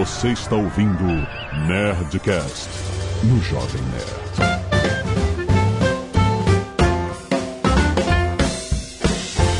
Você 0.00 0.28
está 0.28 0.56
ouvindo 0.56 1.04
Nerdcast 1.68 2.70
no 3.22 3.38
Jovem 3.42 3.82
Nerd. 3.92 4.70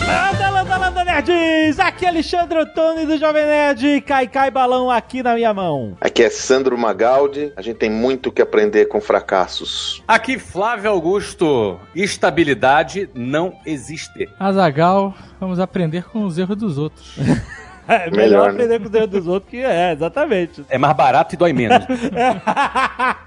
Landa, 0.07 0.51
landa, 0.51 0.77
landa, 0.79 1.05
nerds! 1.05 1.79
Aqui 1.79 2.07
é 2.07 2.09
Alexandre 2.09 2.59
Ottoni 2.59 3.05
do 3.05 3.19
Jovem 3.19 3.45
Nerd. 3.45 4.01
Cai, 4.01 4.27
cai, 4.27 4.51
balão 4.51 4.91
aqui 4.91 5.23
na 5.23 5.35
minha 5.35 5.53
mão. 5.53 5.95
Aqui 6.01 6.23
é 6.23 6.31
Sandro 6.31 6.79
Magaldi. 6.79 7.53
A 7.55 7.61
gente 7.61 7.77
tem 7.77 7.91
muito 7.91 8.33
que 8.33 8.41
aprender 8.41 8.87
com 8.87 8.99
fracassos. 8.99 10.03
Aqui 10.09 10.39
Flávio 10.39 10.91
Augusto. 10.91 11.79
Estabilidade 11.95 13.11
não 13.15 13.59
existe. 13.67 14.27
Azagal, 14.39 15.15
vamos 15.39 15.61
aprender 15.61 16.05
com 16.05 16.25
os 16.25 16.39
erros 16.39 16.57
dos 16.57 16.79
outros. 16.79 17.15
É 17.91 18.09
melhor, 18.11 18.13
Melhor, 18.13 18.45
né? 18.45 18.51
aprender 18.51 18.79
com 18.79 18.87
o 18.87 18.89
dedo 18.89 19.07
dos 19.19 19.27
outros 19.27 19.51
que 19.51 19.57
é, 19.57 19.93
exatamente. 19.93 20.65
É 20.69 20.79
mais 20.79 20.95
barato 20.97 21.35
e 21.35 21.39
dói 21.39 21.53
menos. 21.53 21.85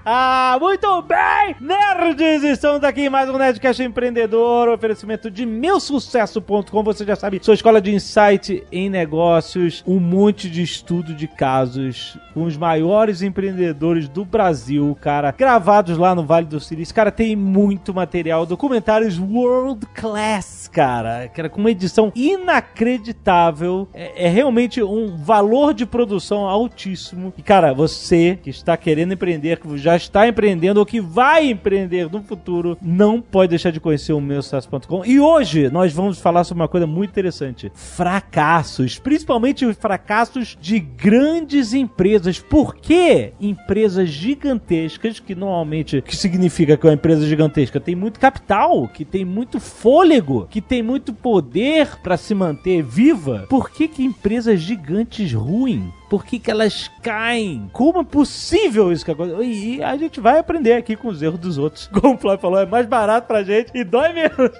ah, 0.04 0.56
muito 0.60 1.02
bem! 1.02 1.54
Nerds, 1.60 2.42
estamos 2.44 2.82
aqui 2.82 3.02
em 3.02 3.10
mais 3.10 3.28
um 3.28 3.36
Nerdcast 3.36 3.82
Empreendedor, 3.82 4.70
oferecimento 4.70 5.30
de 5.30 5.44
meusucesso.com. 5.44 6.82
Você 6.82 7.04
já 7.04 7.14
sabe, 7.14 7.40
sua 7.42 7.52
escola 7.52 7.78
de 7.78 7.94
insight 7.94 8.64
em 8.72 8.88
negócios, 8.88 9.84
um 9.86 10.00
monte 10.00 10.48
de 10.48 10.62
estudo 10.62 11.12
de 11.14 11.28
casos 11.28 12.18
com 12.32 12.44
os 12.44 12.56
maiores 12.56 13.20
empreendedores 13.20 14.08
do 14.08 14.24
Brasil, 14.24 14.96
cara, 14.98 15.30
gravados 15.30 15.98
lá 15.98 16.14
no 16.14 16.24
Vale 16.24 16.46
do 16.46 16.58
Silício. 16.58 16.94
Cara, 16.94 17.12
tem 17.12 17.36
muito 17.36 17.92
material, 17.92 18.46
documentários 18.46 19.18
world 19.18 19.86
class, 19.94 20.68
cara, 20.72 21.28
cara 21.28 21.50
com 21.50 21.60
uma 21.60 21.70
edição 21.70 22.10
inacreditável. 22.14 23.86
É, 23.92 24.26
é 24.26 24.28
realmente 24.28 24.53
um 24.82 25.16
valor 25.16 25.74
de 25.74 25.86
produção 25.86 26.46
altíssimo. 26.46 27.32
E, 27.36 27.42
cara, 27.42 27.72
você 27.72 28.38
que 28.42 28.50
está 28.50 28.76
querendo 28.76 29.14
empreender, 29.14 29.58
que 29.58 29.78
já 29.78 29.96
está 29.96 30.28
empreendendo 30.28 30.80
ou 30.80 30.86
que 30.86 31.00
vai 31.00 31.50
empreender 31.50 32.10
no 32.10 32.22
futuro, 32.22 32.76
não 32.80 33.20
pode 33.20 33.50
deixar 33.50 33.70
de 33.70 33.80
conhecer 33.80 34.12
o 34.12 34.20
meu 34.20 34.42
sucesso.com. 34.42 35.04
E 35.04 35.20
hoje 35.20 35.68
nós 35.70 35.92
vamos 35.92 36.18
falar 36.18 36.44
sobre 36.44 36.62
uma 36.62 36.68
coisa 36.68 36.86
muito 36.86 37.10
interessante: 37.10 37.70
fracassos, 37.74 38.98
principalmente 38.98 39.64
os 39.64 39.76
fracassos 39.76 40.56
de 40.60 40.78
grandes 40.78 41.72
empresas. 41.72 42.38
Por 42.38 42.76
que 42.76 43.32
empresas 43.40 44.08
gigantescas, 44.08 45.20
que 45.20 45.34
normalmente 45.34 46.02
que 46.02 46.16
significa 46.16 46.76
que 46.76 46.86
uma 46.86 46.94
empresa 46.94 47.26
gigantesca 47.26 47.80
tem 47.80 47.94
muito 47.94 48.20
capital, 48.20 48.88
que 48.88 49.04
tem 49.04 49.24
muito 49.24 49.58
fôlego, 49.60 50.46
que 50.50 50.60
tem 50.60 50.82
muito 50.82 51.12
poder 51.12 51.98
para 52.02 52.16
se 52.16 52.34
manter 52.34 52.82
viva? 52.82 53.46
Por 53.48 53.70
que 53.70 53.88
que 53.88 54.04
empresas 54.04 54.43
gigantes 54.60 55.32
ruins? 55.32 55.92
Por 56.08 56.24
que, 56.24 56.38
que 56.38 56.50
elas 56.50 56.90
caem? 57.02 57.68
Como 57.72 58.00
é 58.00 58.04
possível 58.04 58.92
isso 58.92 59.04
que 59.04 59.10
acontece? 59.10 59.42
E 59.42 59.82
a 59.82 59.96
gente 59.96 60.20
vai 60.20 60.38
aprender 60.38 60.74
aqui 60.74 60.96
com 60.96 61.08
os 61.08 61.22
erros 61.22 61.40
dos 61.40 61.58
outros. 61.58 61.88
Como 61.92 62.14
o 62.14 62.18
Flávio 62.18 62.40
falou, 62.40 62.60
é 62.60 62.66
mais 62.66 62.86
barato 62.86 63.26
pra 63.26 63.42
gente 63.42 63.72
e 63.74 63.82
dói 63.82 64.12
menos. 64.12 64.38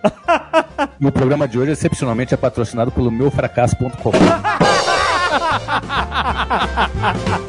e 1.01 1.07
o 1.07 1.13
programa 1.13 1.47
de 1.47 1.59
hoje, 1.59 1.73
excepcionalmente, 1.73 2.35
é 2.35 2.37
patrocinado 2.37 2.91
pelo 2.91 3.11
meufracasso.com. 3.11 4.13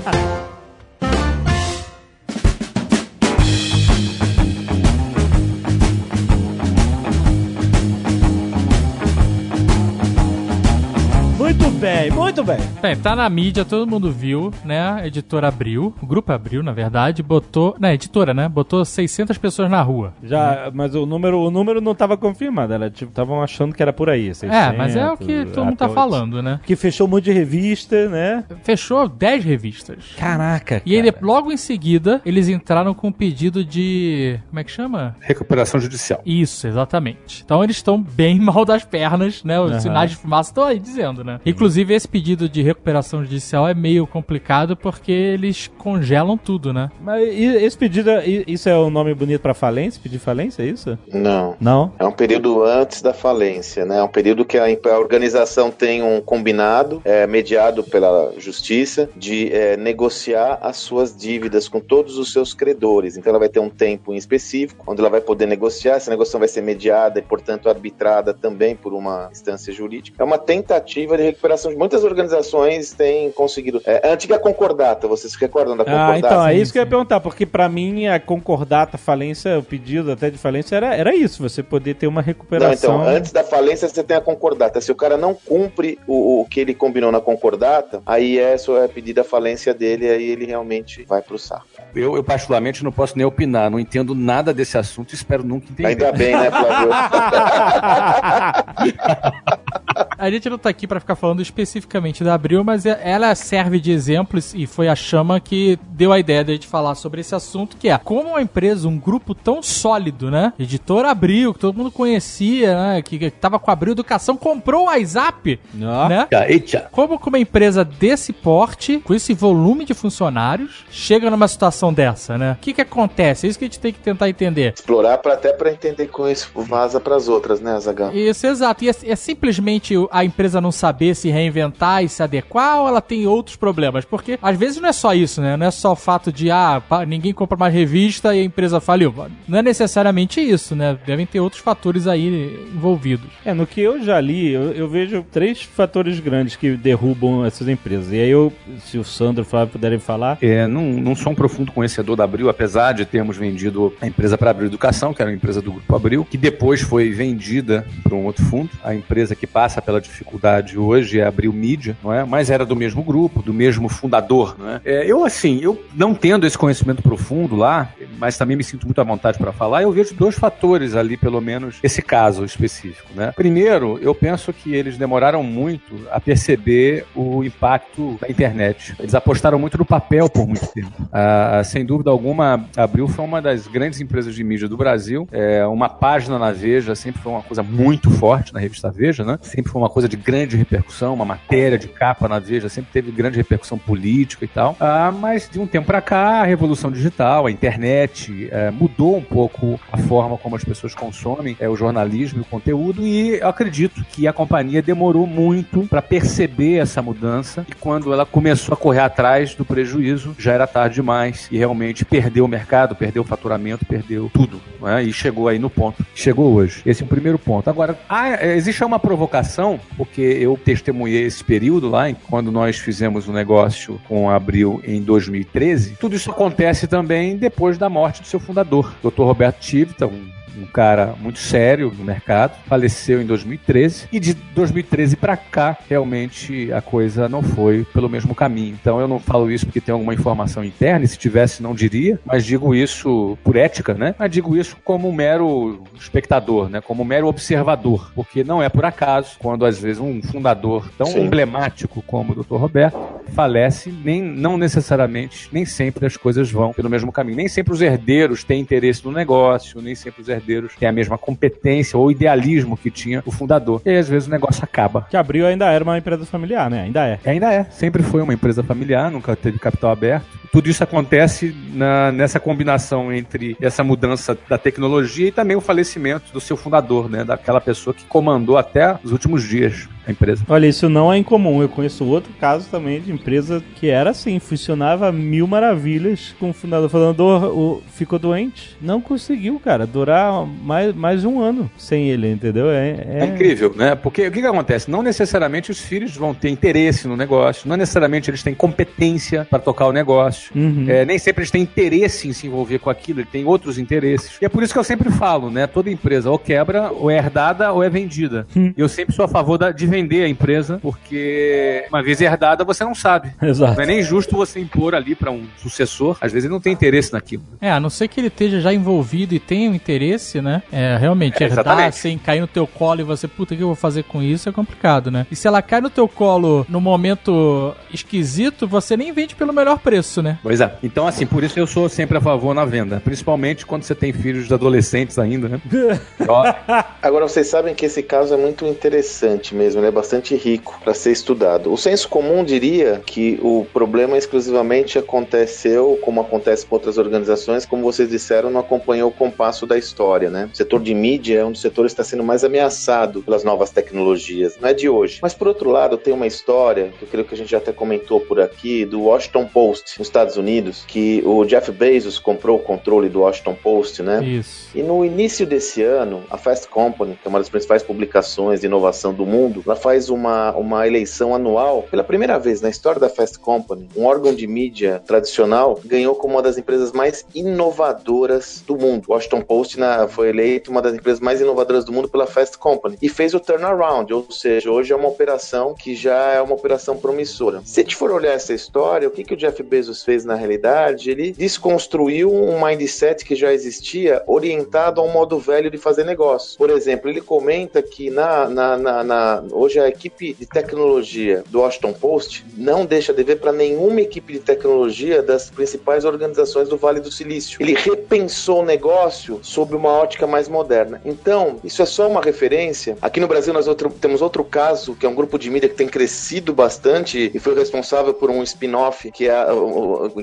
bem, 11.86 12.12
muito 12.12 12.44
bem. 12.44 12.58
Bem, 12.82 12.96
tá 12.98 13.16
na 13.16 13.30
mídia, 13.30 13.64
todo 13.64 13.88
mundo 13.88 14.12
viu, 14.12 14.52
né? 14.64 14.82
A 14.82 15.08
editora 15.08 15.48
Abril, 15.48 15.94
o 16.02 16.06
grupo 16.06 16.32
Abril, 16.32 16.64
na 16.64 16.72
verdade, 16.72 17.22
botou. 17.22 17.76
Na 17.80 17.94
editora, 17.94 18.34
né? 18.34 18.50
Botou 18.50 18.84
600 18.84 19.38
pessoas 19.38 19.70
na 19.70 19.82
rua. 19.84 20.14
Já, 20.24 20.72
mas 20.74 20.96
o 20.96 21.06
número, 21.06 21.40
o 21.40 21.52
número 21.52 21.80
não 21.80 21.94
tava 21.94 22.18
confirmado. 22.18 22.74
Ela 22.74 22.90
tipo, 22.90 23.12
estavam 23.12 23.42
achando 23.44 23.76
que 23.76 23.82
era 23.84 23.94
por 23.94 24.10
aí. 24.10 24.34
600, 24.34 24.56
É, 24.56 24.72
mas 24.76 24.96
é 24.96 25.12
o 25.12 25.16
que 25.18 25.46
todo 25.46 25.66
mundo 25.66 25.78
tá 25.78 25.88
falando, 25.90 26.42
né? 26.42 26.60
Que 26.66 26.76
fechou 26.76 27.06
um 27.08 27.10
monte 27.12 27.26
de 27.26 27.32
revista, 27.34 28.10
né? 28.10 28.44
Fechou 28.64 29.08
10 29.08 29.44
revistas. 29.46 30.16
Caraca. 30.18 30.82
E 30.86 30.96
aí, 30.96 31.12
cara. 31.12 31.26
logo 31.26 31.52
em 31.52 31.58
seguida, 31.58 32.20
eles 32.26 32.50
entraram 32.50 32.94
com 32.96 33.10
um 33.10 33.12
pedido 33.12 33.64
de. 33.64 34.40
Como 34.50 34.60
é 34.60 34.64
que 34.64 34.72
chama? 34.72 35.16
Recuperação 35.22 35.80
judicial. 35.80 36.22
Isso, 36.26 36.68
exatamente. 36.68 37.44
Então 37.46 37.64
eles 37.64 37.76
estão 37.76 38.02
bem 38.02 38.40
mal 38.42 38.66
das 38.66 38.84
pernas, 38.84 39.44
né? 39.44 39.60
Os 39.60 39.72
Aham. 39.72 39.80
sinais 39.80 40.10
de 40.12 40.18
fumaça 40.18 40.50
estão 40.50 40.64
aí 40.64 40.80
dizendo, 40.80 41.24
né? 41.24 41.40
Inclusive, 41.46 41.75
esse 41.78 42.08
pedido 42.08 42.48
de 42.50 42.62
recuperação 42.62 43.24
judicial 43.24 43.68
é 43.68 43.74
meio 43.74 44.06
complicado 44.08 44.76
porque 44.76 45.12
eles 45.12 45.70
congelam 45.78 46.38
tudo, 46.38 46.74
né? 46.74 46.90
Mas 47.02 47.28
esse 47.28 47.78
pedido, 47.78 48.10
e- 48.26 48.44
isso 48.48 48.70
é 48.70 48.78
o 48.78 48.90
nome 48.90 49.14
bonito 49.14 49.42
pra 49.42 49.54
falência? 49.54 50.00
Pedir 50.02 50.20
falência, 50.20 50.64
é 50.64 50.66
isso? 50.68 50.98
Não. 51.12 51.56
Não? 51.60 51.94
É 52.00 52.06
um 52.06 52.12
período 52.12 52.64
antes 52.64 53.02
da 53.02 53.14
falência, 53.14 53.86
né? 53.86 53.98
É 54.00 54.04
um 54.04 54.08
período 54.08 54.46
que 54.46 54.58
a, 54.58 54.66
a 54.66 55.00
organização 55.00 55.72
tem 55.72 56.04
um 56.04 56.22
combinado, 56.22 57.02
é, 57.06 57.26
mediado 57.28 57.84
pela 57.84 58.34
justiça, 58.38 59.10
de 59.16 59.52
é, 59.54 59.78
negociar 59.78 60.60
as 60.62 60.78
suas 60.78 61.16
dívidas 61.16 61.68
com 61.68 61.80
todos 61.80 62.18
os 62.18 62.32
seus 62.32 62.54
credores. 62.54 63.18
Então 63.18 63.30
ela 63.32 63.40
vai 63.40 63.50
ter 63.50 63.60
um 63.60 63.70
tempo 63.70 64.14
em 64.14 64.18
específico, 64.18 64.84
onde 64.88 65.02
ela 65.02 65.10
vai 65.10 65.22
poder 65.22 65.46
negociar. 65.46 65.96
Essa 65.96 66.12
negociação 66.12 66.40
vai 66.40 66.48
ser 66.50 66.62
mediada 66.62 67.20
e, 67.20 67.22
portanto, 67.22 67.70
arbitrada 67.70 68.34
também 68.34 68.76
por 68.76 68.94
uma 68.94 69.30
instância 69.32 69.72
jurídica. 69.74 70.22
É 70.22 70.26
uma 70.26 70.38
tentativa 70.38 71.18
de 71.18 71.24
recuperação. 71.24 71.55
Muitas 71.78 72.04
organizações 72.04 72.92
têm 72.92 73.32
conseguido. 73.32 73.82
É, 73.86 74.08
a 74.08 74.14
antiga 74.14 74.40
concordata, 74.40 75.08
vocês 75.08 75.34
se 75.34 75.40
recordam 75.40 75.78
da 75.78 75.84
concordata? 75.84 76.14
Ah, 76.14 76.18
então, 76.18 76.48
é 76.48 76.56
isso 76.56 76.72
que 76.72 76.80
eu 76.80 76.84
ia 76.84 76.90
perguntar, 76.90 77.20
porque 77.20 77.46
pra 77.46 77.70
mim 77.70 78.08
a 78.08 78.20
concordata 78.20 78.98
falência, 78.98 79.60
o 79.60 79.64
pedido 79.64 80.12
até 80.12 80.30
de 80.30 80.38
falência 80.38 80.76
era, 80.76 80.96
era 80.96 81.16
isso, 81.16 81.42
você 81.42 81.64
poder 81.64 81.96
ter 81.96 82.08
uma 82.08 82.22
Não, 82.22 82.26
recuperação. 82.26 82.96
então, 82.96 83.08
antes 83.08 83.32
da 83.32 83.44
falência 83.44 83.88
você 83.88 84.04
tem 84.04 84.18
a 84.18 84.22
concordata. 84.22 84.82
Se 84.82 84.92
o 84.92 84.96
cara 84.96 85.18
não 85.18 85.34
cumpre 85.34 86.00
o, 86.08 86.42
o 86.42 86.46
que 86.46 86.60
ele 86.60 86.74
combinou 86.74 87.12
na 87.12 87.22
concordata, 87.22 88.02
aí 88.06 88.40
é 88.40 88.58
só 88.58 88.84
é 88.84 88.88
pedir 88.88 89.20
a 89.20 89.24
falência 89.24 89.74
dele, 89.74 90.10
aí 90.10 90.30
ele 90.30 90.46
realmente 90.46 91.04
vai 91.04 91.22
pro 91.22 91.38
saco. 91.38 91.66
Eu, 91.96 92.16
eu, 92.16 92.24
particularmente, 92.24 92.84
não 92.84 92.92
posso 92.92 93.18
nem 93.18 93.26
opinar. 93.26 93.72
Não 93.72 93.80
entendo 93.80 94.14
nada 94.14 94.54
desse 94.54 94.78
assunto 94.78 95.12
e 95.12 95.16
espero 95.16 95.44
nunca 95.44 95.68
entender. 95.70 95.88
Ainda 95.88 96.12
bem, 96.12 96.36
né, 96.36 96.52
Flávio? 96.52 96.90
A 100.18 100.30
gente 100.30 100.50
não 100.50 100.58
tá 100.58 100.70
aqui 100.70 100.88
pra 100.88 101.00
ficar 101.00 101.16
falando 101.16 101.42
especificamente 101.46 102.24
da 102.24 102.34
Abril, 102.34 102.64
mas 102.64 102.86
ela 102.86 103.34
serve 103.36 103.80
de 103.80 103.92
exemplo 103.92 104.40
e 104.54 104.68
foi 104.68 104.88
a 104.88 104.96
chama 104.96 105.40
que 105.40 105.80
deu 105.90 106.12
a 106.12 106.20
ideia 106.20 106.44
de 106.44 106.52
a 106.52 106.56
gente 106.56 106.68
falar 106.68 106.96
sobre 106.96 107.22
esse 107.22 107.34
assunto, 107.34 107.78
que 107.78 107.90
é 107.90 107.98
como 107.98 108.30
uma 108.30 108.42
empresa, 108.42 108.88
um 108.88 108.98
grupo 108.98 109.34
tão 109.34 109.62
sólido, 109.62 110.30
né? 110.30 110.54
Editora 110.60 111.10
Abril, 111.10 111.54
que 111.54 111.60
todo 111.60 111.78
mundo 111.78 111.92
conhecia, 111.92 112.76
né? 112.76 113.02
Que, 113.02 113.18
que 113.18 113.32
tava 113.32 113.60
com 113.60 113.70
a 113.70 113.74
Abril 113.74 113.94
Educação, 113.94 114.36
comprou 114.36 114.84
o 114.84 114.86
WhatsApp, 114.86 115.60
Ó. 115.82 116.10
né? 116.10 116.28
Eita. 116.48 116.90
Como 116.92 117.20
que 117.20 117.28
uma 117.30 117.40
empresa 117.40 117.86
desse 117.86 118.34
porte, 118.34 119.00
com 119.00 119.14
esse 119.14 119.34
volume 119.34 119.86
de 119.86 119.94
funcionários, 119.94 120.86
chega 120.90 121.30
numa 121.30 121.48
situação 121.48 121.94
dessa, 121.94 122.38
né? 122.38 122.54
O 122.54 122.56
que 122.62 122.74
que 122.74 122.82
acontece? 122.82 123.46
É 123.46 123.50
isso 123.50 123.60
que 123.60 123.66
a 123.66 123.68
gente 123.68 123.80
tem 123.80 123.94
que 123.94 124.00
tentar 124.00 124.30
entender. 124.30 124.74
Explorar 124.74 125.18
pra, 125.20 125.34
até 125.34 125.54
pra 125.54 125.72
entender 125.72 126.08
com 126.08 126.28
isso 126.28 126.50
vaza 126.56 127.00
pras 127.00 127.28
outras, 127.28 127.60
né, 127.62 127.80
Zagal? 127.80 128.14
Isso, 128.14 128.46
exato. 128.48 128.84
E 128.84 128.90
é, 128.90 128.96
é 129.04 129.16
simplesmente 129.16 129.94
a 130.12 130.26
empresa 130.26 130.60
não 130.60 130.72
saber 130.72 131.16
se 131.16 131.30
reinventar 131.36 132.04
e 132.04 132.10
se 132.10 132.24
adequar 132.24 132.82
ou 132.82 132.88
ela 132.88 133.02
tem 133.02 133.28
outros 133.28 133.56
problemas? 133.56 134.06
Porque 134.06 134.40
às 134.42 134.58
vezes 134.58 134.82
não 134.82 134.90
é 134.90 134.94
só 134.94 135.14
isso, 135.14 135.42
né? 135.42 135.58
Não 135.58 135.66
é 135.66 135.72
só 135.72 135.92
o 135.92 135.96
fato 135.96 136.32
de, 136.32 136.50
ah, 136.50 136.82
ninguém 137.08 137.34
compra 137.34 137.58
mais 137.58 137.74
revista 137.74 138.36
e 138.36 138.42
a 138.42 138.44
empresa 138.44 138.80
faliu. 138.80 139.14
Não 139.48 139.60
é 139.60 139.62
necessariamente 139.62 140.40
isso, 140.40 140.76
né? 140.76 140.98
Devem 141.06 141.26
ter 141.26 141.40
outros 141.40 141.62
fatores 141.62 142.08
aí 142.08 142.68
envolvidos. 142.74 143.30
É, 143.44 143.54
no 143.54 143.68
que 143.68 143.82
eu 143.82 144.02
já 144.04 144.20
li, 144.20 144.52
eu, 144.52 144.72
eu 144.72 144.88
vejo 144.88 145.26
três 145.32 145.62
fatores 145.62 146.20
grandes 146.20 146.56
que 146.56 146.76
derrubam 146.76 147.46
essas 147.46 147.68
empresas. 147.68 148.12
E 148.12 148.20
aí 148.20 148.30
eu, 148.30 148.52
se 148.80 148.98
o 148.98 149.04
Sandro 149.04 149.42
e 149.42 149.46
o 149.46 149.46
Flávio 149.46 149.74
puderem 149.74 150.00
falar. 150.00 150.38
É, 150.42 150.68
não, 150.68 150.84
não 150.84 151.16
sou 151.16 151.32
um 151.32 151.36
profundo 151.36 151.72
conhecedor 151.72 152.16
da 152.16 152.24
Abril, 152.24 152.50
apesar 152.50 152.94
de 152.94 153.06
termos 153.06 153.38
vendido 153.38 153.94
a 154.02 154.08
empresa 154.08 154.38
para 154.38 154.52
Abril 154.52 154.68
Educação, 154.68 155.14
que 155.14 155.22
era 155.22 155.30
uma 155.30 155.36
empresa 155.36 155.62
do 155.62 155.74
Grupo 155.74 155.96
Abril, 155.96 156.26
que 156.30 156.38
depois 156.38 156.82
foi 156.82 157.12
vendida 157.12 157.86
para 158.04 158.16
um 158.16 158.26
outro 158.26 158.44
fundo. 158.46 158.70
A 158.84 158.94
empresa 158.94 159.36
que 159.36 159.48
passa 159.48 159.82
pela 159.82 160.00
dificuldade 160.00 160.78
hoje 160.78 161.20
é 161.20 161.25
a 161.26 161.30
Abril 161.30 161.54
Mídia, 161.54 161.98
não 162.04 162.14
é? 162.14 162.24
Mas 162.24 162.50
era 162.50 162.66
do 162.66 162.76
mesmo 162.76 163.04
grupo, 163.04 163.42
do 163.42 163.54
mesmo 163.54 163.90
fundador, 163.90 164.56
não 164.58 164.70
é? 164.70 164.82
É, 164.86 165.06
eu, 165.06 165.24
assim, 165.24 165.60
eu 165.62 165.82
não 165.94 166.14
tendo 166.14 166.46
esse 166.46 166.58
conhecimento 166.58 167.02
profundo 167.02 167.56
lá, 167.56 167.90
mas 168.18 168.38
também 168.38 168.56
me 168.56 168.64
sinto 168.64 168.86
muito 168.86 169.00
à 169.02 169.04
vontade 169.04 169.38
para 169.38 169.52
falar. 169.52 169.84
Eu 169.84 169.92
vejo 169.92 170.14
dois 170.16 170.38
fatores 170.38 170.96
ali, 170.96 171.18
pelo 171.18 171.42
menos, 171.42 171.78
esse 171.84 172.02
caso 172.02 172.44
específico, 172.46 173.10
né? 173.16 173.32
Primeiro, 173.36 174.00
eu 174.02 174.14
penso 174.14 174.52
que 174.54 174.74
eles 174.74 174.98
demoraram 174.98 175.44
muito 175.44 175.96
a 176.12 176.20
perceber 176.20 177.06
o 177.16 177.44
impacto 177.44 178.18
da 178.22 178.30
internet. 178.30 178.96
Eles 179.00 179.16
apostaram 179.16 179.60
muito 179.60 179.78
no 179.78 179.86
papel 179.86 180.30
por 180.30 180.48
muito 180.48 180.68
tempo. 180.68 180.94
Ah, 181.12 181.62
sem 181.64 181.86
dúvida 181.86 182.10
alguma, 182.10 182.66
Abril 182.76 183.08
foi 183.08 183.26
uma 183.26 183.42
das 183.42 183.68
grandes 183.68 184.00
empresas 184.02 184.34
de 184.36 184.44
mídia 184.44 184.68
do 184.68 184.78
Brasil. 184.78 185.28
É, 185.32 185.66
uma 185.66 185.90
página 185.90 186.38
na 186.40 186.52
Veja 186.52 186.96
sempre 186.96 187.22
foi 187.22 187.32
uma 187.32 187.42
coisa 187.42 187.64
muito 187.64 188.10
forte 188.10 188.54
na 188.54 188.60
revista 188.60 188.92
Veja, 188.92 189.24
né? 189.24 189.38
Sempre 189.42 189.72
foi 189.72 189.82
uma 189.82 189.90
coisa 189.90 190.08
de 190.08 190.16
grande 190.16 190.56
repercussão, 190.56 191.15
uma 191.16 191.26
matéria 191.26 191.78
de 191.78 191.88
capa 191.88 192.28
na 192.28 192.40
Veja 192.40 192.70
sempre 192.70 192.92
teve 192.92 193.12
grande 193.12 193.38
repercussão 193.38 193.78
política 193.78 194.46
e 194.46 194.48
tal. 194.48 194.76
Ah, 194.80 195.12
mas 195.12 195.50
de 195.50 195.60
um 195.60 195.68
tempo 195.68 195.88
para 195.88 196.02
cá, 196.02 196.42
a 196.42 196.46
revolução 196.46 196.92
digital, 196.92 197.46
a 197.46 197.52
internet, 197.52 198.48
é, 198.52 198.72
mudou 198.72 199.18
um 199.18 199.22
pouco 199.22 199.80
a 199.92 199.98
forma 199.98 200.38
como 200.38 200.56
as 200.56 200.64
pessoas 200.64 200.94
consomem 200.94 201.56
é, 201.60 201.68
o 201.70 201.76
jornalismo 201.76 202.40
e 202.40 202.42
o 202.42 202.46
conteúdo 202.46 203.06
e 203.06 203.40
eu 203.40 203.48
acredito 203.48 204.04
que 204.12 204.28
a 204.28 204.34
companhia 204.34 204.82
demorou 204.82 205.26
muito 205.26 205.88
para 205.88 206.02
perceber 206.02 206.78
essa 206.78 207.02
mudança 207.02 207.66
e 207.70 207.74
quando 207.74 208.12
ela 208.12 208.26
começou 208.26 208.74
a 208.74 208.78
correr 208.78 209.00
atrás 209.00 209.56
do 209.56 209.66
prejuízo, 209.66 210.36
já 210.38 210.54
era 210.54 210.68
tarde 210.68 210.96
demais 210.96 211.48
e 211.52 211.58
realmente 211.58 212.04
perdeu 212.04 212.46
o 212.46 212.48
mercado, 212.48 212.96
perdeu 212.96 213.22
o 213.22 213.26
faturamento, 213.26 213.86
perdeu 213.86 214.30
tudo. 214.34 214.62
Né? 214.82 215.04
E 215.04 215.14
chegou 215.14 215.48
aí 215.48 215.60
no 215.60 215.70
ponto. 215.70 216.06
Chegou 216.14 216.54
hoje. 216.54 216.82
Esse 216.86 217.04
é 217.04 217.06
o 217.06 217.10
primeiro 217.10 217.38
ponto. 217.38 217.70
Agora, 217.70 217.98
há, 218.10 218.46
existe 218.46 218.84
uma 218.84 219.00
provocação, 219.00 219.80
porque 219.98 220.22
eu 220.22 220.58
testemunhei 221.06 221.24
esse 221.24 221.44
período 221.44 221.90
lá, 221.90 222.12
quando 222.30 222.52
nós 222.52 222.78
fizemos 222.78 223.28
o 223.28 223.32
um 223.32 223.34
negócio 223.34 224.02
com 224.08 224.30
Abril 224.30 224.82
em 224.84 225.02
2013. 225.02 225.98
Tudo 226.00 226.16
isso 226.16 226.32
acontece 226.32 226.88
também 226.88 227.38
depois 227.38 227.78
da 227.78 227.90
morte 227.90 228.22
do 228.22 228.28
seu 228.28 228.40
fundador, 228.40 228.94
Dr. 229.04 229.22
Roberto 229.22 229.60
Tivita, 229.60 230.08
um 230.08 230.28
um 230.58 230.66
cara 230.66 231.16
muito 231.20 231.40
sério 231.40 231.94
no 231.98 232.04
mercado, 232.04 232.58
faleceu 232.68 233.22
em 233.22 233.26
2013 233.26 234.08
e 234.12 234.20
de 234.20 234.34
2013 234.34 235.16
para 235.16 235.38
cá 235.38 235.78
realmente 235.90 236.72
a 236.72 236.82
coisa 236.82 237.28
não 237.28 237.42
foi 237.42 237.86
pelo 237.94 238.10
mesmo 238.10 238.34
caminho. 238.34 238.78
Então 238.80 239.00
eu 239.00 239.08
não 239.08 239.20
falo 239.20 239.52
isso 239.52 239.66
porque 239.66 239.82
tem 239.82 239.94
alguma 239.94 240.14
informação 240.14 240.64
interna, 240.64 241.06
e 241.06 241.08
se 241.08 241.18
tivesse 241.18 241.62
não 241.62 241.76
diria, 241.76 242.20
mas 242.26 242.46
digo 242.46 242.74
isso 242.74 243.38
por 243.44 243.56
ética, 243.56 243.94
né? 243.94 244.16
Mas 244.18 244.32
digo 244.32 244.56
isso 244.56 244.78
como 244.84 245.10
um 245.10 245.14
mero 245.14 245.84
espectador, 246.00 246.70
né? 246.70 246.82
Como 246.82 247.04
um 247.04 247.06
mero 247.06 247.28
observador, 247.28 248.12
porque 248.16 248.44
não 248.44 248.62
é 248.62 248.70
por 248.70 248.86
acaso 248.86 249.38
quando 249.40 249.66
às 249.66 249.80
vezes 249.80 250.00
um 250.00 250.22
fundador 250.22 250.90
tão 250.98 251.08
Sim. 251.08 251.26
emblemático 251.26 252.02
como 252.06 252.34
o 252.34 252.44
Dr. 252.44 252.56
Roberto 252.56 252.98
falece, 253.34 253.92
nem 254.04 254.22
não 254.22 254.58
necessariamente, 254.58 255.50
nem 255.52 255.66
sempre 255.66 256.06
as 256.06 256.16
coisas 256.16 256.50
vão 256.52 256.74
pelo 256.74 256.90
mesmo 256.90 257.12
caminho. 257.12 257.38
Nem 257.38 257.48
sempre 257.48 257.74
os 257.74 257.82
herdeiros 257.82 258.44
têm 258.44 258.62
interesse 258.62 259.04
no 259.04 259.12
negócio, 259.12 259.82
nem 259.82 259.96
sempre 259.96 260.22
os 260.22 260.30
herdeiros 260.30 260.45
herdeiros 260.46 260.76
têm 260.76 260.88
a 260.88 260.92
mesma 260.92 261.18
competência 261.18 261.98
ou 261.98 262.12
idealismo 262.12 262.78
que 262.78 262.92
tinha 262.92 263.24
o 263.26 263.32
fundador. 263.32 263.82
E 263.86 263.90
aí, 263.90 263.98
às 263.98 264.08
vezes 264.08 264.28
o 264.28 264.32
negócio 264.32 264.64
acaba. 264.64 265.08
Que 265.10 265.18
abriu 265.18 265.48
ainda 265.48 265.66
era 265.72 265.84
uma 265.84 265.98
empresa 265.98 266.26
familiar, 266.26 266.70
né? 266.70 266.84
Ainda 266.84 267.08
é. 267.08 267.20
Ainda 267.26 267.52
é. 267.52 267.64
Sempre 267.66 268.04
foi 268.04 268.22
uma 268.22 268.34
empresa 268.34 268.64
familiar, 268.64 269.12
nunca 269.12 269.36
teve 269.36 269.58
capital 269.58 269.92
aberto. 269.92 270.26
Tudo 270.52 270.70
isso 270.70 270.84
acontece 270.84 271.56
na, 271.74 272.12
nessa 272.12 272.40
combinação 272.40 273.12
entre 273.12 273.58
essa 273.60 273.84
mudança 273.84 274.38
da 274.48 274.58
tecnologia 274.58 275.28
e 275.28 275.32
também 275.32 275.58
o 275.58 275.62
falecimento 275.62 276.32
do 276.32 276.40
seu 276.40 276.56
fundador, 276.56 277.10
né? 277.10 277.24
Daquela 277.24 277.60
pessoa 277.60 277.94
que 277.94 278.06
comandou 278.06 278.58
até 278.58 278.98
os 279.04 279.12
últimos 279.12 279.44
dias 279.44 279.90
a 280.08 280.12
empresa. 280.12 280.44
Olha, 280.48 280.68
isso 280.68 280.88
não 280.90 281.12
é 281.12 281.18
incomum. 281.18 281.62
Eu 281.62 281.70
conheço 281.70 282.06
outro 282.06 282.32
caso 282.40 282.70
também 282.70 283.02
de 283.02 283.12
empresa 283.12 283.64
que 283.76 283.90
era 283.90 284.12
assim, 284.12 284.40
funcionava 284.40 285.12
mil 285.12 285.48
maravilhas 285.48 286.36
com 286.40 286.50
o 286.50 286.54
fundador. 286.54 286.86
O 286.86 286.90
fundador 286.90 287.44
o, 287.46 287.84
ficou 287.94 288.20
doente, 288.20 288.78
não 288.82 289.02
conseguiu, 289.02 289.60
cara, 289.60 289.86
durar 289.86 290.46
mais, 290.46 290.94
mais 290.94 291.26
um 291.26 291.42
ano 291.42 291.70
sem 291.78 292.10
ele, 292.10 292.32
entendeu? 292.32 292.70
É, 292.70 292.90
é... 292.90 293.20
é 293.22 293.26
incrível, 293.26 293.74
né? 293.76 293.96
Porque 293.96 294.28
o 294.28 294.32
que, 294.32 294.42
que 294.42 294.48
acontece? 294.48 294.90
Não 294.90 295.02
necessariamente 295.02 295.72
os 295.72 295.80
filhos 295.80 296.16
vão 296.16 296.34
ter 296.34 296.50
interesse 296.50 297.08
no 297.08 297.18
negócio, 297.18 297.68
não 297.68 297.78
necessariamente 297.78 298.30
eles 298.30 298.44
têm 298.44 298.54
competência 298.54 299.46
para 299.50 299.60
tocar 299.60 299.88
o 299.88 299.92
negócio, 299.92 300.52
uhum. 300.56 300.86
é, 300.88 301.06
nem 301.06 301.18
sempre 301.18 301.42
eles 301.42 301.52
têm 301.52 301.62
interesse 301.62 302.28
em 302.28 302.34
se 302.34 302.48
envolver 302.48 302.80
com 302.80 302.90
aquilo, 302.90 303.20
ele 303.20 303.28
tem 303.32 303.46
outros 303.46 303.78
interesses. 303.78 304.38
E 304.42 304.46
é 304.46 304.50
por 304.50 304.64
isso 304.64 304.74
que 304.74 304.80
eu 304.80 304.84
sempre 304.84 305.10
falo, 305.12 305.50
né? 305.50 305.68
Toda 305.68 305.90
empresa 305.90 306.30
ou 306.30 306.38
quebra, 306.38 306.92
ou 306.92 307.10
é 307.10 307.18
herdada, 307.18 307.72
ou 307.72 307.84
é 307.84 307.90
vendida. 307.90 308.48
Hum. 308.56 308.74
Eu 308.78 308.88
sempre 308.88 309.16
sou 309.16 309.26
a 309.26 309.28
favor 309.28 309.58
da, 309.58 309.72
de 309.72 309.86
vender 309.96 310.24
a 310.24 310.28
empresa, 310.28 310.80
porque 310.82 311.86
uma 311.90 312.04
vez 312.04 312.20
herdada 312.20 312.64
você 312.64 312.84
não 312.84 312.94
sabe. 312.94 313.34
Exato. 313.42 313.76
Não 313.76 313.84
é 313.84 313.86
nem 313.86 314.04
justo 314.04 314.36
você 314.36 314.60
impor 314.60 314.94
ali 314.94 315.16
para 315.16 315.32
um 315.32 315.46
sucessor. 315.58 316.18
Às 316.20 316.32
vezes 316.32 316.46
ele 316.46 316.54
não 316.54 316.60
tem 316.60 316.74
interesse 316.74 317.14
naquilo. 317.14 317.44
É, 317.62 317.72
a 317.72 317.80
não 317.80 317.90
ser 317.90 318.08
que 318.08 318.20
ele 318.20 318.28
esteja 318.28 318.60
já 318.60 318.74
envolvido 318.74 319.34
e 319.34 319.40
tenha 319.40 319.72
um 319.72 319.76
interesse, 319.76 320.42
né? 320.42 320.62
É, 320.72 320.98
realmente, 321.00 321.42
é, 321.42 321.48
herdar 321.48 321.94
sem 321.94 322.18
cair 322.18 322.42
no 322.42 322.48
teu 322.48 322.68
colo 322.68 323.02
e 323.02 323.04
você, 323.04 323.28
puta, 323.28 323.54
o 323.54 323.58
que 323.58 323.64
eu 323.64 323.68
vou 323.68 323.76
fazer 323.76 324.04
com 324.04 324.22
isso 324.22 324.50
é 324.50 324.52
complicado, 324.52 325.10
né? 325.10 325.26
E 325.32 325.36
se 325.36 325.48
ela 325.48 325.62
cai 325.62 325.80
no 325.80 325.90
teu 325.90 326.08
colo 326.08 326.66
no 326.68 326.82
momento 326.82 327.74
esquisito, 327.94 328.68
você 328.68 328.98
nem 328.98 329.12
vende 329.14 329.36
pelo 329.36 329.54
melhor 329.54 329.80
preço, 329.80 330.22
né? 330.22 330.38
Pois 330.44 330.60
é. 330.60 330.76
Então, 330.84 331.08
assim, 331.08 331.26
por 331.26 331.44
isso 331.44 331.58
eu 331.58 331.68
sou 331.68 331.88
sempre 331.88 332.18
a 332.18 332.22
favor 332.22 332.54
na 332.54 332.66
venda. 332.66 333.02
Principalmente 333.04 333.66
quando 333.66 333.84
você 333.84 333.96
tem 333.96 334.12
filhos 334.12 334.48
de 334.48 334.54
adolescentes 334.54 335.18
ainda, 335.18 335.48
né? 335.48 335.62
Agora, 337.02 337.28
vocês 337.28 337.48
sabem 337.48 337.74
que 337.74 337.86
esse 337.86 338.04
caso 338.04 338.34
é 338.34 338.38
muito 338.38 338.66
interessante 338.66 339.54
mesmo, 339.56 339.82
né? 339.82 339.85
Bastante 339.92 340.36
rico 340.36 340.80
para 340.84 340.94
ser 340.94 341.12
estudado. 341.12 341.72
O 341.72 341.78
senso 341.78 342.08
comum 342.10 342.44
diria 342.44 343.02
que 343.06 343.40
o 343.42 343.66
problema 343.74 344.18
exclusivamente 344.18 344.98
aconteceu, 344.98 346.00
como 346.02 346.22
acontece 346.22 346.66
com 346.66 346.76
outras 346.76 346.98
organizações, 346.98 347.66
como 347.66 347.84
vocês 347.84 348.10
disseram, 348.10 348.50
não 348.50 348.60
acompanhou 348.60 349.10
o 349.10 349.14
compasso 349.14 349.66
da 349.66 349.78
história, 349.78 350.30
né? 350.30 350.50
O 350.54 350.56
setor 350.56 350.82
de 350.82 350.94
mídia 350.94 351.40
é 351.40 351.46
um 351.46 351.52
dos 351.52 351.62
setores 351.62 351.94
que 351.94 352.02
está 352.02 352.04
sendo 352.04 352.24
mais 352.24 352.44
ameaçado 352.44 353.22
pelas 353.22 353.44
novas 353.44 353.70
tecnologias, 353.70 354.58
não 354.60 354.70
é 354.70 354.74
de 354.74 354.90
hoje. 354.90 355.20
Mas 355.22 355.34
por 355.34 355.48
outro 355.48 355.70
lado, 355.70 355.98
tem 355.98 356.14
uma 356.14 356.28
história 356.28 356.92
que 356.98 357.04
eu 357.04 357.08
creio 357.08 357.26
que 357.26 357.34
a 357.34 357.38
gente 357.38 357.52
já 357.52 357.58
até 357.58 357.72
comentou 357.72 358.20
por 358.20 358.40
aqui 358.40 358.86
do 358.86 359.02
Washington 359.02 359.46
Post 359.46 359.98
nos 360.00 360.08
Estados 360.08 360.38
Unidos, 360.38 360.84
que 360.88 361.22
o 361.26 361.46
Jeff 361.46 361.72
Bezos 361.72 362.20
comprou 362.20 362.58
o 362.58 362.60
controle 362.62 363.10
do 363.10 363.22
Washington 363.22 363.56
Post, 363.56 364.02
né? 364.02 364.24
Isso. 364.24 364.70
E 364.74 364.82
no 364.82 365.06
início 365.06 365.46
desse 365.46 365.82
ano, 365.82 366.24
a 366.30 366.38
Fast 366.38 366.68
Company, 366.68 367.18
que 367.22 367.28
é 367.28 367.30
uma 367.30 367.40
das 367.40 367.50
principais 367.50 367.84
publicações 367.84 368.62
de 368.62 368.66
inovação 368.66 369.14
do 369.14 369.26
mundo, 369.26 369.62
ela 369.76 369.82
faz 369.82 370.10
uma, 370.10 370.52
uma 370.56 370.88
eleição 370.88 371.36
anual. 371.36 371.84
Pela 371.84 372.04
primeira 372.04 372.40
vez 372.40 372.62
na 372.62 372.70
história 372.70 373.00
da 373.00 373.10
Fast 373.10 373.38
Company, 373.40 373.90
um 373.96 374.06
órgão 374.06 374.34
de 374.34 374.48
mídia 374.48 375.02
tradicional 375.06 375.80
ganhou 375.84 376.16
como 376.16 376.36
uma 376.36 376.42
das 376.42 376.58
empresas 376.58 376.94
mais 376.94 377.26
inovadoras 377.36 378.64
do 378.66 378.78
mundo. 378.78 379.06
Washington 379.10 379.42
Post 379.42 379.78
na, 379.80 380.08
foi 380.08 380.30
eleito 380.30 380.72
uma 380.72 380.82
das 380.82 380.96
empresas 380.96 381.20
mais 381.20 381.42
inovadoras 381.42 381.84
do 381.84 381.92
mundo 381.92 382.08
pela 382.08 382.26
Fast 382.26 382.58
Company 382.58 382.98
e 383.02 383.10
fez 383.10 383.34
o 383.34 383.40
turnaround, 383.40 384.14
ou 384.14 384.32
seja, 384.32 384.72
hoje 384.72 384.94
é 384.94 384.96
uma 384.96 385.10
operação 385.10 385.74
que 385.74 385.94
já 385.94 386.32
é 386.32 386.42
uma 386.42 386.56
operação 386.56 386.98
promissora. 386.98 387.62
Se 387.66 387.82
a 387.82 387.84
gente 387.84 387.96
for 387.96 388.12
olhar 388.12 388.34
essa 388.34 388.54
história, 388.54 389.08
o 389.08 389.12
que, 389.12 389.24
que 389.24 389.34
o 389.34 389.38
Jeff 389.38 389.62
Bezos 389.62 390.04
fez 390.04 390.24
na 390.24 390.36
realidade? 390.36 391.10
Ele 391.10 391.32
desconstruiu 391.34 392.34
um 392.34 392.64
mindset 392.64 393.26
que 393.26 393.36
já 393.36 393.52
existia 393.52 394.24
orientado 394.26 395.02
a 395.02 395.04
um 395.04 395.12
modo 395.12 395.38
velho 395.38 395.70
de 395.70 395.78
fazer 395.78 396.06
negócio. 396.06 396.58
Por 396.58 396.70
exemplo, 396.70 397.10
ele 397.10 397.22
comenta 397.22 397.82
que 397.82 398.10
na, 398.10 398.48
na, 398.48 398.78
na, 398.78 399.04
na 399.04 399.44
hoje 399.66 399.80
a 399.80 399.88
equipe 399.88 400.34
de 400.34 400.46
tecnologia 400.46 401.44
do 401.50 401.62
Washington 401.62 401.94
Post 401.94 402.46
não 402.56 402.86
deixa 402.86 403.12
de 403.12 403.24
ver 403.24 403.38
para 403.38 403.52
nenhuma 403.52 404.00
equipe 404.02 404.34
de 404.34 404.40
tecnologia 404.40 405.24
das 405.24 405.50
principais 405.50 406.06
organizações 406.06 406.70
do 406.70 406.78
Vale 406.78 407.00
do 407.00 407.12
Silício. 407.12 407.58
Ele 407.60 407.74
repensou 407.74 408.62
o 408.62 408.66
negócio 408.66 409.40
sob 409.42 409.76
uma 409.76 409.90
ótica 409.90 410.28
mais 410.28 410.48
moderna. 410.48 411.02
Então, 411.04 411.60
isso 411.64 411.82
é 411.82 411.86
só 411.86 412.08
uma 412.08 412.22
referência. 412.22 412.96
Aqui 413.02 413.20
no 413.20 413.28
Brasil 413.28 413.54
nós 413.54 413.68
outro, 413.68 413.90
temos 413.90 414.22
outro 414.22 414.44
caso, 414.44 414.96
que 414.96 415.06
é 415.06 415.10
um 415.10 415.16
grupo 415.16 415.40
de 415.40 415.50
mídia 415.50 415.68
que 415.68 415.76
tem 415.76 415.88
crescido 415.88 416.54
bastante 416.54 417.32
e 417.34 417.40
foi 417.40 417.56
responsável 417.56 418.14
por 418.14 418.30
um 418.30 418.44
spin-off 418.44 419.12
que 419.12 419.28
é, 419.28 419.36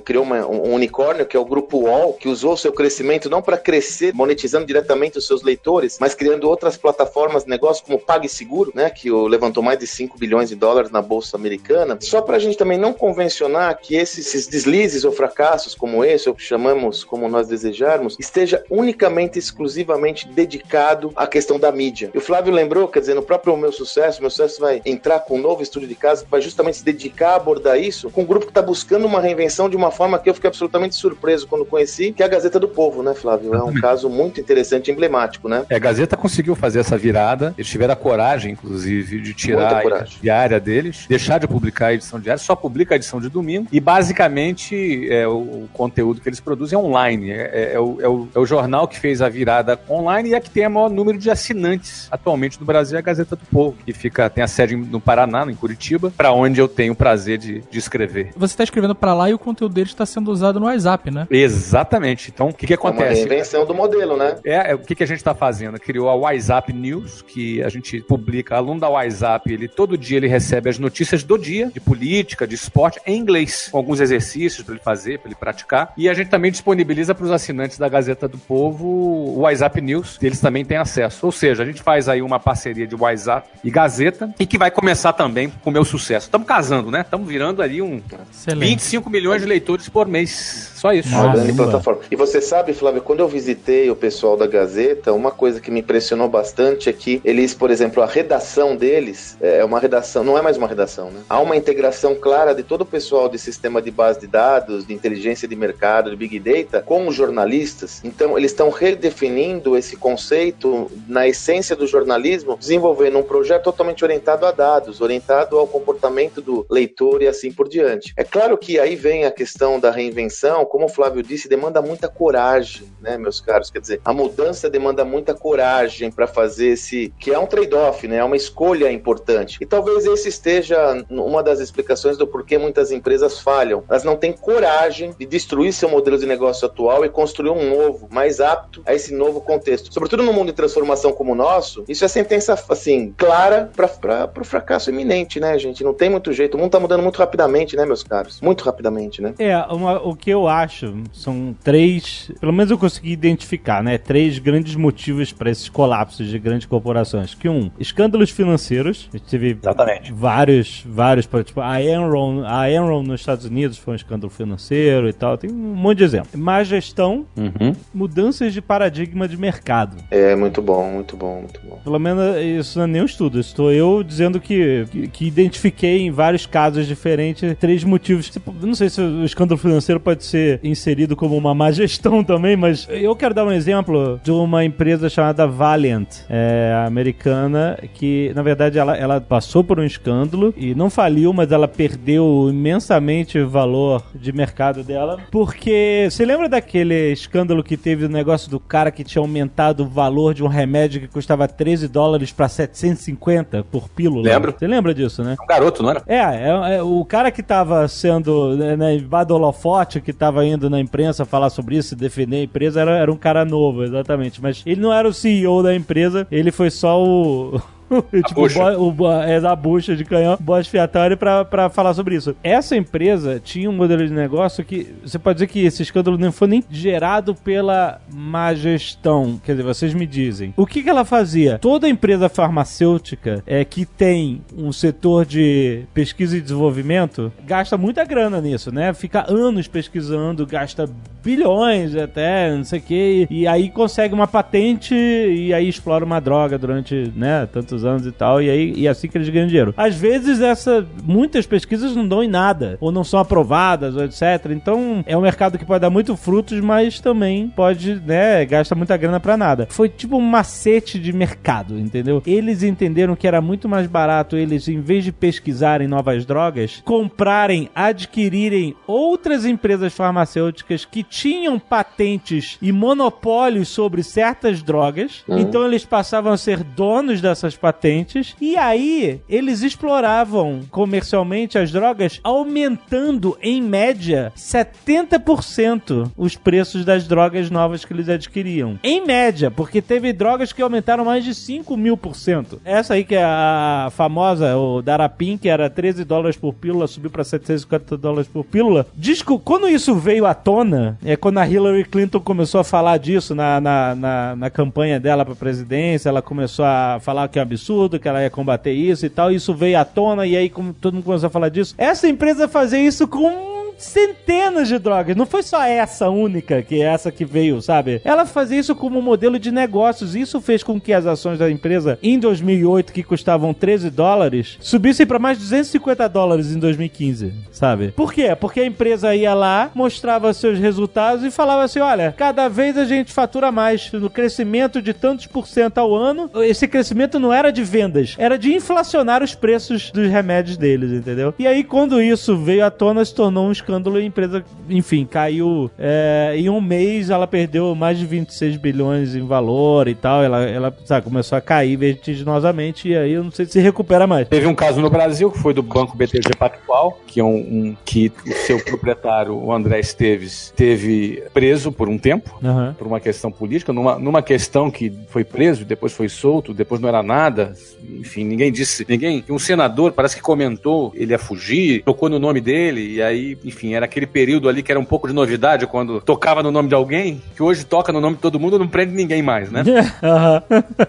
criou 0.04 0.22
uma, 0.22 0.46
um 0.46 0.74
unicórnio, 0.74 1.26
que 1.26 1.36
é 1.36 1.40
o 1.40 1.44
grupo 1.44 1.78
UOL, 1.78 2.14
que 2.14 2.28
usou 2.28 2.56
seu 2.56 2.72
crescimento 2.72 3.28
não 3.28 3.42
para 3.42 3.58
crescer 3.58 4.14
monetizando 4.14 4.66
diretamente 4.66 5.18
os 5.18 5.26
seus 5.26 5.42
leitores, 5.42 5.98
mas 6.00 6.14
criando 6.14 6.48
outras 6.48 6.76
plataformas 6.76 7.42
de 7.42 7.50
negócio 7.50 7.84
como 7.84 7.98
PagSeguro, 7.98 8.70
né, 8.74 8.88
que 8.88 9.10
o 9.10 9.31
levantou 9.32 9.62
mais 9.62 9.78
de 9.78 9.86
5 9.86 10.18
bilhões 10.18 10.50
de 10.50 10.54
dólares 10.54 10.90
na 10.90 11.00
bolsa 11.00 11.36
americana, 11.36 11.98
só 12.00 12.20
para 12.20 12.36
a 12.36 12.38
gente 12.38 12.56
também 12.56 12.78
não 12.78 12.92
convencionar 12.92 13.78
que 13.78 13.96
esses, 13.96 14.26
esses 14.26 14.46
deslizes 14.46 15.04
ou 15.04 15.12
fracassos 15.12 15.74
como 15.74 16.04
esse, 16.04 16.28
ou 16.28 16.34
que 16.34 16.42
chamamos 16.42 17.02
como 17.02 17.28
nós 17.28 17.48
desejarmos, 17.48 18.16
esteja 18.20 18.62
unicamente, 18.70 19.38
exclusivamente 19.38 20.28
dedicado 20.28 21.12
à 21.16 21.26
questão 21.26 21.58
da 21.58 21.72
mídia. 21.72 22.10
E 22.14 22.18
o 22.18 22.20
Flávio 22.20 22.52
lembrou, 22.52 22.88
quer 22.88 23.00
dizer, 23.00 23.14
no 23.14 23.22
próprio 23.22 23.56
Meu 23.56 23.72
Sucesso, 23.72 24.20
Meu 24.20 24.30
Sucesso 24.30 24.60
vai 24.60 24.82
entrar 24.84 25.20
com 25.20 25.38
um 25.38 25.40
novo 25.40 25.62
estúdio 25.62 25.88
de 25.88 25.94
casa 25.94 26.24
que 26.24 26.30
vai 26.30 26.40
justamente 26.40 26.78
se 26.78 26.84
dedicar 26.84 27.30
a 27.30 27.36
abordar 27.36 27.80
isso 27.80 28.10
com 28.10 28.22
um 28.22 28.26
grupo 28.26 28.46
que 28.46 28.50
está 28.50 28.62
buscando 28.62 29.06
uma 29.06 29.20
reinvenção 29.20 29.68
de 29.68 29.76
uma 29.76 29.90
forma 29.90 30.18
que 30.18 30.28
eu 30.28 30.34
fiquei 30.34 30.48
absolutamente 30.48 30.94
surpreso 30.94 31.46
quando 31.46 31.64
conheci, 31.64 32.12
que 32.12 32.22
é 32.22 32.26
a 32.26 32.28
Gazeta 32.28 32.60
do 32.60 32.68
Povo, 32.68 33.02
né, 33.02 33.14
Flávio? 33.14 33.54
É 33.54 33.62
um 33.62 33.74
caso 33.74 34.08
muito 34.08 34.40
interessante 34.40 34.88
e 34.88 34.92
emblemático, 34.92 35.48
né? 35.48 35.64
É, 35.70 35.76
a 35.76 35.78
Gazeta 35.78 36.16
conseguiu 36.16 36.54
fazer 36.54 36.80
essa 36.80 36.98
virada. 36.98 37.54
Eles 37.56 37.70
tiveram 37.70 37.94
a 37.94 37.96
coragem, 37.96 38.52
inclusive, 38.52 39.11
de 39.20 39.34
tirar 39.34 39.76
a 39.76 39.84
edição 39.84 40.20
diária 40.20 40.60
deles, 40.60 41.06
deixar 41.08 41.38
de 41.38 41.46
publicar 41.46 41.86
a 41.86 41.94
edição 41.94 42.20
diária, 42.20 42.38
só 42.38 42.54
publica 42.54 42.94
a 42.94 42.96
edição 42.96 43.20
de 43.20 43.28
domingo. 43.28 43.68
E 43.72 43.80
basicamente 43.80 45.08
é, 45.10 45.26
o, 45.26 45.38
o 45.38 45.68
conteúdo 45.72 46.20
que 46.20 46.28
eles 46.28 46.40
produzem 46.40 46.78
é 46.78 46.82
online. 46.82 47.30
É, 47.30 47.50
é, 47.52 47.72
é, 47.74 47.80
o, 47.80 48.00
é, 48.00 48.08
o, 48.08 48.28
é 48.34 48.38
o 48.38 48.46
jornal 48.46 48.86
que 48.88 48.98
fez 48.98 49.20
a 49.22 49.28
virada 49.28 49.78
online 49.88 50.30
e 50.30 50.34
é 50.34 50.40
que 50.40 50.50
tem 50.50 50.66
o 50.66 50.70
maior 50.70 50.90
número 50.90 51.18
de 51.18 51.30
assinantes 51.30 52.08
atualmente 52.10 52.58
no 52.60 52.66
Brasil, 52.66 52.96
é 52.96 52.98
a 52.98 53.02
Gazeta 53.02 53.36
do 53.36 53.44
Povo, 53.46 53.76
que 53.84 53.92
fica, 53.92 54.28
tem 54.28 54.44
a 54.44 54.48
sede 54.48 54.76
no 54.76 55.00
Paraná, 55.00 55.44
em 55.48 55.54
Curitiba, 55.54 56.12
para 56.16 56.32
onde 56.32 56.60
eu 56.60 56.68
tenho 56.68 56.92
o 56.92 56.96
prazer 56.96 57.38
de, 57.38 57.60
de 57.70 57.78
escrever. 57.78 58.32
Você 58.36 58.52
está 58.52 58.64
escrevendo 58.64 58.94
para 58.94 59.14
lá 59.14 59.30
e 59.30 59.34
o 59.34 59.38
conteúdo 59.38 59.74
deles 59.74 59.90
está 59.90 60.06
sendo 60.06 60.30
usado 60.30 60.60
no 60.60 60.66
WhatsApp, 60.66 61.10
né? 61.10 61.26
Exatamente. 61.30 62.30
Então, 62.32 62.48
o 62.48 62.54
que, 62.54 62.66
que 62.66 62.74
acontece? 62.74 63.02
É 63.02 63.06
uma 63.06 63.28
reinvenção 63.28 63.66
do 63.66 63.74
modelo, 63.74 64.16
né? 64.16 64.36
É, 64.44 64.72
é 64.72 64.74
o 64.74 64.78
que, 64.78 64.94
que 64.94 65.02
a 65.02 65.06
gente 65.06 65.18
está 65.18 65.34
fazendo? 65.34 65.78
Criou 65.78 66.08
a 66.08 66.14
WhatsApp 66.14 66.72
News, 66.72 67.22
que 67.22 67.62
a 67.62 67.68
gente 67.68 68.00
publica, 68.00 68.56
aluno 68.56 68.80
da 68.80 68.88
WhatsApp, 68.88 69.01
ele 69.46 69.68
todo 69.68 69.96
dia 69.96 70.16
ele 70.16 70.28
recebe 70.28 70.68
as 70.68 70.78
notícias 70.78 71.22
do 71.22 71.38
dia, 71.38 71.70
de 71.72 71.80
política, 71.80 72.46
de 72.46 72.54
esporte, 72.54 73.00
em 73.06 73.18
inglês, 73.18 73.68
com 73.70 73.78
alguns 73.78 74.00
exercícios 74.00 74.64
para 74.64 74.74
ele 74.74 74.82
fazer, 74.82 75.18
para 75.18 75.28
ele 75.28 75.38
praticar. 75.38 75.92
E 75.96 76.08
a 76.08 76.14
gente 76.14 76.28
também 76.28 76.50
disponibiliza 76.50 77.14
para 77.14 77.24
os 77.24 77.30
assinantes 77.30 77.78
da 77.78 77.88
Gazeta 77.88 78.28
do 78.28 78.38
Povo 78.38 78.86
o 78.86 79.40
WhatsApp 79.40 79.80
News, 79.80 80.18
eles 80.22 80.40
também 80.40 80.64
têm 80.64 80.76
acesso. 80.76 81.26
Ou 81.26 81.32
seja, 81.32 81.62
a 81.62 81.66
gente 81.66 81.82
faz 81.82 82.08
aí 82.08 82.22
uma 82.22 82.38
parceria 82.38 82.86
de 82.86 82.94
WhatsApp 82.94 83.48
e 83.62 83.70
Gazeta, 83.70 84.34
e 84.38 84.46
que 84.46 84.58
vai 84.58 84.70
começar 84.70 85.12
também 85.12 85.52
com 85.62 85.70
o 85.70 85.72
meu 85.72 85.84
sucesso. 85.84 86.26
Estamos 86.26 86.46
casando, 86.46 86.90
né? 86.90 87.00
Estamos 87.00 87.28
virando 87.28 87.62
ali 87.62 87.80
um 87.80 88.00
Excelente. 88.30 88.68
25 88.68 89.10
milhões 89.10 89.42
de 89.42 89.48
leitores 89.48 89.88
por 89.88 90.06
mês. 90.06 90.72
Só 90.74 90.92
isso. 90.92 91.14
Uma 91.14 91.32
grande 91.32 91.52
plataforma. 91.52 92.00
E 92.10 92.16
você 92.16 92.40
sabe, 92.40 92.72
Flávio, 92.72 93.02
quando 93.02 93.20
eu 93.20 93.28
visitei 93.28 93.88
o 93.90 93.96
pessoal 93.96 94.36
da 94.36 94.46
Gazeta, 94.46 95.12
uma 95.12 95.30
coisa 95.30 95.60
que 95.60 95.70
me 95.70 95.80
impressionou 95.80 96.28
bastante 96.28 96.88
é 96.88 96.92
que 96.92 97.20
eles, 97.24 97.54
por 97.54 97.70
exemplo, 97.70 98.02
a 98.02 98.06
redação 98.06 98.74
deles 98.76 98.91
é 99.40 99.64
uma 99.64 99.78
redação, 99.78 100.22
não 100.24 100.36
é 100.36 100.42
mais 100.42 100.56
uma 100.56 100.66
redação, 100.66 101.10
né? 101.10 101.20
Há 101.28 101.40
uma 101.40 101.56
integração 101.56 102.14
clara 102.14 102.54
de 102.54 102.62
todo 102.62 102.82
o 102.82 102.86
pessoal 102.86 103.28
de 103.28 103.38
sistema 103.38 103.80
de 103.80 103.90
base 103.90 104.20
de 104.20 104.26
dados, 104.26 104.86
de 104.86 104.92
inteligência 104.92 105.48
de 105.48 105.56
mercado, 105.56 106.10
de 106.10 106.16
Big 106.16 106.38
Data, 106.38 106.82
com 106.82 107.06
os 107.08 107.14
jornalistas. 107.14 108.00
Então, 108.04 108.36
eles 108.36 108.50
estão 108.50 108.70
redefinindo 108.70 109.76
esse 109.76 109.96
conceito 109.96 110.90
na 111.08 111.26
essência 111.26 111.74
do 111.74 111.86
jornalismo, 111.86 112.56
desenvolvendo 112.56 113.18
um 113.18 113.22
projeto 113.22 113.64
totalmente 113.64 114.04
orientado 114.04 114.46
a 114.46 114.50
dados, 114.50 115.00
orientado 115.00 115.58
ao 115.58 115.66
comportamento 115.66 116.40
do 116.40 116.66
leitor 116.70 117.22
e 117.22 117.28
assim 117.28 117.52
por 117.52 117.68
diante. 117.68 118.12
É 118.16 118.24
claro 118.24 118.58
que 118.58 118.78
aí 118.78 118.96
vem 118.96 119.24
a 119.24 119.30
questão 119.30 119.78
da 119.78 119.90
reinvenção, 119.90 120.64
como 120.64 120.86
o 120.86 120.88
Flávio 120.88 121.22
disse, 121.22 121.48
demanda 121.48 121.80
muita 121.80 122.08
coragem, 122.08 122.86
né, 123.00 123.16
meus 123.16 123.40
caros? 123.40 123.70
Quer 123.70 123.80
dizer, 123.80 124.00
a 124.04 124.12
mudança 124.12 124.68
demanda 124.68 125.04
muita 125.04 125.34
coragem 125.34 126.10
para 126.10 126.26
fazer 126.26 126.68
esse. 126.68 127.12
que 127.18 127.30
é 127.30 127.38
um 127.38 127.46
trade-off, 127.46 128.06
né? 128.06 128.16
É 128.16 128.24
uma 128.24 128.36
escolha 128.36 128.81
importante. 128.90 129.58
E 129.60 129.66
talvez 129.66 130.06
esse 130.06 130.28
esteja 130.28 131.04
uma 131.10 131.42
das 131.42 131.60
explicações 131.60 132.16
do 132.16 132.26
porquê 132.26 132.58
muitas 132.58 132.90
empresas 132.90 133.38
falham. 133.38 133.84
Elas 133.88 134.04
não 134.04 134.16
têm 134.16 134.32
coragem 134.32 135.14
de 135.18 135.26
destruir 135.26 135.72
seu 135.72 135.88
modelo 135.88 136.18
de 136.18 136.26
negócio 136.26 136.66
atual 136.66 137.04
e 137.04 137.08
construir 137.08 137.50
um 137.50 137.70
novo, 137.70 138.08
mais 138.10 138.40
apto 138.40 138.82
a 138.86 138.94
esse 138.94 139.14
novo 139.14 139.40
contexto. 139.40 139.92
Sobretudo 139.92 140.22
no 140.22 140.32
mundo 140.32 140.46
de 140.46 140.52
transformação 140.52 141.12
como 141.12 141.32
o 141.32 141.34
nosso, 141.34 141.84
isso 141.88 142.04
é 142.04 142.08
sentença, 142.08 142.54
assim, 142.68 143.12
clara 143.16 143.70
para 143.74 144.40
o 144.40 144.44
fracasso 144.44 144.90
iminente, 144.90 145.38
né, 145.38 145.58
gente? 145.58 145.84
Não 145.84 145.94
tem 145.94 146.10
muito 146.10 146.32
jeito. 146.32 146.56
O 146.56 146.60
mundo 146.60 146.70
tá 146.70 146.80
mudando 146.80 147.02
muito 147.02 147.18
rapidamente, 147.18 147.76
né, 147.76 147.84
meus 147.84 148.02
caros? 148.02 148.40
Muito 148.40 148.64
rapidamente, 148.64 149.20
né? 149.20 149.34
É, 149.38 149.56
uma, 149.72 150.00
o 150.02 150.16
que 150.16 150.30
eu 150.30 150.48
acho 150.48 150.94
são 151.12 151.54
três, 151.62 152.30
pelo 152.40 152.52
menos 152.52 152.70
eu 152.70 152.78
consegui 152.78 153.12
identificar, 153.12 153.82
né? 153.82 153.98
Três 153.98 154.38
grandes 154.38 154.74
motivos 154.74 155.32
para 155.32 155.50
esses 155.50 155.68
colapsos 155.68 156.26
de 156.28 156.38
grandes 156.38 156.66
corporações. 156.66 157.34
Que 157.34 157.48
um, 157.48 157.70
escândalos 157.78 158.30
financeiros. 158.30 158.71
A 159.12 159.16
gente 159.16 159.28
teve 159.28 159.58
Exatamente. 159.60 160.12
vários, 160.12 160.84
vários, 160.86 161.28
tipo, 161.44 161.60
a 161.60 161.82
Enron, 161.82 162.44
a 162.44 162.70
Enron 162.70 163.02
nos 163.02 163.20
Estados 163.20 163.44
Unidos 163.44 163.78
foi 163.78 163.92
um 163.92 163.96
escândalo 163.96 164.30
financeiro 164.30 165.08
e 165.08 165.12
tal. 165.12 165.36
Tem 165.36 165.50
um 165.50 165.54
monte 165.54 165.98
de 165.98 166.04
exemplo. 166.04 166.28
Má 166.36 166.62
gestão, 166.64 167.26
uhum. 167.36 167.74
mudanças 167.92 168.52
de 168.52 168.60
paradigma 168.60 169.28
de 169.28 169.36
mercado. 169.36 169.96
É, 170.10 170.34
muito 170.34 170.62
bom, 170.62 170.90
muito 170.90 171.16
bom, 171.16 171.40
muito 171.40 171.60
bom. 171.64 171.78
Pelo 171.82 171.98
menos 171.98 172.36
isso 172.36 172.78
não 172.78 172.84
é 172.84 172.88
nem 172.88 173.02
um 173.02 173.06
estudo. 173.06 173.38
Estou 173.38 173.72
eu 173.72 174.02
dizendo 174.02 174.40
que, 174.40 174.86
que, 174.90 175.08
que 175.08 175.26
identifiquei 175.26 176.00
em 176.00 176.10
vários 176.10 176.46
casos 176.46 176.86
diferentes 176.86 177.56
três 177.58 177.84
motivos. 177.84 178.28
Tipo, 178.28 178.54
não 178.60 178.74
sei 178.74 178.88
se 178.88 179.00
o 179.00 179.24
escândalo 179.24 179.58
financeiro 179.58 180.00
pode 180.00 180.24
ser 180.24 180.60
inserido 180.62 181.16
como 181.16 181.36
uma 181.36 181.54
má 181.54 181.70
gestão 181.70 182.22
também, 182.24 182.56
mas 182.56 182.86
eu 182.90 183.14
quero 183.16 183.34
dar 183.34 183.44
um 183.44 183.52
exemplo 183.52 184.20
de 184.22 184.30
uma 184.30 184.64
empresa 184.64 185.08
chamada 185.08 185.46
Valiant, 185.46 186.08
é, 186.28 186.84
americana, 186.86 187.78
que 187.94 188.32
na 188.34 188.42
verdade 188.42 188.61
ela, 188.74 188.96
ela 188.96 189.20
passou 189.20 189.64
por 189.64 189.78
um 189.78 189.84
escândalo 189.84 190.52
e 190.56 190.74
não 190.74 190.90
faliu, 190.90 191.32
mas 191.32 191.50
ela 191.52 191.68
perdeu 191.68 192.48
imensamente 192.48 193.38
o 193.38 193.48
valor 193.48 194.02
de 194.14 194.32
mercado 194.32 194.82
dela, 194.82 195.18
porque 195.30 196.08
você 196.10 196.24
lembra 196.24 196.48
daquele 196.48 197.12
escândalo 197.12 197.62
que 197.62 197.76
teve 197.76 198.04
o 198.04 198.08
negócio 198.08 198.50
do 198.50 198.60
cara 198.60 198.90
que 198.90 199.04
tinha 199.04 199.22
aumentado 199.22 199.82
o 199.82 199.86
valor 199.86 200.34
de 200.34 200.42
um 200.42 200.48
remédio 200.48 201.00
que 201.00 201.08
custava 201.08 201.48
13 201.48 201.88
dólares 201.88 202.32
para 202.32 202.48
750 202.48 203.64
por 203.64 203.88
pílula? 203.88 204.22
Lembro. 204.22 204.54
Você 204.56 204.66
lembra 204.66 204.94
disso, 204.94 205.22
né? 205.22 205.36
Um 205.42 205.46
garoto, 205.46 205.82
não 205.82 205.90
era? 205.90 206.02
É, 206.06 206.18
é, 206.18 206.76
é 206.76 206.82
o 206.82 207.04
cara 207.04 207.30
que 207.30 207.42
tava 207.42 207.86
sendo, 207.88 208.56
né, 208.56 208.76
né 208.76 208.98
Badolofote, 208.98 210.00
que 210.00 210.12
tava 210.12 210.44
indo 210.44 210.68
na 210.68 210.80
imprensa 210.80 211.24
falar 211.24 211.50
sobre 211.50 211.76
isso, 211.76 211.96
defender 211.96 212.36
a 212.36 212.42
empresa, 212.42 212.80
era, 212.80 212.98
era 212.98 213.12
um 213.12 213.16
cara 213.16 213.44
novo, 213.44 213.84
exatamente. 213.84 214.40
Mas 214.40 214.62
ele 214.66 214.80
não 214.80 214.92
era 214.92 215.08
o 215.08 215.12
CEO 215.12 215.62
da 215.62 215.74
empresa, 215.74 216.26
ele 216.30 216.50
foi 216.50 216.70
só 216.70 217.02
o. 217.02 217.60
tipo, 218.26 218.40
o, 218.40 219.02
o, 219.02 219.12
é 219.22 219.40
da 219.40 219.54
bucha 219.54 219.94
de 219.96 220.04
canhão, 220.04 220.36
boa 220.40 220.60
expiatório 220.60 221.16
pra, 221.16 221.44
pra 221.44 221.68
falar 221.68 221.94
sobre 221.94 222.14
isso. 222.14 222.34
Essa 222.42 222.76
empresa 222.76 223.40
tinha 223.42 223.68
um 223.68 223.72
modelo 223.72 224.06
de 224.06 224.12
negócio 224.12 224.64
que 224.64 224.94
você 225.04 225.18
pode 225.18 225.36
dizer 225.36 225.46
que 225.48 225.64
esse 225.64 225.82
escândalo 225.82 226.16
não 226.18 226.32
foi 226.32 226.48
nem 226.48 226.64
gerado 226.70 227.34
pela 227.34 228.00
má 228.12 228.54
gestão. 228.54 229.40
Quer 229.44 229.52
dizer, 229.52 229.62
vocês 229.64 229.94
me 229.94 230.06
dizem. 230.06 230.54
O 230.56 230.66
que, 230.66 230.82
que 230.82 230.88
ela 230.88 231.04
fazia? 231.04 231.58
Toda 231.58 231.88
empresa 231.88 232.28
farmacêutica 232.28 233.42
é, 233.46 233.64
que 233.64 233.84
tem 233.84 234.42
um 234.56 234.72
setor 234.72 235.24
de 235.24 235.84
pesquisa 235.92 236.36
e 236.36 236.40
desenvolvimento 236.40 237.32
gasta 237.44 237.76
muita 237.76 238.04
grana 238.04 238.40
nisso, 238.40 238.72
né? 238.72 238.92
Fica 238.94 239.30
anos 239.30 239.66
pesquisando, 239.68 240.46
gasta 240.46 240.88
bilhões 241.22 241.94
até, 241.96 242.54
não 242.54 242.64
sei 242.64 242.78
o 242.78 242.82
que, 242.82 243.26
e 243.30 243.46
aí 243.46 243.70
consegue 243.70 244.12
uma 244.12 244.26
patente 244.26 244.94
e 244.94 245.54
aí 245.54 245.68
explora 245.68 246.04
uma 246.04 246.20
droga 246.20 246.58
durante, 246.58 247.12
né, 247.14 247.46
tantos 247.46 247.81
anos 247.84 248.06
e 248.06 248.12
tal, 248.12 248.42
e 248.42 248.50
aí 248.50 248.72
e 248.76 248.86
é 248.86 248.90
assim 248.90 249.08
que 249.08 249.16
eles 249.16 249.28
ganham 249.28 249.46
dinheiro. 249.46 249.74
Às 249.76 249.94
vezes 249.94 250.40
essa 250.40 250.86
muitas 251.04 251.46
pesquisas 251.46 251.94
não 251.94 252.06
dão 252.06 252.22
em 252.22 252.28
nada, 252.28 252.76
ou 252.80 252.92
não 252.92 253.04
são 253.04 253.20
aprovadas, 253.20 253.96
ou 253.96 254.04
etc. 254.04 254.50
Então 254.50 255.02
é 255.06 255.16
um 255.16 255.22
mercado 255.22 255.58
que 255.58 255.64
pode 255.64 255.80
dar 255.80 255.90
muito 255.90 256.16
frutos, 256.16 256.60
mas 256.60 257.00
também 257.00 257.48
pode, 257.48 257.94
né, 258.06 258.44
gasta 258.44 258.74
muita 258.74 258.96
grana 258.96 259.20
para 259.20 259.36
nada. 259.36 259.66
Foi 259.70 259.88
tipo 259.88 260.16
um 260.16 260.20
macete 260.20 260.98
de 260.98 261.12
mercado, 261.12 261.78
entendeu? 261.78 262.22
Eles 262.26 262.62
entenderam 262.62 263.16
que 263.16 263.26
era 263.26 263.40
muito 263.40 263.68
mais 263.68 263.86
barato 263.86 264.36
eles, 264.36 264.68
em 264.68 264.80
vez 264.80 265.04
de 265.04 265.12
pesquisarem 265.12 265.88
novas 265.88 266.24
drogas, 266.24 266.82
comprarem, 266.84 267.68
adquirirem 267.74 268.74
outras 268.86 269.44
empresas 269.44 269.92
farmacêuticas 269.92 270.84
que 270.84 271.02
tinham 271.02 271.58
patentes 271.58 272.58
e 272.60 272.72
monopólios 272.72 273.68
sobre 273.68 274.02
certas 274.02 274.62
drogas. 274.62 275.22
Uhum. 275.28 275.38
Então 275.38 275.66
eles 275.66 275.84
passavam 275.84 276.32
a 276.32 276.36
ser 276.36 276.62
donos 276.62 277.20
dessas 277.20 277.56
patentes. 277.62 278.34
E 278.40 278.56
aí 278.56 279.20
eles 279.28 279.62
exploravam 279.62 280.62
comercialmente 280.68 281.56
as 281.56 281.70
drogas, 281.70 282.20
aumentando 282.24 283.38
em 283.40 283.62
média 283.62 284.32
70% 284.36 286.10
os 286.16 286.34
preços 286.34 286.84
das 286.84 287.06
drogas 287.06 287.50
novas 287.50 287.84
que 287.84 287.92
eles 287.92 288.08
adquiriam. 288.08 288.78
Em 288.82 289.06
média, 289.06 289.50
porque 289.50 289.80
teve 289.80 290.12
drogas 290.12 290.52
que 290.52 290.60
aumentaram 290.60 291.04
mais 291.04 291.24
de 291.24 291.34
5 291.34 291.76
mil 291.76 291.96
por 291.96 292.16
cento. 292.16 292.60
Essa 292.64 292.94
aí 292.94 293.04
que 293.04 293.14
é 293.14 293.22
a 293.22 293.88
famosa, 293.92 294.56
o 294.56 294.82
Darapin, 294.82 295.38
que 295.38 295.48
era 295.48 295.70
13 295.70 296.04
dólares 296.04 296.36
por 296.36 296.52
pílula, 296.54 296.88
subiu 296.88 297.10
para 297.10 297.22
750 297.22 297.96
dólares 297.96 298.28
por 298.28 298.44
pílula. 298.44 298.86
Que 299.00 299.38
quando 299.44 299.68
isso 299.68 299.94
veio 299.94 300.26
à 300.26 300.34
tona, 300.34 300.98
é 301.04 301.16
quando 301.16 301.38
a 301.38 301.46
Hillary 301.46 301.84
Clinton 301.84 302.18
começou 302.18 302.60
a 302.60 302.64
falar 302.64 302.98
disso 302.98 303.34
na, 303.34 303.60
na, 303.60 303.94
na, 303.94 304.36
na 304.36 304.50
campanha 304.50 304.98
dela 304.98 305.24
para 305.24 305.34
presidência, 305.34 306.08
ela 306.08 306.20
começou 306.20 306.64
a 306.64 306.98
falar 307.00 307.28
que 307.28 307.38
um 307.38 307.42
absurdo, 307.52 307.98
que 307.98 308.08
ela 308.08 308.22
ia 308.22 308.30
combater 308.30 308.72
isso 308.72 309.06
e 309.06 309.08
tal. 309.08 309.30
Isso 309.30 309.54
veio 309.54 309.78
à 309.78 309.84
tona 309.84 310.26
e 310.26 310.36
aí 310.36 310.48
como 310.48 310.72
todo 310.72 310.94
mundo 310.94 311.04
começou 311.04 311.26
a 311.26 311.30
falar 311.30 311.48
disso. 311.48 311.74
Essa 311.78 312.08
empresa 312.08 312.48
fazia 312.48 312.80
isso 312.80 313.06
com 313.06 313.71
centenas 313.84 314.68
de 314.68 314.78
drogas. 314.78 315.16
Não 315.16 315.26
foi 315.26 315.42
só 315.42 315.62
essa 315.62 316.08
única, 316.08 316.62
que 316.62 316.82
é 316.82 316.86
essa 316.86 317.10
que 317.10 317.24
veio, 317.24 317.60
sabe? 317.60 318.00
Ela 318.04 318.24
fazia 318.24 318.58
isso 318.58 318.74
como 318.74 319.02
modelo 319.02 319.38
de 319.38 319.50
negócios. 319.50 320.14
Isso 320.14 320.40
fez 320.40 320.62
com 320.62 320.80
que 320.80 320.92
as 320.92 321.06
ações 321.06 321.38
da 321.38 321.50
empresa 321.50 321.98
em 322.02 322.18
2008, 322.18 322.92
que 322.92 323.02
custavam 323.02 323.52
13 323.52 323.90
dólares, 323.90 324.56
subissem 324.60 325.06
para 325.06 325.18
mais 325.18 325.38
de 325.38 325.44
250 325.44 326.08
dólares 326.08 326.54
em 326.54 326.58
2015, 326.58 327.32
sabe? 327.50 327.92
Por 327.92 328.12
quê? 328.12 328.36
Porque 328.38 328.60
a 328.60 328.66
empresa 328.66 329.14
ia 329.14 329.34
lá, 329.34 329.70
mostrava 329.74 330.32
seus 330.32 330.58
resultados 330.58 331.24
e 331.24 331.30
falava 331.30 331.64
assim: 331.64 331.80
olha, 331.80 332.14
cada 332.16 332.48
vez 332.48 332.76
a 332.78 332.84
gente 332.84 333.12
fatura 333.12 333.50
mais 333.50 333.90
no 333.92 334.08
crescimento 334.08 334.80
de 334.80 334.94
tantos 334.94 335.26
por 335.26 335.46
cento 335.46 335.78
ao 335.78 335.94
ano. 335.94 336.30
Esse 336.42 336.68
crescimento 336.68 337.18
não 337.18 337.32
era 337.32 337.50
de 337.50 337.62
vendas, 337.62 338.14
era 338.18 338.38
de 338.38 338.54
inflacionar 338.54 339.22
os 339.22 339.34
preços 339.34 339.90
dos 339.90 340.08
remédios 340.08 340.56
deles, 340.56 340.92
entendeu? 340.92 341.34
E 341.38 341.46
aí, 341.46 341.64
quando 341.64 342.00
isso 342.00 342.36
veio 342.36 342.64
à 342.64 342.70
tona, 342.70 343.04
se 343.04 343.14
tornou 343.14 343.46
um 343.48 343.52
escândalo 343.52 343.71
e 343.78 344.02
a 344.02 344.04
empresa, 344.04 344.44
enfim, 344.68 345.04
caiu. 345.04 345.70
É, 345.78 346.34
em 346.36 346.48
um 346.48 346.60
mês 346.60 347.10
ela 347.10 347.26
perdeu 347.26 347.74
mais 347.74 347.98
de 347.98 348.06
26 348.06 348.56
bilhões 348.56 349.14
em 349.14 349.26
valor 349.26 349.88
e 349.88 349.94
tal. 349.94 350.22
Ela, 350.22 350.42
ela 350.42 350.76
sabe, 350.84 351.04
começou 351.04 351.36
a 351.36 351.40
cair 351.40 351.76
vertiginosamente 351.76 352.88
e 352.88 352.96
aí 352.96 353.12
eu 353.12 353.24
não 353.24 353.30
sei 353.30 353.46
se 353.46 353.60
recupera 353.60 354.06
mais. 354.06 354.28
Teve 354.28 354.46
um 354.46 354.54
caso 354.54 354.80
no 354.80 354.90
Brasil 354.90 355.30
que 355.30 355.38
foi 355.38 355.54
do 355.54 355.62
Banco 355.62 355.96
BTG 355.96 356.36
Pactual, 356.38 357.00
que 357.06 357.20
é 357.20 357.24
um, 357.24 357.36
um 357.36 357.76
que 357.84 358.12
o 358.26 358.32
seu 358.46 358.62
proprietário, 358.62 359.34
o 359.34 359.52
André 359.52 359.80
Esteves, 359.80 360.52
teve 360.56 361.22
preso 361.32 361.72
por 361.72 361.88
um 361.88 361.98
tempo, 361.98 362.38
Aham. 362.42 362.74
por 362.78 362.86
uma 362.86 363.00
questão 363.00 363.30
política, 363.30 363.72
numa, 363.72 363.98
numa 363.98 364.22
questão 364.22 364.70
que 364.70 364.92
foi 365.08 365.24
preso, 365.24 365.64
depois 365.64 365.92
foi 365.92 366.08
solto, 366.08 366.54
depois 366.54 366.80
não 366.80 366.88
era 366.88 367.02
nada. 367.02 367.54
Enfim, 367.82 368.24
ninguém 368.24 368.50
disse. 368.50 368.86
Ninguém. 368.88 369.24
Um 369.28 369.38
senador 369.38 369.92
parece 369.92 370.16
que 370.16 370.22
comentou 370.22 370.92
ele 370.94 371.12
ia 371.12 371.18
fugir, 371.18 371.82
tocou 371.82 372.08
no 372.08 372.18
nome 372.18 372.40
dele, 372.40 372.94
e 372.94 373.02
aí, 373.02 373.38
enfim, 373.44 373.51
era 373.74 373.84
aquele 373.84 374.06
período 374.06 374.48
ali 374.48 374.62
que 374.62 374.70
era 374.70 374.80
um 374.80 374.84
pouco 374.84 375.08
de 375.08 375.14
novidade 375.14 375.66
quando 375.66 376.00
tocava 376.00 376.42
no 376.42 376.50
nome 376.50 376.68
de 376.68 376.74
alguém, 376.74 377.22
que 377.34 377.42
hoje 377.42 377.64
toca 377.64 377.92
no 377.92 378.00
nome 378.00 378.16
de 378.16 378.22
todo 378.22 378.38
mundo 378.38 378.58
não 378.58 378.68
prende 378.68 378.92
ninguém 378.94 379.22
mais, 379.22 379.50
né? 379.50 379.62
Aham. 380.02 380.42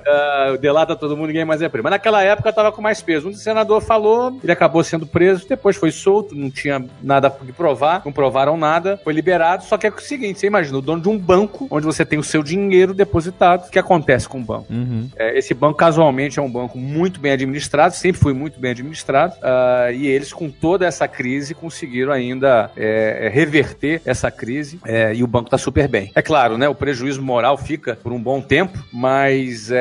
Ah, 0.08 0.58
delata 0.60 0.96
todo 0.96 1.16
mundo, 1.16 1.28
ninguém 1.28 1.46
mais 1.46 1.62
é 1.62 1.70
preso. 1.70 1.84
Mas 1.84 1.92
naquela 1.92 2.24
época 2.24 2.52
tava 2.52 2.72
com 2.72 2.82
mais 2.82 3.02
peso. 3.02 3.30
Um 3.30 3.34
senador 3.34 3.82
falou, 3.82 4.40
ele 4.44 4.52
acabou 4.52 4.84
sendo 4.84 5.06
preso, 5.06 5.48
depois 5.48 5.76
foi 5.76 5.92
solto, 5.92 6.36
não 6.36 6.50
tinha 6.50 6.84
nada 7.02 7.30
que 7.30 7.52
provar, 7.52 8.02
não 8.06 8.12
provaram 8.12 8.58
nada, 8.58 9.00
foi 9.04 9.14
liberado. 9.14 9.64
Só 9.64 9.78
que 9.78 9.88
é 9.88 9.90
o 9.90 10.00
seguinte: 10.00 10.40
você 10.40 10.48
imagina, 10.48 10.78
o 10.78 10.82
dono 10.82 11.02
de 11.02 11.10
um 11.10 11.18
banco, 11.18 11.68
onde 11.70 11.86
você 11.86 12.06
tem 12.06 12.20
o 12.20 12.24
seu 12.24 12.44
dinheiro 12.44 12.94
depositado, 12.94 13.68
o 13.68 13.72
que 13.72 13.80
acontece 13.80 14.28
com 14.28 14.40
o 14.40 14.44
banco? 14.44 14.72
Uhum. 14.72 15.10
É, 15.16 15.38
esse 15.38 15.54
banco, 15.54 15.78
casualmente, 15.78 16.40
é 16.40 16.42
um 16.42 16.52
banco 16.52 16.78
muito 16.78 17.20
bem 17.20 17.32
administrado, 17.32 17.96
sempre 17.96 18.22
foi 18.22 18.34
muito 18.34 18.60
bem 18.60 18.72
administrado, 18.72 19.36
ah, 19.42 19.92
e 19.92 20.08
eles, 20.08 20.32
com 20.34 20.50
toda 20.50 20.86
essa 20.86 21.08
crise, 21.08 21.54
conseguiram 21.54 22.12
ainda 22.12 22.53
é, 22.76 23.28
é, 23.28 23.30
reverter 23.30 24.02
essa 24.06 24.30
crise, 24.32 24.80
é, 24.86 25.14
e 25.14 25.24
o 25.24 25.28
banco 25.28 25.48
está 25.48 25.58
super 25.58 25.88
bem. 25.88 26.12
É 26.16 26.22
claro, 26.22 26.58
né, 26.58 26.68
o 26.68 26.76
prejuízo 26.76 27.22
moral 27.22 27.58
fica 27.58 27.96
por 27.96 28.12
um 28.12 28.22
bom 28.22 28.42
tempo, 28.42 28.78
mas 28.92 29.72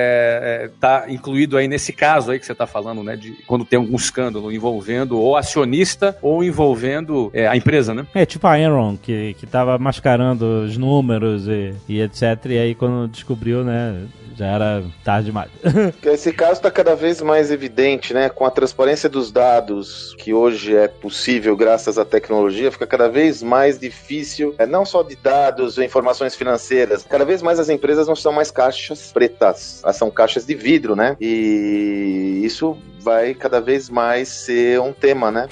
está 0.73 1.05
incluído 1.09 1.57
aí 1.57 1.69
nesse 1.69 1.93
caso 1.93 2.31
aí 2.31 2.39
que 2.39 2.47
você 2.47 2.53
está 2.53 2.67
falando, 2.67 3.03
né, 3.03 3.17
de 3.17 3.33
quando 3.47 3.65
tem 3.65 3.79
algum 3.79 3.97
escândalo 3.97 4.53
envolvendo 4.53 5.19
ou 5.19 5.37
acionista 5.37 6.17
ou 6.23 6.43
envolvendo 6.43 7.31
é, 7.33 7.47
a 7.47 7.57
empresa, 7.57 7.95
né? 7.95 8.07
É 8.15 8.25
tipo 8.27 8.47
a 8.47 8.59
Enron, 8.59 8.97
que, 8.97 9.35
que 9.35 9.47
tava 9.47 9.79
mascarando 9.79 10.65
os 10.65 10.77
números 10.77 11.47
e, 11.49 11.75
e 11.89 12.01
etc. 12.01 12.23
E 12.47 12.59
aí 12.59 12.75
quando 12.75 13.09
descobriu, 13.09 13.65
né, 13.65 14.07
já 14.43 14.49
era 14.49 14.85
tarde 15.05 15.27
demais. 15.27 15.51
Esse 16.03 16.33
caso 16.33 16.55
está 16.55 16.71
cada 16.71 16.97
vez 16.97 17.23
mais 17.23 17.51
evidente, 17.51 18.13
né? 18.13 18.29
Com 18.29 18.45
a 18.45 18.51
transparência 18.51 19.09
dos 19.09 19.31
dados, 19.31 20.15
que 20.19 20.35
hoje 20.35 20.77
é 20.77 20.89
possível 20.89 21.57
graças 21.57 21.97
à 21.99 22.05
tecnologia, 22.05 22.73
fica 22.73 22.87
cada 22.87 23.09
vez 23.09 23.43
mais 23.43 23.79
difícil, 23.79 24.55
é, 24.59 24.67
não 24.67 24.85
só 24.85 25.03
de 25.03 25.15
dados 25.17 25.79
informações 25.79 26.35
financeiras, 26.35 27.05
cada 27.09 27.25
vez 27.25 27.41
mais 27.41 27.61
as 27.61 27.69
empresas 27.69 28.09
não 28.09 28.17
são 28.17 28.33
mais 28.33 28.51
caixas 28.51 29.13
pretas, 29.13 29.83
são 29.93 30.11
caixas 30.11 30.45
de 30.45 30.55
vidro, 30.55 30.97
né? 30.97 31.17
E 31.21 32.41
isso 32.43 32.77
vai 33.01 33.35
cada 33.35 33.61
vez 33.61 33.89
mais 33.89 34.29
ser 34.29 34.81
um 34.81 34.93
tema, 34.93 35.31
né? 35.31 35.49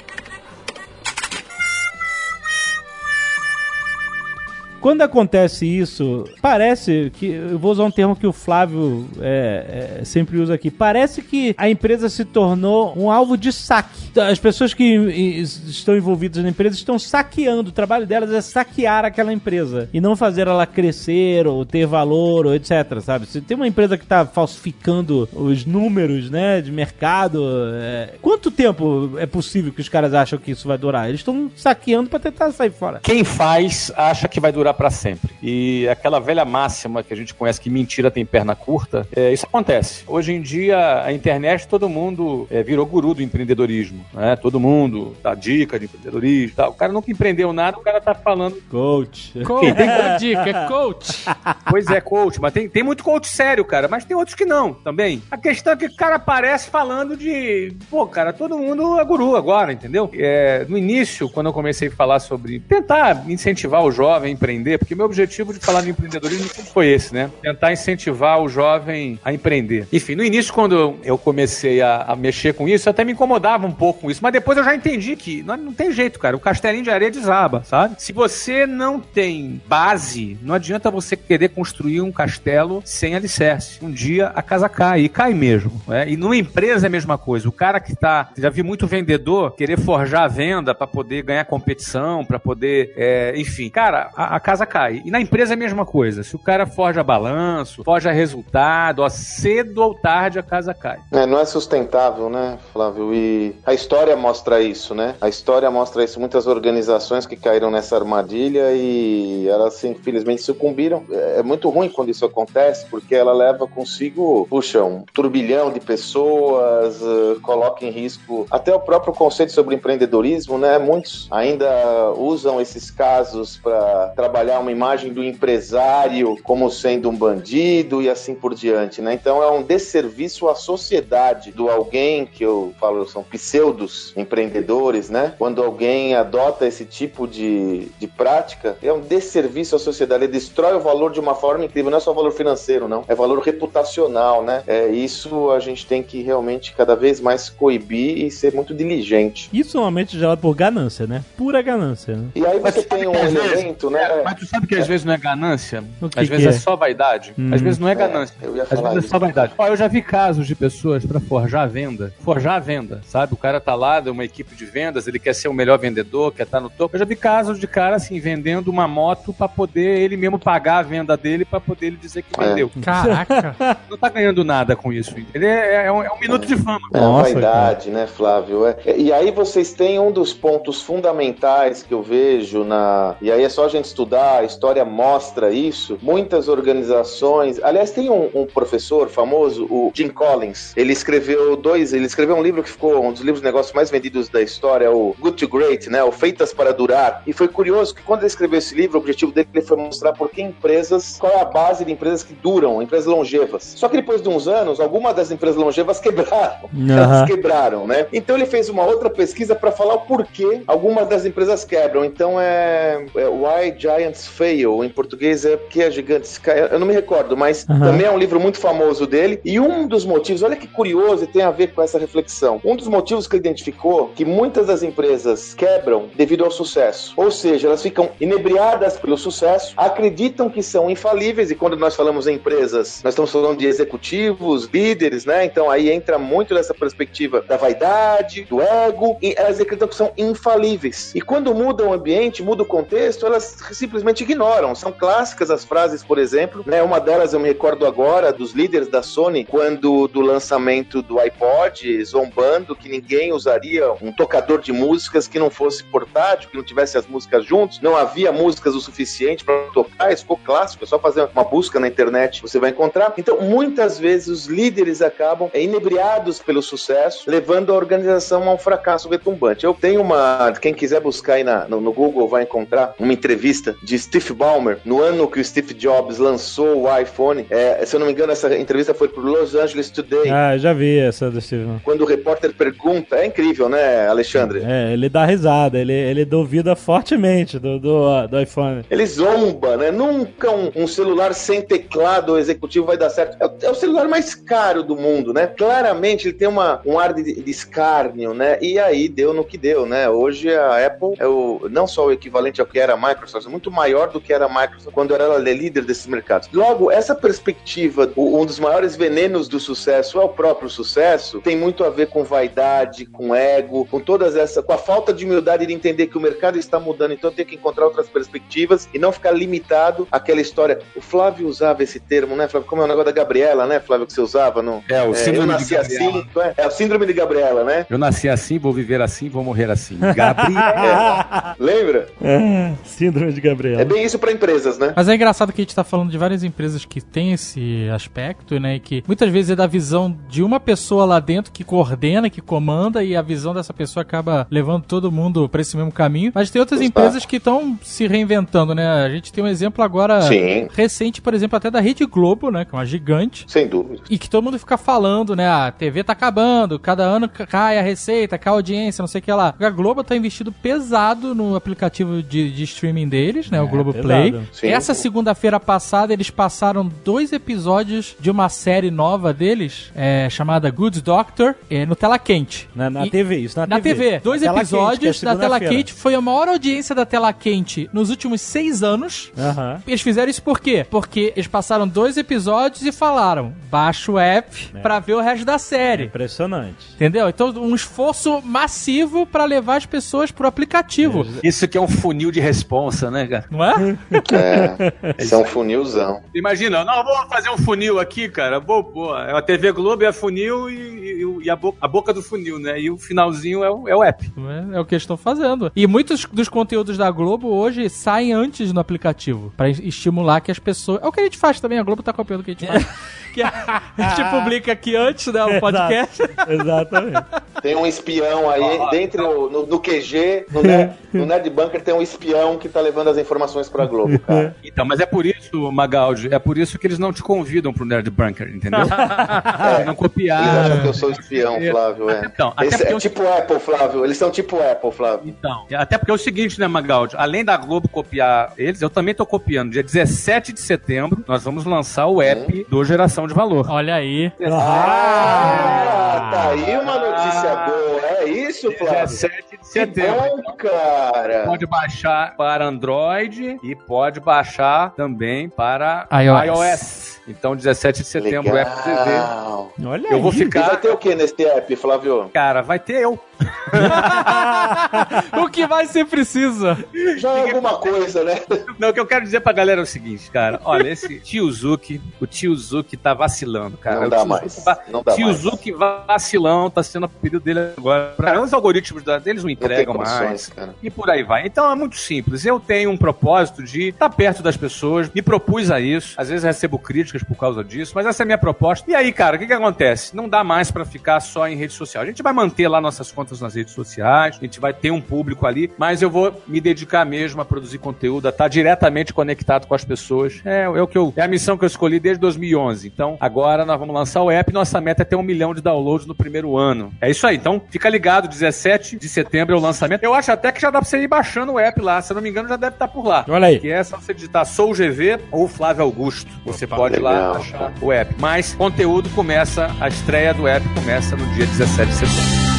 Quando 4.81 5.03
acontece 5.03 5.67
isso, 5.67 6.25
parece 6.41 7.13
que. 7.15 7.27
Eu 7.27 7.59
vou 7.59 7.73
usar 7.73 7.85
um 7.85 7.91
termo 7.91 8.17
que 8.17 8.27
o 8.27 8.33
Flávio 8.33 9.07
é, 9.21 9.99
é, 10.01 10.05
sempre 10.05 10.39
usa 10.39 10.55
aqui. 10.55 10.71
Parece 10.71 11.21
que 11.21 11.55
a 11.57 11.69
empresa 11.69 12.09
se 12.09 12.25
tornou 12.25 12.95
um 12.97 13.11
alvo 13.11 13.37
de 13.37 13.53
saque. 13.53 14.19
As 14.19 14.39
pessoas 14.39 14.73
que 14.73 14.85
estão 14.85 15.97
envolvidas 15.97 16.43
na 16.43 16.49
empresa 16.49 16.75
estão 16.75 16.99
saqueando. 16.99 17.69
O 17.69 17.73
trabalho 17.73 18.07
delas 18.07 18.33
é 18.33 18.41
saquear 18.41 19.05
aquela 19.05 19.33
empresa 19.33 19.89
e 19.93 20.01
não 20.01 20.17
fazer 20.17 20.47
ela 20.47 20.67
crescer 20.67 21.47
ou 21.47 21.65
ter 21.65 21.87
valor 21.87 22.47
ou 22.47 22.55
etc. 22.55 23.01
Sabe? 23.03 23.27
Se 23.27 23.41
tem 23.41 23.57
uma 23.57 23.69
empresa 23.69 23.99
que 23.99 24.05
está 24.05 24.25
falsificando 24.25 25.29
os 25.33 25.67
números 25.67 26.31
né, 26.31 26.61
de 26.61 26.73
mercado, 26.73 27.45
é, 27.75 28.15
quanto 28.23 28.51
tempo 28.51 29.13
é 29.19 29.27
possível 29.27 29.73
que 29.73 29.81
os 29.81 29.89
caras 29.89 30.15
acham 30.15 30.39
que 30.39 30.53
isso 30.53 30.67
vai 30.67 30.79
durar? 30.79 31.09
Eles 31.09 31.21
estão 31.21 31.51
saqueando 31.55 32.09
para 32.09 32.19
tentar 32.19 32.51
sair 32.53 32.71
fora. 32.71 33.01
Quem 33.03 33.25
faz 33.25 33.93
acha 33.95 34.27
que 34.27 34.41
vai 34.41 34.51
durar 34.51 34.70
para 34.73 34.91
sempre. 34.91 35.31
E 35.43 35.89
aquela 35.89 36.21
velha 36.21 36.45
máxima 36.45 37.03
que 37.03 37.13
a 37.13 37.17
gente 37.17 37.35
conhece 37.35 37.61
que 37.61 37.71
mentira 37.71 38.11
tem 38.11 38.25
perna 38.25 38.55
curta, 38.55 39.07
é, 39.15 39.33
isso 39.33 39.47
acontece. 39.47 40.05
Hoje 40.07 40.33
em 40.33 40.41
dia, 40.41 41.03
a 41.05 41.13
internet, 41.13 41.67
todo 41.67 41.89
mundo 41.89 42.47
é, 42.51 42.63
virou 42.63 42.87
guru 42.87 43.15
do 43.15 43.23
empreendedorismo. 43.23 44.05
Né? 44.13 44.37
Todo 44.37 44.61
mundo 44.61 45.17
dá 45.23 45.35
dica 45.35 45.79
de 45.79 45.87
empreendedorismo. 45.87 46.57
Tal. 46.57 46.71
O 46.71 46.75
cara 46.75 46.93
nunca 46.93 47.11
empreendeu 47.11 47.53
nada, 47.53 47.79
o 47.79 47.83
cara 47.83 48.01
tá 48.01 48.15
falando. 48.15 48.61
Coach. 48.71 49.33
Coach, 49.45 49.75
tem 49.75 49.89
dica, 50.19 50.49
é 50.49 50.69
coach. 50.69 51.25
Pois 51.69 51.87
é, 51.89 52.01
coach, 52.01 52.41
mas 52.41 52.53
tem, 52.53 52.69
tem 52.69 52.83
muito 52.83 53.03
coach 53.03 53.29
sério, 53.29 53.65
cara, 53.65 53.89
mas 53.89 54.05
tem 54.05 54.17
outros 54.17 54.35
que 54.35 54.45
não 54.45 54.75
também. 54.75 55.23
A 55.31 55.37
questão 55.37 55.73
é 55.73 55.77
que 55.77 55.87
o 55.87 55.97
cara 55.97 56.17
aparece 56.17 56.69
falando 56.69 57.17
de. 57.17 57.73
Pô, 57.89 58.07
cara, 58.07 58.33
todo 58.33 58.59
mundo 58.59 58.99
é 58.99 59.05
guru 59.05 59.37
agora, 59.37 59.73
entendeu? 59.73 60.11
É, 60.15 60.65
no 60.69 60.77
início, 60.77 61.29
quando 61.29 61.47
eu 61.47 61.53
comecei 61.53 61.89
a 61.89 61.93
falar 61.93 62.21
sobre 62.21 62.61
tentar 62.61 63.25
incentivar 63.29 63.85
o 63.85 63.91
jovem 63.91 64.31
a 64.31 64.33
empreender, 64.33 64.60
porque 64.79 64.95
meu 64.95 65.07
objetivo 65.07 65.53
de 65.53 65.61
falar 65.61 65.83
de 65.83 65.91
empreendedorismo 65.91 66.49
foi 66.73 66.89
esse, 66.89 67.13
né? 67.15 67.31
Tentar 67.43 67.73
incentivar 67.73 68.41
o 68.41 68.49
jovem 68.49 69.19
a 69.25 69.33
empreender. 69.33 69.87
Enfim, 69.93 70.15
no 70.15 70.25
início, 70.25 70.53
quando 70.53 70.97
eu 71.03 71.19
comecei 71.19 71.81
a, 71.81 72.03
a 72.03 72.17
mexer 72.17 72.55
com 72.55 72.69
isso, 72.69 72.89
eu 72.89 72.91
até 72.91 73.05
me 73.05 73.13
incomodava 73.13 73.67
um 73.67 73.73
pouco 73.73 74.03
com 74.03 74.11
isso, 74.11 74.21
mas 74.23 74.33
depois 74.33 74.59
eu 74.59 74.65
já 74.65 74.75
entendi 74.75 75.17
que 75.17 75.43
não, 75.43 75.57
não 75.57 75.73
tem 75.73 75.93
jeito, 75.93 76.19
cara. 76.19 76.37
O 76.37 76.41
castelinho 76.41 76.85
de 76.85 76.91
areia 76.91 77.11
desaba, 77.11 77.63
sabe? 77.65 77.95
Se 77.99 78.13
você 78.13 78.67
não 78.67 79.01
tem 79.01 79.61
base, 79.67 80.39
não 80.43 80.55
adianta 80.55 80.91
você 80.91 81.17
querer 81.17 81.51
construir 81.51 82.01
um 82.01 82.13
castelo 82.13 82.83
sem 82.85 83.15
alicerce. 83.15 83.79
Um 83.83 83.91
dia 83.91 84.29
a 84.35 84.43
casa 84.43 84.69
cai, 84.69 85.03
e 85.03 85.09
cai 85.09 85.35
mesmo. 85.35 85.81
Né? 85.87 86.11
E 86.11 86.17
numa 86.17 86.37
empresa 86.37 86.87
é 86.87 86.89
a 86.89 86.91
mesma 86.91 87.17
coisa. 87.17 87.49
O 87.49 87.53
cara 87.53 87.81
que 87.81 87.95
tá. 87.95 88.31
Já 88.37 88.51
vi 88.51 88.63
muito 88.63 88.87
vendedor 88.87 89.55
querer 89.57 89.79
forjar 89.79 90.23
a 90.23 90.29
venda 90.29 90.75
para 90.75 90.87
poder 90.87 91.23
ganhar 91.23 91.45
competição, 91.45 92.25
para 92.25 92.39
poder. 92.39 92.93
é, 92.97 93.35
enfim, 93.37 93.69
cara, 93.69 94.11
a, 94.17 94.37
a 94.37 94.41
casa 94.51 94.67
cai. 94.67 95.01
E 95.05 95.11
na 95.13 95.21
empresa 95.21 95.53
é 95.53 95.55
a 95.55 95.59
mesma 95.59 95.87
coisa. 95.87 96.25
Se 96.25 96.35
o 96.35 96.39
cara 96.39 96.67
forja 96.67 97.05
balanço, 97.05 97.85
forja 97.85 98.11
resultado, 98.11 99.01
ó, 99.01 99.09
cedo 99.09 99.79
ou 99.79 99.95
tarde 99.95 100.41
a 100.41 100.43
casa 100.43 100.75
cai. 100.75 100.99
É, 101.13 101.25
não 101.25 101.39
é 101.39 101.45
sustentável, 101.45 102.29
né, 102.29 102.59
Flávio? 102.73 103.15
E 103.15 103.55
a 103.65 103.73
história 103.73 104.17
mostra 104.17 104.61
isso, 104.61 104.93
né? 104.93 105.15
A 105.21 105.29
história 105.29 105.71
mostra 105.71 106.03
isso. 106.03 106.19
Muitas 106.19 106.49
organizações 106.49 107.27
que 107.27 107.37
caíram 107.37 107.71
nessa 107.71 107.97
armadilha 107.97 108.73
e 108.73 109.47
elas, 109.49 109.85
infelizmente, 109.85 110.43
sucumbiram. 110.43 111.05
É 111.37 111.43
muito 111.45 111.69
ruim 111.71 111.89
quando 111.89 112.09
isso 112.09 112.25
acontece, 112.25 112.87
porque 112.87 113.15
ela 113.15 113.33
leva 113.33 113.69
consigo, 113.69 114.49
puxa, 114.51 114.83
um 114.83 115.05
turbilhão 115.15 115.71
de 115.71 115.79
pessoas, 115.79 117.01
uh, 117.01 117.39
coloca 117.41 117.85
em 117.85 117.91
risco 117.91 118.47
até 118.51 118.75
o 118.75 118.81
próprio 118.81 119.13
conceito 119.13 119.53
sobre 119.53 119.77
empreendedorismo, 119.77 120.59
né? 120.59 120.77
Muitos 120.77 121.29
ainda 121.31 122.11
usam 122.17 122.61
esses 122.61 122.91
casos 122.91 123.57
para 123.57 124.09
trabalhar 124.17 124.40
uma 124.59 124.73
imagem 124.73 125.13
do 125.13 125.23
empresário 125.23 126.37
como 126.43 126.71
sendo 126.71 127.09
um 127.11 127.17
bandido 127.17 128.03
e 128.03 128.09
assim 128.09 128.35
por 128.35 128.55
diante, 128.55 129.01
né? 129.01 129.15
Então 129.15 129.43
é 129.43 129.51
um 129.51 129.63
desserviço 129.63 130.49
à 130.49 130.55
sociedade 130.55 131.53
do 131.53 131.69
alguém 131.69 132.27
que 132.27 132.45
eu 132.45 132.75
falo 132.79 133.07
são 133.09 133.23
pseudos 133.23 134.13
empreendedores, 134.17 135.11
né? 135.11 135.35
Quando 135.39 135.63
alguém 135.63 136.15
adota 136.15 136.67
esse 136.67 136.85
tipo 136.85 137.27
de, 137.27 137.89
de 137.99 138.07
prática, 138.07 138.77
é 138.83 138.93
um 138.93 139.01
desserviço 139.01 139.77
à 139.77 139.79
sociedade. 139.79 140.25
Ele 140.25 140.33
destrói 140.33 140.75
o 140.75 140.81
valor 140.81 141.13
de 141.13 141.21
uma 141.21 141.35
forma 141.35 141.65
incrível. 141.65 141.91
Não 141.91 141.99
é 141.99 142.01
só 142.01 142.13
valor 142.13 142.33
financeiro, 142.33 142.89
não. 142.89 143.05
É 143.09 143.15
valor 143.15 143.39
reputacional, 143.41 144.43
né? 144.43 144.63
É 144.67 144.89
isso 144.89 145.51
a 145.51 145.59
gente 145.59 145.87
tem 145.87 146.03
que 146.03 146.23
realmente 146.23 146.73
cada 146.73 146.95
vez 146.95 147.21
mais 147.21 147.49
coibir 147.49 148.19
e 148.19 148.31
ser 148.31 148.55
muito 148.55 148.75
diligente. 148.75 149.49
Isso 149.53 149.77
normalmente 149.77 150.19
gerado 150.19 150.41
por 150.41 150.55
ganância, 150.55 151.07
né? 151.07 151.25
Pura 151.37 151.63
ganância, 151.63 152.17
né? 152.17 152.29
E 152.35 152.47
aí 152.47 152.59
você 152.59 152.83
tem 152.83 153.07
um 153.07 153.15
elemento, 153.15 153.91
né? 153.91 154.23
Mas 154.31 154.39
tu 154.39 154.47
sabe 154.47 154.67
que 154.67 154.75
às 154.77 154.87
vezes 154.87 155.05
não 155.05 155.13
é 155.13 155.19
ganância? 155.19 155.83
Às 156.03 156.11
que 156.11 156.25
vezes 156.25 156.47
é? 156.47 156.49
é? 156.51 156.53
só 156.53 156.77
vaidade. 156.77 157.35
Às 157.53 157.61
vezes 157.61 157.79
não 157.79 157.89
é 157.89 157.95
ganância. 157.95 158.35
eu 158.43 158.57
ia 158.57 158.63
Às 158.63 158.69
vezes 158.71 158.85
é 158.87 158.99
isso. 158.99 159.09
só 159.09 159.19
vaidade. 159.19 159.53
Ó, 159.59 159.67
eu 159.67 159.77
já 159.77 159.89
vi 159.89 160.03
casos 160.03 160.47
de 160.47 160.55
pessoas 160.55 161.05
pra 161.05 161.19
forjar 161.21 161.63
a 161.65 161.67
venda. 161.67 162.13
Forjar 162.21 162.55
a 162.55 162.59
venda, 162.59 163.01
sabe? 163.07 163.35
O 163.35 163.37
cara 163.37 163.61
tá 163.61 163.75
lá, 163.75 164.01
de 164.01 164.11
uma 164.11 164.25
equipe 164.25 164.55
de 164.55 164.65
vendas, 164.65 165.07
ele 165.07 165.19
quer 165.19 165.35
ser 165.35 165.49
o 165.49 165.53
melhor 165.55 165.79
vendedor, 165.79 166.33
quer 166.33 166.45
estar 166.45 166.61
no 166.61 166.71
topo. 166.71 166.95
Eu 166.95 167.01
já 167.01 167.05
vi 167.05 167.17
casos 167.17 167.59
de 167.59 167.67
cara, 167.67 167.97
assim, 167.97 168.21
vendendo 168.21 168.69
uma 168.69 168.87
moto 168.87 169.33
pra 169.33 169.49
poder 169.49 169.99
ele 170.01 170.17
mesmo 170.17 170.39
pagar 170.39 170.79
a 170.79 170.83
venda 170.83 171.17
dele 171.17 171.45
pra 171.45 171.61
poder 171.61 171.87
ele 171.89 171.97
dizer 171.97 172.23
que 172.23 172.41
É. 172.41 172.49
vendeu. 172.49 172.71
Caraca. 172.83 173.57
Não 173.91 173.99
tá 173.99 174.09
ganhando 174.09 174.45
nada 174.45 174.77
com 174.77 174.93
isso. 174.93 175.15
Ele 175.35 175.47
é, 175.47 175.87
é 175.87 175.93
um, 175.93 176.03
é 176.03 176.11
um 176.13 176.19
minuto 176.21 176.47
de 176.47 176.57
fama. 176.57 176.81
É 176.95 177.01
Nossa, 177.01 177.33
vaidade, 177.33 177.91
né, 177.91 178.07
Flávio? 178.07 178.67
É. 178.67 178.77
E 178.97 179.13
aí 179.13 179.31
vocês 179.31 179.73
têm 179.73 179.99
um 179.99 180.13
dos 180.13 180.33
pontos 180.33 180.83
fundamentais 180.83 181.83
que 181.83 181.93
eu 181.93 182.03
vejo 182.03 182.65
na. 182.65 183.15
E 183.21 183.31
aí 183.31 183.43
é 183.43 183.49
só 183.49 183.65
a 183.65 183.69
gente 183.69 183.87
estudar, 183.87 184.10
a 184.15 184.45
história 184.45 184.85
mostra 184.85 185.51
isso. 185.51 185.99
Muitas 186.03 186.49
organizações. 186.49 187.63
Aliás, 187.63 187.91
tem 187.91 188.11
um, 188.11 188.31
um 188.35 188.47
professor 188.47 189.09
famoso, 189.09 189.65
o 189.65 189.91
Jim 189.95 190.09
Collins. 190.09 190.73
Ele 190.77 190.93
escreveu 190.93 191.57
dois. 191.57 191.93
Ele 191.93 192.07
escreveu 192.07 192.37
um 192.37 192.43
livro 192.43 192.63
que 192.63 192.71
ficou 192.71 193.05
um 193.05 193.13
dos 193.13 193.21
livros 193.21 193.41
de 193.41 193.47
negócios 193.47 193.75
mais 193.75 193.91
vendidos 193.91 194.29
da 194.29 194.41
história, 194.41 194.91
o 194.91 195.15
Good 195.19 195.37
to 195.37 195.49
Great, 195.49 195.89
né? 195.89 196.03
O 196.03 196.13
Feitas 196.13 196.53
para 196.53 196.73
Durar. 196.73 197.23
E 197.27 197.33
foi 197.33 197.49
curioso 197.49 197.95
que 197.95 198.03
quando 198.03 198.21
ele 198.21 198.29
escreveu 198.29 198.59
esse 198.59 198.75
livro, 198.75 198.99
o 198.99 199.01
objetivo 199.01 199.33
dele 199.33 199.49
foi 199.63 199.77
mostrar 199.77 200.13
por 200.13 200.31
que 200.31 200.43
empresas, 200.43 201.17
qual 201.19 201.33
é 201.33 201.41
a 201.41 201.45
base 201.45 201.85
de 201.85 201.93
empresas 201.93 202.23
que 202.23 202.35
duram, 202.35 202.83
empresas 202.83 203.07
longevas. 203.07 203.75
Só 203.77 203.89
que 203.89 203.97
depois 203.97 204.23
de 204.23 204.29
uns 204.29 204.49
anos, 204.49 204.81
algumas 204.81 205.15
das 205.15 205.31
empresas 205.31 205.57
longevas 205.57 206.01
quebraram. 206.01 206.69
Elas 206.89 207.07
Aham. 207.07 207.27
quebraram, 207.27 207.87
né? 207.87 208.07
Então 208.13 208.37
ele 208.37 208.47
fez 208.47 208.69
uma 208.69 208.85
outra 208.85 209.11
pesquisa 209.11 209.55
para 209.55 209.71
falar 209.73 209.95
o 209.95 210.01
porquê 210.01 210.63
algumas 210.67 211.09
das 211.09 211.25
empresas 211.25 211.65
quebram. 211.65 212.05
Então 212.05 212.41
é, 212.41 213.05
é 213.15 213.29
Why 213.29 213.73
Giants 214.01 214.27
Fail, 214.27 214.83
em 214.83 214.89
português 214.89 215.45
é 215.45 215.57
porque 215.57 215.83
as 215.83 215.95
gigantes 215.95 216.39
caem. 216.39 216.69
Eu 216.71 216.79
não 216.79 216.87
me 216.87 216.95
recordo, 216.95 217.37
mas 217.37 217.67
Aham. 217.69 217.81
também 217.81 218.07
é 218.07 218.11
um 218.11 218.19
livro 218.19 218.41
muito 218.41 218.59
famoso 218.59 219.07
dele. 219.07 219.41
E 219.45 219.61
um 219.61 219.87
dos 219.87 220.05
motivos, 220.05 220.43
olha 220.43 220.57
que 220.57 220.67
curioso 220.67 221.25
e 221.25 221.27
tem 221.27 221.43
a 221.43 221.51
ver 221.51 221.69
com 221.73 221.83
essa 221.83 221.99
reflexão. 221.99 222.61
Um 222.65 222.75
dos 222.77 222.89
motivos 222.89 223.27
que 223.27 223.37
ele 223.37 223.41
identificou 223.41 224.09
que 224.15 224.25
muitas 224.25 224.67
das 224.67 224.83
empresas 224.83 225.55
quebram 225.55 226.09
devido 226.17 226.45
ao 226.45 226.51
sucesso. 226.51 227.13
Ou 227.17 227.31
seja, 227.31 227.69
elas 227.69 227.83
ficam 227.83 228.11
inebriadas 228.21 228.97
pelo 228.97 229.17
sucesso, 229.17 229.75
acreditam 229.77 230.49
que 230.49 230.63
são 230.63 230.91
infalíveis, 230.91 231.51
e 231.51 231.55
quando 231.55 231.77
nós 231.77 231.95
falamos 231.95 232.27
em 232.27 232.35
empresas, 232.35 233.01
nós 233.05 233.13
estamos 233.13 233.31
falando 233.31 233.59
de 233.59 233.67
executivos, 233.67 234.69
líderes, 234.73 235.25
né? 235.25 235.45
Então 235.45 235.71
aí 235.71 235.91
entra 235.91 236.19
muito 236.19 236.55
dessa 236.55 236.73
perspectiva 236.73 237.43
da 237.47 237.57
vaidade, 237.57 238.45
do 238.45 238.61
ego, 238.61 239.19
e 239.21 239.35
elas 239.37 239.61
acreditam 239.61 239.89
que 239.89 239.95
são 239.95 240.13
infalíveis. 240.17 241.13
E 241.15 241.21
quando 241.21 241.55
muda 241.55 241.85
o 241.85 241.93
ambiente, 241.93 242.43
muda 242.43 242.63
o 242.63 242.67
contexto, 242.67 243.27
elas 243.27 243.57
simplesmente 243.91 244.23
ignoram. 244.23 244.73
São 244.77 244.93
clássicas 244.93 245.51
as 245.51 245.65
frases, 245.65 246.05
por 246.05 246.17
exemplo, 246.17 246.63
né? 246.65 246.81
Uma 246.81 247.01
delas 247.01 247.33
eu 247.33 247.41
me 247.41 247.49
recordo 247.49 247.85
agora 247.85 248.33
dos 248.33 248.53
líderes 248.53 248.87
da 248.87 249.03
Sony, 249.03 249.45
quando 249.45 250.07
do 250.07 250.21
lançamento 250.21 251.03
do 251.03 251.19
iPod, 251.19 252.05
zombando 252.05 252.77
que 252.77 252.89
ninguém 252.89 253.33
usaria 253.33 253.91
um 254.01 254.13
tocador 254.13 254.61
de 254.61 254.73
músicas 254.73 255.27
que 255.27 255.41
não 255.41 255.51
fosse 255.51 255.83
portátil, 255.83 256.49
que 256.51 256.57
não 256.57 256.63
tivesse 256.63 256.97
as 256.97 257.05
músicas 257.07 257.45
juntos, 257.45 257.81
não 257.81 257.97
havia 257.97 258.31
músicas 258.31 258.77
o 258.77 258.81
suficiente 258.81 259.45
para 259.45 259.57
tocar, 259.75 260.13
isso 260.13 260.23
ficou 260.23 260.37
clássico, 260.39 260.85
é 260.85 260.87
só 260.87 260.99
fazer 260.99 261.29
uma 261.35 261.43
busca 261.43 261.81
na 261.81 261.89
internet, 261.89 262.41
você 262.43 262.61
vai 262.61 262.71
encontrar. 262.71 263.13
Então, 263.19 263.41
muitas 263.41 263.99
vezes 263.99 264.29
os 264.29 264.47
líderes 264.47 265.03
acabam 265.03 265.51
inebriados 265.53 266.39
pelo 266.39 266.63
sucesso, 266.63 267.29
levando 267.29 267.73
a 267.73 267.77
organização 267.77 268.49
a 268.49 268.55
um 268.55 268.59
fracasso 268.59 269.09
retumbante. 269.09 269.65
Eu 269.65 269.75
tenho 269.75 270.01
uma, 270.01 270.53
quem 270.61 270.73
quiser 270.73 271.01
buscar 271.01 271.35
aí 271.35 271.45
na- 271.45 271.67
no, 271.67 271.81
no 271.81 271.93
Google 271.93 272.29
vai 272.29 272.45
encontrar 272.45 272.95
uma 273.01 273.13
entrevista 273.13 273.75
de 273.83 273.99
Steve 273.99 274.33
Ballmer 274.33 274.79
no 274.85 275.01
ano 275.03 275.29
que 275.29 275.41
o 275.41 275.45
Steve 275.45 275.75
Jobs 275.75 276.19
lançou 276.19 276.83
o 276.83 276.99
iPhone. 276.99 277.47
É, 277.51 277.85
se 277.85 277.97
eu 277.97 278.01
não 278.01 278.07
me 278.07 278.13
engano, 278.13 278.33
essa 278.33 278.55
entrevista 278.57 278.95
foi 278.95 279.09
pro 279.09 279.23
Los 279.23 279.55
Angeles 279.55 279.91
Today. 279.91 280.31
Ah, 280.31 280.57
já 280.59 280.73
vi 280.73 280.99
essa 280.99 281.31
do 281.31 281.41
Steven. 281.41 281.81
Quando 281.85 282.03
o 282.03 282.05
repórter 282.05 282.53
pergunta, 282.55 283.17
é 283.17 283.27
incrível, 283.27 283.69
né, 283.69 284.07
Alexandre? 284.09 284.63
É, 284.65 284.93
ele 284.93 285.09
dá 285.09 285.25
risada, 285.25 285.79
ele, 285.79 285.93
ele 285.93 286.25
duvida 286.25 286.77
fortemente 286.77 287.59
do, 287.59 287.79
do, 287.79 288.27
do 288.27 288.41
iPhone. 288.41 288.85
Ele 288.91 289.07
zomba, 289.07 289.77
né? 289.77 289.91
Nunca 289.91 290.51
um, 290.51 290.71
um 290.77 290.87
celular 290.87 291.35
sem 291.35 291.63
teclado 291.63 292.39
executivo 292.39 292.87
vai 292.87 292.97
dar 292.97 293.11
certo. 293.11 293.37
É 293.41 293.47
o, 293.47 293.53
é 293.63 293.71
o 293.71 293.75
celular 293.75 294.09
mais 294.09 294.35
caro 294.35 294.83
do 294.83 294.97
mundo, 294.97 295.33
né? 295.33 295.47
Claramente 295.47 296.29
ele 296.29 296.37
tem 296.37 296.49
uma, 296.49 296.81
um 296.85 296.99
ar 296.99 297.15
de, 297.15 297.41
de 297.41 297.51
escárnio, 297.51 298.35
né? 298.35 298.59
E 298.61 298.79
aí 298.79 299.09
deu 299.09 299.33
no 299.33 299.45
que 299.45 299.57
deu, 299.57 299.87
né? 299.87 300.09
Hoje 300.09 300.55
a 300.55 300.87
Apple 300.87 301.15
é 301.19 301.27
o, 301.27 301.69
não 301.71 301.87
só 301.87 302.07
o 302.07 302.13
equivalente 302.13 302.61
ao 302.61 302.67
que 302.67 302.79
era 302.79 302.95
a 302.95 302.97
Microsoft, 302.97 303.47
é 303.47 303.51
muito 303.71 303.73
maior 303.73 304.11
do 304.11 304.21
que 304.21 304.33
era 304.33 304.47
a 304.47 304.49
Microsoft 304.49 304.93
quando 304.93 305.15
era 305.15 305.39
líder 305.39 305.85
desses 305.85 306.07
mercados. 306.07 306.49
Logo, 306.53 306.91
essa 306.91 307.15
perspectiva, 307.15 308.13
um 308.17 308.45
dos 308.45 308.59
maiores 308.59 308.97
venenos 308.97 309.49
do 309.49 309.61
sucesso 309.61 310.21
é 310.21 310.25
o 310.25 310.29
próprio 310.29 310.69
sucesso, 310.69 311.41
tem 311.41 311.57
muito 311.57 311.85
a 311.85 311.91
ver 311.91 312.09
com 312.09 312.25
vaidade, 312.25 313.07
com 313.07 313.35
ego, 313.35 313.87
com 313.87 314.01
todas 314.01 314.37
essas, 314.37 314.65
com 314.65 314.73
a 314.73 314.79
falta 314.79 315.13
de 315.13 315.25
humildade 315.25 315.65
de 315.65 315.73
entender 315.73 316.09
que 316.09 316.19
o 316.19 316.21
mercado 316.21 316.59
está 316.59 316.79
mudando, 316.81 317.13
então 317.13 317.31
tem 317.31 317.47
que 317.47 317.55
encontrar 317.55 317.85
outras 317.85 318.09
perspectivas 318.09 318.89
e 318.93 318.99
não 318.99 319.13
ficar 319.13 319.31
limitado 319.31 320.07
àquela 320.11 320.41
história. 320.41 320.81
O 320.97 321.01
Flávio 321.01 321.47
usava 321.47 321.83
esse 321.83 322.01
termo, 322.01 322.35
né, 322.35 322.49
Flávio? 322.49 322.69
Como 322.69 322.83
é 322.83 322.85
o 322.85 322.89
negócio 322.89 323.07
da 323.07 323.13
Gabriela, 323.13 323.67
né, 323.67 323.81
Flávio, 323.81 324.07
que 324.07 324.13
você 324.13 324.21
usava? 324.21 324.63
No, 324.63 324.83
É, 324.89 325.03
o 325.03 325.07
é, 325.07 325.09
eu 325.09 325.15
síndrome 325.15 325.47
de 325.47 325.53
nasci 325.53 325.75
Gabriela. 325.75 326.19
assim, 326.19 326.29
é, 326.57 326.65
é 326.65 326.67
o 326.67 326.71
síndrome 326.71 327.07
de 327.07 327.13
Gabriela, 327.13 327.65
né? 327.65 327.87
Eu 327.89 327.99
nasci 327.99 328.29
assim, 328.29 328.59
vou 328.59 328.73
viver 328.73 329.01
assim, 329.01 329.29
vou 329.29 329.45
morrer 329.45 329.71
assim. 329.71 329.99
Gabriel. 329.99 331.55
Lembra? 331.59 332.09
É, 332.23 332.73
Síndrome 332.85 333.33
de 333.33 333.41
Gabriel. 333.61 333.81
É 333.81 333.85
bem 333.85 334.05
isso 334.05 334.19
para 334.19 334.33
empresas, 334.33 334.79
né? 334.79 334.93
Mas 334.97 335.09
é 335.09 335.15
engraçado 335.15 335.53
que 335.53 335.61
a 335.61 335.65
gente 335.65 335.75
tá 335.75 335.85
falando 335.85 336.11
de 336.11 336.17
várias 336.19 336.43
empresas 336.43 336.85
que 336.85 337.01
têm 337.01 337.33
esse 337.33 337.89
aspecto, 337.95 338.59
né? 338.59 338.77
E 338.77 338.81
que 338.81 339.05
muitas 339.07 339.29
vezes 339.31 339.51
é 339.51 339.57
da 339.57 339.67
visão 339.67 340.17
de 340.29 340.43
uma 340.43 340.59
pessoa 340.59 341.05
lá 341.05 341.21
dentro 341.21 341.53
que 341.53 341.63
coordena, 341.65 342.31
que 342.31 342.41
comanda, 342.41 343.05
e 343.05 343.15
a 343.17 343.23
visão 343.23 343.53
dessa 343.55 343.73
pessoa 343.73 344.03
acaba 344.03 344.47
levando 344.51 344.85
todo 344.85 345.13
mundo 345.13 345.49
pra 345.49 345.61
esse 345.61 345.77
mesmo 345.77 345.93
caminho. 345.93 346.33
Mas 346.35 346.51
tem 346.51 346.61
outras 346.61 346.81
Exato. 346.81 346.89
empresas 346.99 347.27
que 347.27 347.37
estão 347.37 347.79
se 347.83 348.07
reinventando, 348.07 348.75
né? 348.75 348.87
A 349.05 349.09
gente 349.11 349.33
tem 349.33 349.45
um 349.45 349.47
exemplo 349.49 349.85
agora 349.85 350.23
Sim. 350.23 350.69
recente, 350.73 351.21
por 351.21 351.35
exemplo, 351.35 351.57
até 351.57 351.71
da 351.71 351.81
Rede 351.81 352.05
Globo, 352.07 352.51
né? 352.51 352.65
Que 352.65 352.75
é 352.75 352.79
uma 352.79 352.87
gigante. 352.87 353.45
Sem 353.49 353.67
dúvida. 353.69 354.03
E 354.09 354.19
que 354.19 354.29
todo 354.31 354.43
mundo 354.45 354.59
fica 354.59 354.77
falando, 354.79 355.37
né? 355.37 355.49
A 355.49 355.71
TV 355.71 356.03
tá 356.03 356.13
acabando, 356.13 356.79
cada 356.79 357.03
ano 357.05 357.29
ca- 357.29 357.47
cai 357.47 357.79
a 357.79 357.83
receita, 357.83 358.39
cai 358.39 358.53
a 358.53 358.57
audiência, 358.57 359.03
não 359.03 359.07
sei 359.09 359.21
o 359.21 359.23
que 359.23 359.33
lá. 359.33 359.55
A 359.61 359.71
Globo 359.71 360.03
tá 360.03 360.17
investindo 360.17 360.53
pesado 360.53 361.35
no 361.35 361.55
aplicativo 361.57 362.23
de, 362.23 362.51
de 362.51 362.63
streaming 362.65 363.09
deles, 363.09 363.50
né? 363.51 363.61
o 363.61 363.69
Globo 363.69 363.93
pesado. 363.93 364.09
Play. 364.09 364.41
Sim. 364.53 364.69
Essa 364.69 364.95
segunda-feira 364.95 365.59
passada, 365.59 366.13
eles 366.13 366.31
passaram 366.31 366.91
dois 367.05 367.33
episódios 367.33 368.17
de 368.19 368.31
uma 368.31 368.49
série 368.49 368.91
nova 368.91 369.33
deles, 369.33 369.91
é, 369.95 370.29
chamada 370.31 370.71
Good 370.71 371.01
Doctor, 371.03 371.55
é, 371.71 371.85
no 371.87 371.95
Tela 371.97 372.19
Quente. 372.19 372.69
Na, 372.75 372.89
na 372.91 373.07
E- 373.07 373.11
TV, 373.11 373.37
isso 373.39 373.59
na, 373.59 373.67
na 373.67 373.81
TV, 373.81 374.21
dois 374.21 374.43
Na 374.43 374.49
tela 374.49 374.59
quente, 374.61 374.69
que 374.71 374.75
é 374.77 374.79
episódios 374.79 375.21
da 375.23 375.37
Tela. 375.37 375.61
Quente. 375.61 375.93
Foi 375.93 376.15
a 376.15 376.21
maior 376.21 376.49
audiência 376.49 376.95
da 376.95 377.05
Tela 377.05 377.33
Quente 377.33 377.89
nos 377.93 378.11
últimos 378.11 378.41
seis 378.41 378.83
anos. 378.83 379.31
Aham. 379.37 379.83
Eles 379.87 380.01
fizeram 380.01 380.31
isso 380.31 380.43
por 380.43 380.61
quê? 380.61 380.87
Porque 380.91 381.33
eles 381.37 381.47
passaram 381.47 381.87
dois 381.87 382.17
episódios 382.17 382.83
e 382.85 382.93
falaram: 382.93 383.53
baixa 383.71 384.11
o 384.13 384.19
app 384.19 384.71
É. 384.75 384.79
pra 384.81 384.99
ver 385.01 385.15
o 385.15 385.21
resto 385.21 385.45
da 385.45 385.59
série. 385.59 386.05
Impressionante. 386.05 386.77
Entendeu? 386.95 387.29
Então, 387.29 387.51
um 387.57 387.75
esforço 387.75 388.41
massivo 388.43 389.27
pra 389.27 389.45
levar 389.45 389.77
as 389.77 389.87
pessoas 389.87 390.31
pro 390.31 390.47
aplicativo. 390.47 391.27
Isso 391.43 391.67
que 391.69 391.77
é 391.77 391.81
um 391.81 391.89
funil 391.89 392.31
de 392.31 392.41
responsa, 392.41 393.11
né, 393.11 393.27
cara? 393.27 393.40
Não 393.51 393.65
é? 393.65 393.97
É, 394.33 395.15
isso 395.23 395.35
é 395.35 395.39
um 395.39 395.45
funilzão. 395.45 396.21
Imagina, 396.35 396.85
não, 396.85 397.05
vou 397.05 397.15
fazer 397.29 397.51
um 397.51 397.59
funil 397.59 397.99
aqui, 397.99 398.29
cara. 398.29 398.59
Vou, 398.61 398.83
pô, 398.85 399.17
é 399.17 399.37
a 399.37 399.43
TV 399.43 399.73
Globo, 399.73 400.03
é 400.05 400.09
a 400.09 400.13
funil 400.13 400.69
e, 400.71 400.75
e- 400.75 401.21
e 401.45 401.51
a, 401.51 401.57
boca, 401.57 401.79
a 401.81 401.89
boca 401.89 402.13
do 402.13 402.23
funil, 402.23 402.59
né? 402.59 402.81
E 402.81 402.91
o 402.91 402.99
finalzinho 402.99 403.63
é 403.65 403.71
o, 403.71 403.89
é 403.89 403.95
o 403.97 404.03
app. 404.03 404.31
É? 404.73 404.77
É 404.77 404.81
o 404.81 404.85
que 404.85 404.95
eles 404.95 405.03
estão 405.03 405.17
fazendo. 405.17 405.71
E 405.75 405.87
muitos 405.87 406.25
dos 406.27 406.49
conteúdos 406.49 406.97
da 406.99 407.11
Globo 407.11 407.49
hoje 407.49 407.89
saem 407.89 408.33
antes 408.33 408.73
no 408.73 408.81
aplicativo. 408.81 409.53
Pra 409.57 409.69
es- 409.69 409.79
estimular 409.81 410.41
que 410.41 410.51
as 410.51 410.59
pessoas. 410.59 411.01
É 411.03 411.07
o 411.07 411.13
que 411.13 411.21
a 411.21 411.25
gente 411.25 411.39
faz 411.39 411.61
também. 411.61 411.79
A 411.79 411.83
Globo 411.83 412.03
tá 412.03 412.13
copiando 412.13 412.41
o 412.41 412.45
que 412.45 412.51
a 412.51 412.55
gente 412.55 412.67
faz. 412.67 412.87
que 413.33 413.43
a, 413.43 413.83
a 413.97 414.03
gente 414.09 414.29
publica 414.31 414.73
aqui 414.73 414.97
antes, 414.97 415.27
né? 415.33 415.45
O 415.45 415.61
podcast. 415.61 416.23
Exatamente. 416.49 417.25
Tem 417.63 417.77
um 417.77 417.87
espião 417.87 418.49
aí, 418.49 418.63
dentro 418.91 419.51
no, 419.51 419.67
no 419.67 419.79
QG, 419.81 420.47
no, 420.51 420.63
Nerd, 420.63 420.93
no 421.13 421.27
Nerd 421.27 421.51
Bunker 421.51 421.81
tem 421.83 421.95
um 421.95 422.01
espião 422.03 422.57
que 422.57 422.69
tá 422.69 422.81
levando 422.81 423.09
as 423.09 423.19
informações 423.19 423.69
pra 423.69 423.85
Globo, 423.87 424.19
cara. 424.21 424.55
Então, 424.65 424.85
mas 424.85 425.01
é 425.01 425.07
por 425.07 425.27
isso, 425.27 425.71
Magaldi, 425.73 426.33
é 426.33 426.39
por 426.39 426.57
isso 426.57 426.79
que 426.79 426.87
eles 426.87 426.99
não 426.99 427.13
te 427.13 427.23
convidam 427.23 427.73
pro 427.73 427.85
Nerd 427.85 428.09
Bunker, 428.11 428.49
entendeu? 428.49 428.81
Pra 428.91 429.79
não 429.81 429.93
Eles 429.93 429.97
copiar. 429.97 430.43
acham 430.67 430.81
que 430.81 430.87
eu 430.87 430.95
sou 430.95 431.11
espião, 431.11 431.57
Flávio, 431.71 432.09
é. 432.11 432.23
Então, 432.27 432.53
até 432.57 432.67
Esse 432.67 432.77
porque 432.79 432.93
é 432.93 432.95
eu- 432.95 433.01
tipo 433.01 433.23
Apple, 433.27 433.59
Flávio. 433.59 434.05
Eles 434.05 434.17
são 434.17 434.31
tipo 434.31 434.57
Apple, 434.61 434.91
Flávio. 434.93 435.21
Então, 435.29 435.67
até 435.75 435.99
porque 435.99 436.11
é 436.11 436.15
o 436.15 436.19
seguinte, 436.19 436.59
né, 436.61 436.67
Magaldi? 436.69 437.15
Além 437.19 437.45
da 437.45 437.57
Globo 437.57 437.89
copiar 437.89 438.53
eles, 438.57 438.81
eu 438.81 438.89
também 438.91 439.15
tô 439.15 439.27
copiando. 439.27 439.71
Dia 439.73 439.83
17 439.83 440.53
de 440.53 440.61
setembro, 440.61 441.23
nós 441.27 441.43
vamos 441.45 441.65
lançar 441.65 442.07
o 442.07 442.23
app 442.23 442.67
do 442.69 442.85
Geração 442.85 443.27
de 443.27 443.35
Valor. 443.35 443.67
Olha 443.71 443.95
aí. 443.95 444.33
Ah, 444.51 446.29
tá 446.31 446.49
aí 446.51 446.77
uma 446.79 446.99
notícia 446.99 447.50
boa, 447.55 448.01
é 448.19 448.29
isso, 448.29 448.71
Flávio? 448.73 449.01
17 449.01 449.43
de 449.51 449.59
Que 449.59 449.67
setembro. 449.67 450.43
bom, 450.45 450.53
cara. 450.57 451.45
Pode 451.47 451.67
baixar 451.67 452.37
para 452.37 452.65
Android 452.67 453.59
e 453.63 453.75
pode 453.77 454.21
baixar 454.21 454.91
também 454.93 455.49
para 455.49 456.07
iOS. 456.13 457.21
Então, 457.29 457.55
17 457.55 458.03
de 458.03 458.09
setembro, 458.09 458.57
é 458.57 458.63
Apple 458.63 458.83
TV. 458.83 458.99
Legal. 459.11 459.73
Olha 459.85 460.09
Eu 460.09 460.21
vou 460.21 460.31
aí. 460.33 460.37
E 460.37 460.45
ficar. 460.45 460.63
vai 460.67 460.77
ter 460.79 460.89
o 460.91 460.97
que 460.97 461.15
nesse 461.15 461.45
app, 461.45 461.77
Flávio? 461.77 462.31
Cara, 462.33 462.61
vai 462.63 462.79
ter 462.79 463.03
eu. 463.03 463.19
o 465.43 465.49
que 465.49 465.67
mais 465.67 465.91
você 465.91 466.05
precisa? 466.05 466.77
Já 467.19 467.31
é 467.31 467.43
alguma 467.43 467.79
coisa, 467.79 468.25
né? 468.25 468.41
Não, 468.79 468.91
o 468.91 468.93
que 468.93 469.01
eu 469.01 469.07
quero 469.07 469.25
dizer 469.25 469.41
pra 469.41 469.53
galera 469.53 469.81
é 469.81 469.85
o 469.85 469.87
seguinte, 469.87 470.31
cara. 470.31 470.61
Olha, 470.65 470.89
esse 470.89 471.21
tio 471.21 471.51
Zuki, 471.51 472.01
o 472.21 472.27
tio 472.27 472.55
Zuki 472.57 472.97
tá 472.97 473.15
vacilando, 473.15 473.77
cara. 473.77 474.01
Não 474.01 474.07
O 474.07 474.11
dá 474.11 474.19
tio 474.19 474.27
mais. 474.29 474.53
Zuki 474.53 474.65
va- 474.65 474.79
Não 474.89 475.03
dá 475.03 475.13
tio 475.15 475.27
mais. 475.27 475.39
Zuki 475.39 475.73
vacilão, 475.73 476.71
tá 476.71 476.83
sendo 476.83 477.07
o 477.07 477.09
apelido 477.41 477.45
dele 477.45 477.73
agora. 477.77 478.15
Cara, 478.21 478.41
os 478.43 478.53
algoritmos 478.53 479.03
da- 479.03 479.19
deles 479.19 479.43
não 479.43 479.49
Não 479.49 479.53
entregam 479.53 479.95
condições, 479.95 480.21
mais. 480.21 480.47
cara. 480.49 480.75
E 480.83 480.91
por 480.91 481.11
aí 481.11 481.23
vai. 481.23 481.47
Então 481.47 481.71
é 481.71 481.75
muito 481.75 481.97
simples. 481.97 482.45
Eu 482.45 482.61
tenho 482.61 482.91
um 482.91 482.97
propósito 482.97 483.63
de 483.63 483.89
estar 483.89 484.09
perto 484.11 484.43
das 484.43 484.57
pessoas, 484.57 485.11
me 485.13 485.23
propus 485.23 485.71
a 485.71 485.81
isso. 485.81 486.15
Às 486.17 486.29
vezes 486.29 486.45
recebo 486.45 486.79
críticas 486.79 487.23
por 487.23 487.37
causa 487.37 487.65
disso, 487.65 487.93
mas 487.95 488.07
essa 488.07 488.23
é 488.23 488.25
a 488.25 488.27
minha 488.27 488.39
proposta. 488.39 488.91
E 488.91 488.95
aí, 488.95 489.13
cara, 489.13 489.37
o 489.37 489.39
que, 489.39 489.47
que 489.47 489.53
acontece? 489.53 490.15
Não 490.15 490.29
dá 490.29 490.45
mais 490.45 490.71
pra 490.71 490.85
ficar 490.85 491.21
só 491.21 491.49
em 491.49 491.57
rede 491.57 491.73
social. 491.73 492.03
A 492.03 492.07
gente 492.07 492.23
vai 492.23 492.33
manter 492.33 492.69
lá 492.69 492.81
nossas 492.81 493.11
contas 493.11 493.41
nas 493.41 493.55
redes 493.55 493.75
sociais, 493.75 494.37
a 494.41 494.45
gente 494.45 494.61
vai 494.61 494.73
ter 494.73 494.91
um 494.91 495.01
público 495.01 495.47
ali, 495.47 495.71
mas 495.79 496.03
eu 496.03 496.11
vou 496.11 496.41
me 496.47 496.61
dedicar 496.61 497.05
mesmo 497.05 497.41
a 497.41 497.45
produzir 497.45 497.79
conteúdo, 497.79 498.27
a 498.27 498.31
estar 498.31 498.49
diretamente 498.49 499.13
conectado 499.13 499.67
com 499.67 499.75
as 499.75 499.85
pessoas. 499.85 500.41
É, 500.45 500.63
é 500.63 500.69
o 500.69 500.87
que 500.87 500.99
eu, 500.99 501.13
é 501.17 501.23
a 501.23 501.29
missão 501.29 501.57
que 501.57 501.65
eu 501.65 501.69
escolhi 501.69 501.99
desde 501.99 502.21
2011. 502.21 502.87
Então, 502.87 503.17
agora 503.21 503.65
nós 503.65 503.79
vamos 503.79 503.95
lançar 503.95 504.23
o 504.23 504.31
app. 504.31 504.53
Nossa 504.53 504.81
meta 504.81 505.03
é 505.03 505.05
ter 505.05 505.17
um 505.17 505.23
milhão 505.23 505.55
de 505.55 505.61
downloads 505.61 506.07
no 506.07 506.15
primeiro 506.15 506.57
ano. 506.57 506.93
É 507.01 507.11
isso 507.11 507.27
aí. 507.27 507.30
Então, 507.35 507.61
fica 507.71 507.89
ligado. 507.89 508.29
17 508.29 508.97
de 508.97 509.09
setembro 509.09 509.55
é 509.55 509.59
o 509.59 509.61
lançamento. 509.61 510.03
Eu 510.03 510.15
acho 510.15 510.31
até 510.33 510.53
que 510.53 510.61
já 510.61 510.71
dá 510.71 510.81
pra 510.81 510.89
você 510.89 511.03
ir 511.03 511.09
baixando 511.09 511.53
o 511.53 511.59
app 511.59 511.81
lá. 511.81 512.01
Se 512.01 512.13
eu 512.13 512.15
não 512.15 512.23
me 512.23 512.31
engano, 512.31 512.49
já 512.49 512.57
deve 512.57 512.75
estar 512.75 512.89
por 512.89 513.05
lá. 513.05 513.25
Olha 513.29 513.47
aí. 513.47 513.59
Que 513.59 513.71
é 513.71 513.83
só 513.83 513.97
você 513.97 514.15
digitar 514.15 514.47
Sou 514.47 514.73
GV 514.73 515.21
ou 515.31 515.49
Flávio 515.49 515.83
Augusto. 515.83 516.31
Você 516.45 516.67
pode 516.67 516.97
ir 516.97 517.01
lá 517.01 517.33
achar 517.33 517.73
o 517.81 517.93
app. 517.93 518.15
Mas 518.19 518.55
conteúdo 518.55 519.09
começa, 519.11 519.71
a 519.81 519.89
estreia 519.89 520.35
do 520.35 520.47
app 520.47 520.67
começa 520.75 521.17
no 521.17 521.27
dia 521.35 521.47
17 521.47 521.89
de 521.89 521.95
setembro. 521.95 522.50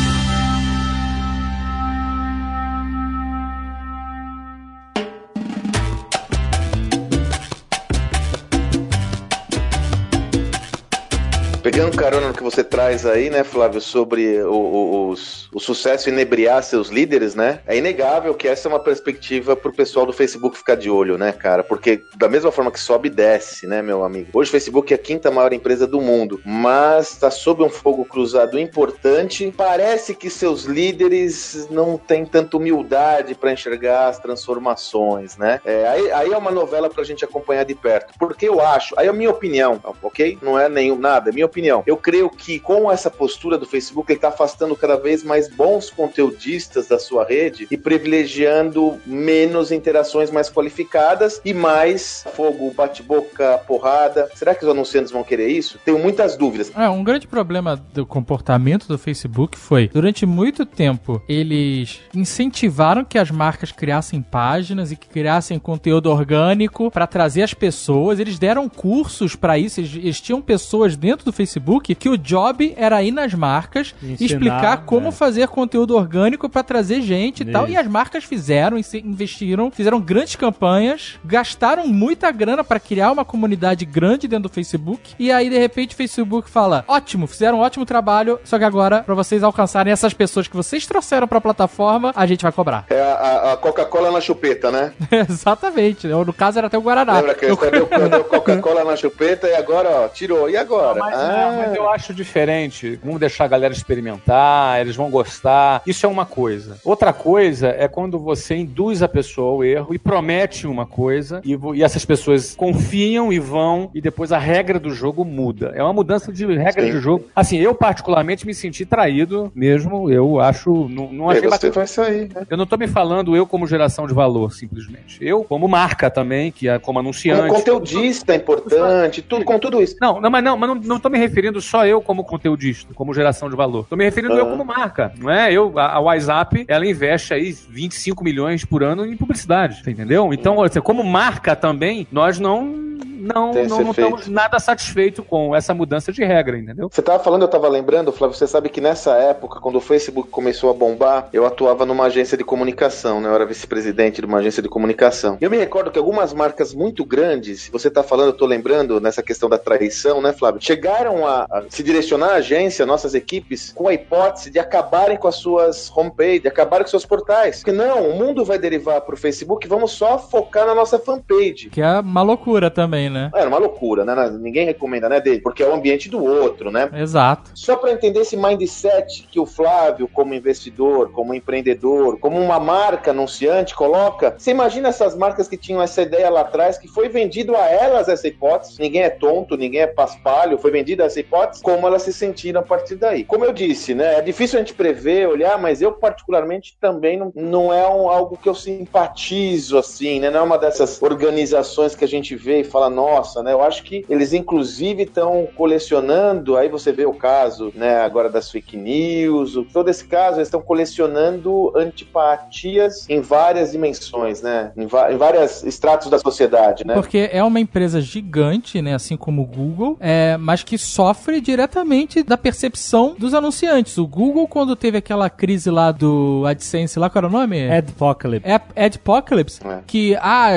Pegando 11.72 11.96
carona 11.96 12.28
no 12.28 12.34
que 12.34 12.44
você 12.44 12.66
traz 12.66 13.06
aí, 13.06 13.30
né, 13.30 13.46
Flávio, 13.46 13.80
sobre 13.80 14.44
o, 14.44 14.52
o- 14.54 15.10
os- 15.10 15.48
o 15.54 15.60
sucesso 15.60 16.10
inebriar 16.10 16.62
seus 16.64 16.90
líderes, 16.90 17.34
né? 17.34 17.62
É 17.66 17.78
inegável 17.78 18.34
que 18.34 18.46
essa 18.46 18.68
é 18.68 18.70
uma 18.70 18.80
perspectiva 18.80 19.56
pro 19.56 19.72
pessoal 19.72 20.06
do 20.06 20.12
Facebook 20.12 20.58
ficar 20.58 20.76
de 20.76 20.90
olho, 20.90 21.18
né, 21.18 21.32
cara? 21.32 21.64
Porque 21.64 22.02
da 22.18 22.28
mesma 22.28 22.52
forma 22.52 22.72
que 22.72 22.80
sobe, 22.80 23.10
desce, 23.10 23.68
né, 23.68 23.82
meu 23.82 24.04
amigo? 24.04 24.28
Hoje 24.34 24.50
o 24.50 24.52
Facebook 24.52 24.92
é 24.92 24.96
a 24.98 25.00
quinta 25.00 25.32
maior 25.32 25.54
empresa 25.54 25.88
do 25.88 26.02
mundo, 26.02 26.42
mas 26.46 27.16
tá 27.18 27.32
sob 27.32 27.64
um 27.64 27.70
fogo 27.70 28.04
cruzado 28.04 28.60
importante. 28.60 29.54
Parece 29.56 30.14
que 30.14 30.30
seus 30.30 30.66
líderes 30.66 31.70
não 31.72 31.98
têm 31.98 32.26
tanta 32.26 32.58
humildade 32.58 33.34
para 33.34 33.54
enxergar 33.54 34.10
as 34.10 34.20
transformações, 34.20 35.38
né? 35.38 35.62
É, 35.64 35.88
aí, 35.88 36.12
aí 36.12 36.34
é 36.34 36.38
uma 36.38 36.52
novela 36.52 36.90
pra 36.90 37.06
gente 37.06 37.24
acompanhar 37.24 37.64
de 37.64 37.76
perto. 37.76 38.14
Porque 38.20 38.50
eu 38.50 38.60
acho, 38.60 38.94
aí 39.00 39.08
é 39.08 39.10
a 39.10 39.14
minha 39.14 39.30
opinião, 39.30 39.80
ok? 40.04 40.38
Não 40.42 40.60
é 40.60 40.68
nenhum 40.68 40.98
nada, 41.00 41.30
é 41.30 41.34
minha 41.34 41.46
opinião. 41.46 41.61
Eu 41.86 41.98
creio 41.98 42.30
que 42.30 42.60
com 42.60 42.92
essa 42.92 43.10
postura 43.10 43.58
do 43.58 43.66
Facebook, 43.66 44.12
ele 44.12 44.20
tá 44.20 44.30
afastando 44.30 44.76
cada 44.76 44.96
vez 44.98 45.24
mais 45.24 45.48
bons 45.48 45.90
conteudistas 45.90 46.88
da 46.88 47.00
sua 47.00 47.24
rede 47.24 47.68
e 47.70 47.78
privilegiando 47.78 49.00
menos 49.06 49.72
interações 49.72 50.32
mais 50.32 50.50
qualificadas 50.50 51.42
e 51.46 51.54
mais 51.54 52.26
fogo, 52.36 52.74
bate-boca, 52.76 53.60
porrada. 53.68 54.30
Será 54.34 54.56
que 54.56 54.64
os 54.64 54.72
anunciantes 54.72 55.12
vão 55.12 55.24
querer 55.24 55.50
isso? 55.50 55.80
Tenho 55.86 56.00
muitas 56.00 56.36
dúvidas. 56.36 56.72
É, 56.76 56.90
um 56.90 57.04
grande 57.04 57.28
problema 57.28 57.76
do 57.94 58.06
comportamento 58.06 58.88
do 58.88 58.98
Facebook 58.98 59.58
foi, 59.58 59.88
durante 59.88 60.26
muito 60.26 60.66
tempo, 60.66 61.22
eles 61.28 62.00
incentivaram 62.14 63.06
que 63.06 63.18
as 63.18 63.30
marcas 63.30 63.72
criassem 63.72 64.22
páginas 64.22 64.92
e 64.92 64.96
que 64.96 65.08
criassem 65.08 65.60
conteúdo 65.60 66.10
orgânico 66.10 66.90
para 66.90 67.06
trazer 67.06 67.44
as 67.44 67.54
pessoas. 67.54 68.20
Eles 68.20 68.40
deram 68.40 68.68
cursos 68.68 69.36
para 69.36 69.58
isso, 69.58 69.80
eles, 69.80 69.96
eles 69.96 70.22
tinham 70.22 70.42
pessoas 70.42 70.96
dentro 70.96 71.26
do 71.26 71.32
Facebook 71.32 71.51
que 71.96 72.10
o 72.10 72.18
job 72.18 72.74
era 72.78 73.02
ir 73.04 73.12
nas 73.12 73.34
marcas 73.34 73.94
e 74.02 74.14
Ensinar, 74.14 74.26
explicar 74.26 74.86
como 74.86 75.06
né? 75.08 75.12
fazer 75.12 75.48
conteúdo 75.48 75.96
orgânico 75.96 76.48
para 76.50 76.64
trazer 76.64 77.02
gente 77.02 77.42
e 77.44 77.46
tal. 77.52 77.68
E 77.68 77.76
as 77.76 77.88
marcas 77.88 78.24
fizeram, 78.24 78.78
e 78.78 78.84
se- 78.84 79.00
investiram, 79.00 79.70
fizeram 79.72 80.00
grandes 80.00 80.36
campanhas, 80.36 81.20
gastaram 81.26 81.88
muita 81.88 82.32
grana 82.32 82.64
para 82.64 82.80
criar 82.80 83.12
uma 83.12 83.26
comunidade 83.26 83.86
grande 83.86 84.28
dentro 84.28 84.50
do 84.50 84.54
Facebook. 84.54 85.14
E 85.20 85.32
aí, 85.32 85.50
de 85.50 85.58
repente, 85.58 85.94
o 85.94 85.98
Facebook 85.98 86.50
fala: 86.50 86.84
ótimo, 86.88 87.28
fizeram 87.28 87.58
um 87.60 87.62
ótimo 87.62 87.86
trabalho, 87.86 88.40
só 88.44 88.58
que 88.58 88.64
agora, 88.64 89.04
para 89.04 89.16
vocês 89.16 89.44
alcançarem 89.44 89.92
essas 89.92 90.14
pessoas 90.14 90.48
que 90.48 90.56
vocês 90.56 90.86
trouxeram 90.86 91.28
para 91.28 91.38
a 91.38 91.42
plataforma, 91.42 92.12
a 92.16 92.26
gente 92.26 92.42
vai 92.44 92.52
cobrar. 92.52 92.86
É 92.90 93.02
a, 93.02 93.54
a- 93.54 93.58
Coca-Cola 93.58 94.12
na 94.12 94.22
chupeta, 94.22 94.72
né? 94.72 94.94
Exatamente. 95.30 96.08
No 96.08 96.34
caso, 96.34 96.58
era 96.58 96.68
até 96.68 96.78
o 96.78 96.82
Guaraná. 96.82 97.14
Lembra 97.14 97.36
que 97.36 97.46
Eu- 97.46 97.56
deu, 97.56 97.88
deu 98.10 98.24
Coca-Cola 98.24 98.84
na 98.84 98.96
chupeta 98.96 99.48
e 99.48 99.56
agora, 99.56 99.90
ó, 99.90 100.08
tirou. 100.08 100.50
E 100.50 100.58
agora? 100.58 101.00
Mas, 101.00 101.14
Ah, 101.16 101.41
não, 101.42 101.58
mas 101.58 101.76
eu 101.76 101.90
acho 101.90 102.14
diferente. 102.14 103.00
Vamos 103.04 103.20
deixar 103.20 103.46
a 103.46 103.48
galera 103.48 103.74
experimentar, 103.74 104.80
eles 104.80 104.96
vão 104.96 105.10
gostar. 105.10 105.82
Isso 105.86 106.06
é 106.06 106.10
uma 106.10 106.26
coisa. 106.26 106.78
Outra 106.84 107.14
coisa 107.14 107.76
é 107.78 107.88
quando 107.88 108.20
você 108.20 108.56
induz 108.56 109.02
a 109.02 109.08
pessoa 109.08 109.52
ao 109.52 109.64
erro 109.64 109.94
e 109.94 110.00
promete 110.00 110.68
uma 110.68 110.86
coisa 110.86 111.42
e, 111.44 111.58
e 111.76 111.84
essas 111.84 112.06
pessoas 112.06 112.56
confiam 112.56 113.32
e 113.32 113.40
vão 113.40 113.90
e 113.94 114.02
depois 114.02 114.32
a 114.32 114.38
regra 114.38 114.80
do 114.80 114.92
jogo 114.92 115.24
muda. 115.24 115.72
É 115.76 115.84
uma 115.84 115.94
mudança 115.94 116.32
de 116.32 116.46
regra 116.46 116.86
Sim. 116.86 116.92
de 116.92 117.00
jogo. 117.00 117.26
Assim, 117.36 117.58
eu 117.58 117.74
particularmente 117.74 118.46
me 118.46 118.54
senti 118.54 118.86
traído 118.86 119.52
mesmo. 119.56 120.10
Eu 120.10 120.40
acho. 120.40 120.88
Não, 120.90 121.12
não 121.12 121.30
achei 121.30 121.48
você 121.48 121.70
vai 121.70 121.88
sair, 121.88 122.30
né? 122.34 122.46
Eu 122.50 122.58
não 122.58 122.66
tô 122.66 122.78
me 122.78 122.88
falando 122.88 123.36
eu 123.36 123.46
como 123.46 123.68
geração 123.68 124.08
de 124.08 124.14
valor, 124.14 124.54
simplesmente. 124.54 125.18
Eu 125.22 125.44
como 125.44 125.68
marca 125.68 126.10
também, 126.10 126.52
que 126.52 126.68
é 126.68 126.80
como 126.80 127.00
anunciante. 127.00 127.42
Como 127.42 127.54
conteudista 127.54 128.34
é 128.34 128.38
importante, 128.38 129.22
tudo, 129.22 129.46
com 129.46 129.60
tudo 129.60 129.82
isso. 129.82 129.96
Não, 130.02 130.20
não, 130.20 130.30
mas 130.30 130.44
não, 130.44 130.58
mas 130.58 130.70
não, 130.70 130.76
não 130.76 131.00
tô 131.00 131.10
me 131.10 131.18
referindo 131.32 131.62
só 131.62 131.86
eu 131.88 132.02
como 132.02 132.24
conteudista, 132.26 132.94
como 132.94 133.14
geração 133.14 133.50
de 133.50 133.56
valor. 133.56 133.86
Tô 133.90 133.96
me 133.96 134.04
referindo 134.04 134.34
eu 134.34 134.46
Ah. 134.46 134.50
como 134.52 134.66
marca, 134.66 135.14
não 135.18 135.30
é? 135.32 135.52
Eu, 135.52 135.78
a, 135.80 135.94
a 135.94 136.00
WhatsApp, 136.00 136.66
ela 136.68 136.86
investe 136.86 137.34
aí 137.34 137.56
25 137.70 138.22
milhões 138.24 138.66
por 138.66 138.84
ano 138.84 139.06
em 139.06 139.16
publicidade, 139.16 139.82
entendeu? 139.88 140.34
Então, 140.34 140.58
olha, 140.58 140.70
como 140.82 141.04
marca 141.04 141.56
também, 141.56 142.06
nós 142.12 142.38
não 142.38 142.92
não, 143.22 143.54
não, 143.54 143.84
não 143.84 143.92
estamos 143.92 144.28
nada 144.28 144.60
satisfeitos 144.60 145.24
com 145.28 145.56
essa 145.56 145.74
mudança 145.74 146.12
de 146.12 146.24
regra, 146.24 146.58
entendeu? 146.58 146.90
Você 146.92 147.02
tava 147.02 147.24
falando, 147.24 147.44
eu 147.44 147.48
tava 147.48 147.68
lembrando, 147.68 148.12
Flávio, 148.12 148.36
você 148.36 148.48
sabe 148.48 148.70
que 148.70 148.82
nessa 148.82 149.16
época, 149.18 149.60
quando 149.60 149.76
o 149.76 149.82
Facebook 149.82 150.30
começou 150.30 150.70
a 150.72 150.74
bombar, 150.74 151.30
eu 151.32 151.46
atuava 151.46 151.86
numa 151.86 152.06
agência 152.06 152.38
de 152.38 152.44
comunicação, 152.44 153.22
né? 153.22 153.30
Eu 153.30 153.36
era 153.36 153.46
vice-presidente 153.46 154.22
de 154.22 154.26
uma 154.26 154.40
agência 154.40 154.64
de 154.64 154.70
comunicação. 154.70 155.38
Eu 155.40 155.50
me 155.52 155.58
recordo 155.58 155.92
que 155.92 156.00
algumas 156.00 156.34
marcas 156.34 156.74
muito 156.74 157.06
grandes, 157.06 157.70
você 157.72 157.90
tá 157.90 158.02
falando, 158.02 158.28
eu 158.28 158.38
tô 158.38 158.46
lembrando 158.46 159.00
nessa 159.00 159.22
questão 159.22 159.48
da 159.48 159.58
traição, 159.58 160.22
né, 160.22 160.34
Flávio? 160.34 160.62
Chegaram 160.62 161.28
a, 161.28 161.44
a 161.44 161.64
se 161.70 161.84
direcionar 161.84 162.32
à 162.32 162.36
agência, 162.36 162.86
nossas 162.86 163.14
equipes, 163.14 163.72
com 163.74 163.88
a 163.88 163.94
hipótese 163.94 164.50
de 164.50 164.58
acabarem 164.58 165.18
com 165.18 165.28
as 165.28 165.36
suas 165.36 165.92
homepage, 165.96 166.40
de 166.40 166.48
acabarem 166.48 166.84
com 166.84 166.90
seus 166.90 167.06
portais. 167.06 167.58
Porque 167.58 167.72
não, 167.72 168.10
o 168.10 168.18
mundo 168.18 168.44
vai 168.44 168.58
derivar 168.58 169.02
pro 169.02 169.16
Facebook, 169.16 169.68
vamos 169.68 169.92
só 169.92 170.18
focar 170.18 170.66
na 170.66 170.74
nossa 170.74 170.98
fanpage. 170.98 171.70
Que 171.70 171.82
é 171.82 172.00
uma 172.00 172.22
loucura 172.22 172.72
também, 172.72 173.10
né? 173.12 173.30
Era 173.36 173.48
uma 173.48 173.58
loucura, 173.58 174.04
né? 174.06 174.30
Ninguém 174.40 174.66
recomenda, 174.66 175.08
né, 175.10 175.20
dele? 175.20 175.42
Porque 175.42 175.62
é 175.62 175.68
o 175.68 175.74
ambiente 175.74 176.10
do 176.10 176.24
outro, 176.24 176.72
né? 176.72 176.90
Exato. 176.94 177.52
Só 177.54 177.76
para 177.76 177.92
entender 177.92 178.22
esse 178.22 178.36
mindset 178.38 179.28
que 179.32 179.40
o 179.40 179.46
Flávio, 179.46 180.08
como 180.08 180.34
investidor, 180.34 181.12
como 181.12 181.34
empreendedor, 181.34 182.20
como 182.20 182.40
uma 182.40 182.60
marca 182.60 183.12
anunciante, 183.12 183.76
coloca. 183.76 184.36
Você 184.38 184.52
imagina 184.52 184.90
essas 184.90 185.16
marcas 185.16 185.48
que 185.48 185.58
tinham 185.58 185.82
essa 185.82 186.02
ideia 186.02 186.30
lá 186.30 186.42
atrás, 186.42 186.78
que 186.78 186.88
foi 186.88 187.10
vendido 187.10 187.56
a 187.56 187.68
elas 187.68 188.08
essa 188.08 188.28
hipótese. 188.28 188.80
Ninguém 188.80 189.04
é 189.04 189.10
tonto, 189.10 189.58
ninguém 189.58 189.82
é 189.82 189.88
paspalho, 189.88 190.58
foi 190.58 190.72
vendida 190.72 191.04
essa 191.04 191.20
hipótese. 191.20 191.62
Como 191.62 191.86
elas 191.86 192.04
se 192.04 192.14
sentiram 192.14 192.62
a 192.62 192.64
partir 192.64 192.96
daí. 192.96 193.24
Como 193.24 193.44
eu 193.46 193.52
disse, 193.54 193.94
né? 193.94 194.16
É 194.16 194.22
difícil 194.22 194.58
a 194.58 194.62
gente 194.62 194.74
prever, 194.74 195.28
olhar, 195.28 195.58
mas 195.60 195.82
eu, 195.82 195.92
particularmente, 195.92 196.78
também 196.80 197.18
não, 197.18 197.32
não 197.36 197.74
é 197.74 197.88
um- 197.88 198.10
algo 198.10 198.38
que 198.38 198.48
eu 198.48 198.56
simpatizo, 198.56 199.78
assim, 199.78 200.20
né? 200.20 200.30
Não 200.30 200.40
é 200.40 200.44
uma 200.44 200.58
dessas 200.58 201.02
organizações 201.02 201.96
que 201.96 202.06
a 202.06 202.08
gente 202.08 202.36
vê 202.36 202.60
e 202.62 202.64
fala, 202.64 202.90
nossa, 203.02 203.42
né? 203.42 203.52
Eu 203.54 203.62
acho 203.64 203.84
que 203.84 204.06
eles 204.10 204.32
inclusive 204.34 205.04
estão 205.04 205.48
colecionando, 205.56 206.56
aí 206.58 206.70
você 206.70 206.92
vê 206.92 207.06
o 207.06 207.14
caso, 207.14 207.72
né, 207.76 208.02
agora 208.02 208.30
das 208.30 208.50
fake 208.52 208.78
news, 208.78 209.56
o- 209.56 209.64
todo 209.64 209.90
esse 209.90 210.06
caso, 210.06 210.38
eles 210.38 210.48
estão 210.48 210.62
colecionando 210.62 211.72
antipatias 211.76 213.06
em 213.10 213.22
várias 213.22 213.72
dimensões, 213.72 214.42
né? 214.42 214.72
Em, 214.78 214.84
em 214.84 215.18
vários 215.18 215.64
estratos 215.64 216.10
da 216.10 216.20
sociedade, 216.20 216.86
né? 216.86 216.94
Porque 216.94 217.30
é 217.32 217.44
uma 217.44 217.60
empresa 217.60 218.00
gigante, 218.02 218.82
né? 218.82 218.94
Assim 218.94 219.18
como 219.18 219.42
o 219.42 219.46
Google, 219.46 219.98
é, 220.00 220.38
mas 220.38 220.64
que 220.64 220.78
sofre 220.78 221.42
diretamente 221.42 222.24
da 222.24 222.38
percepção 222.38 223.16
dos 223.18 223.34
anunciantes. 223.34 223.98
O 223.98 224.06
Google, 224.08 224.48
quando 224.48 224.76
teve 224.76 224.98
aquela 224.98 225.30
crise 225.30 225.70
lá 225.70 225.92
do 225.92 226.44
AdSense, 226.46 227.00
lá 227.00 227.10
qual 227.10 227.22
era 227.22 227.28
o 227.28 227.32
nome? 227.32 227.70
Adpocalypse. 227.72 228.50
Ad- 228.52 228.64
Adpocalypse, 228.76 229.60
É. 229.66 229.80
que 229.88 230.16
ah, 230.22 230.52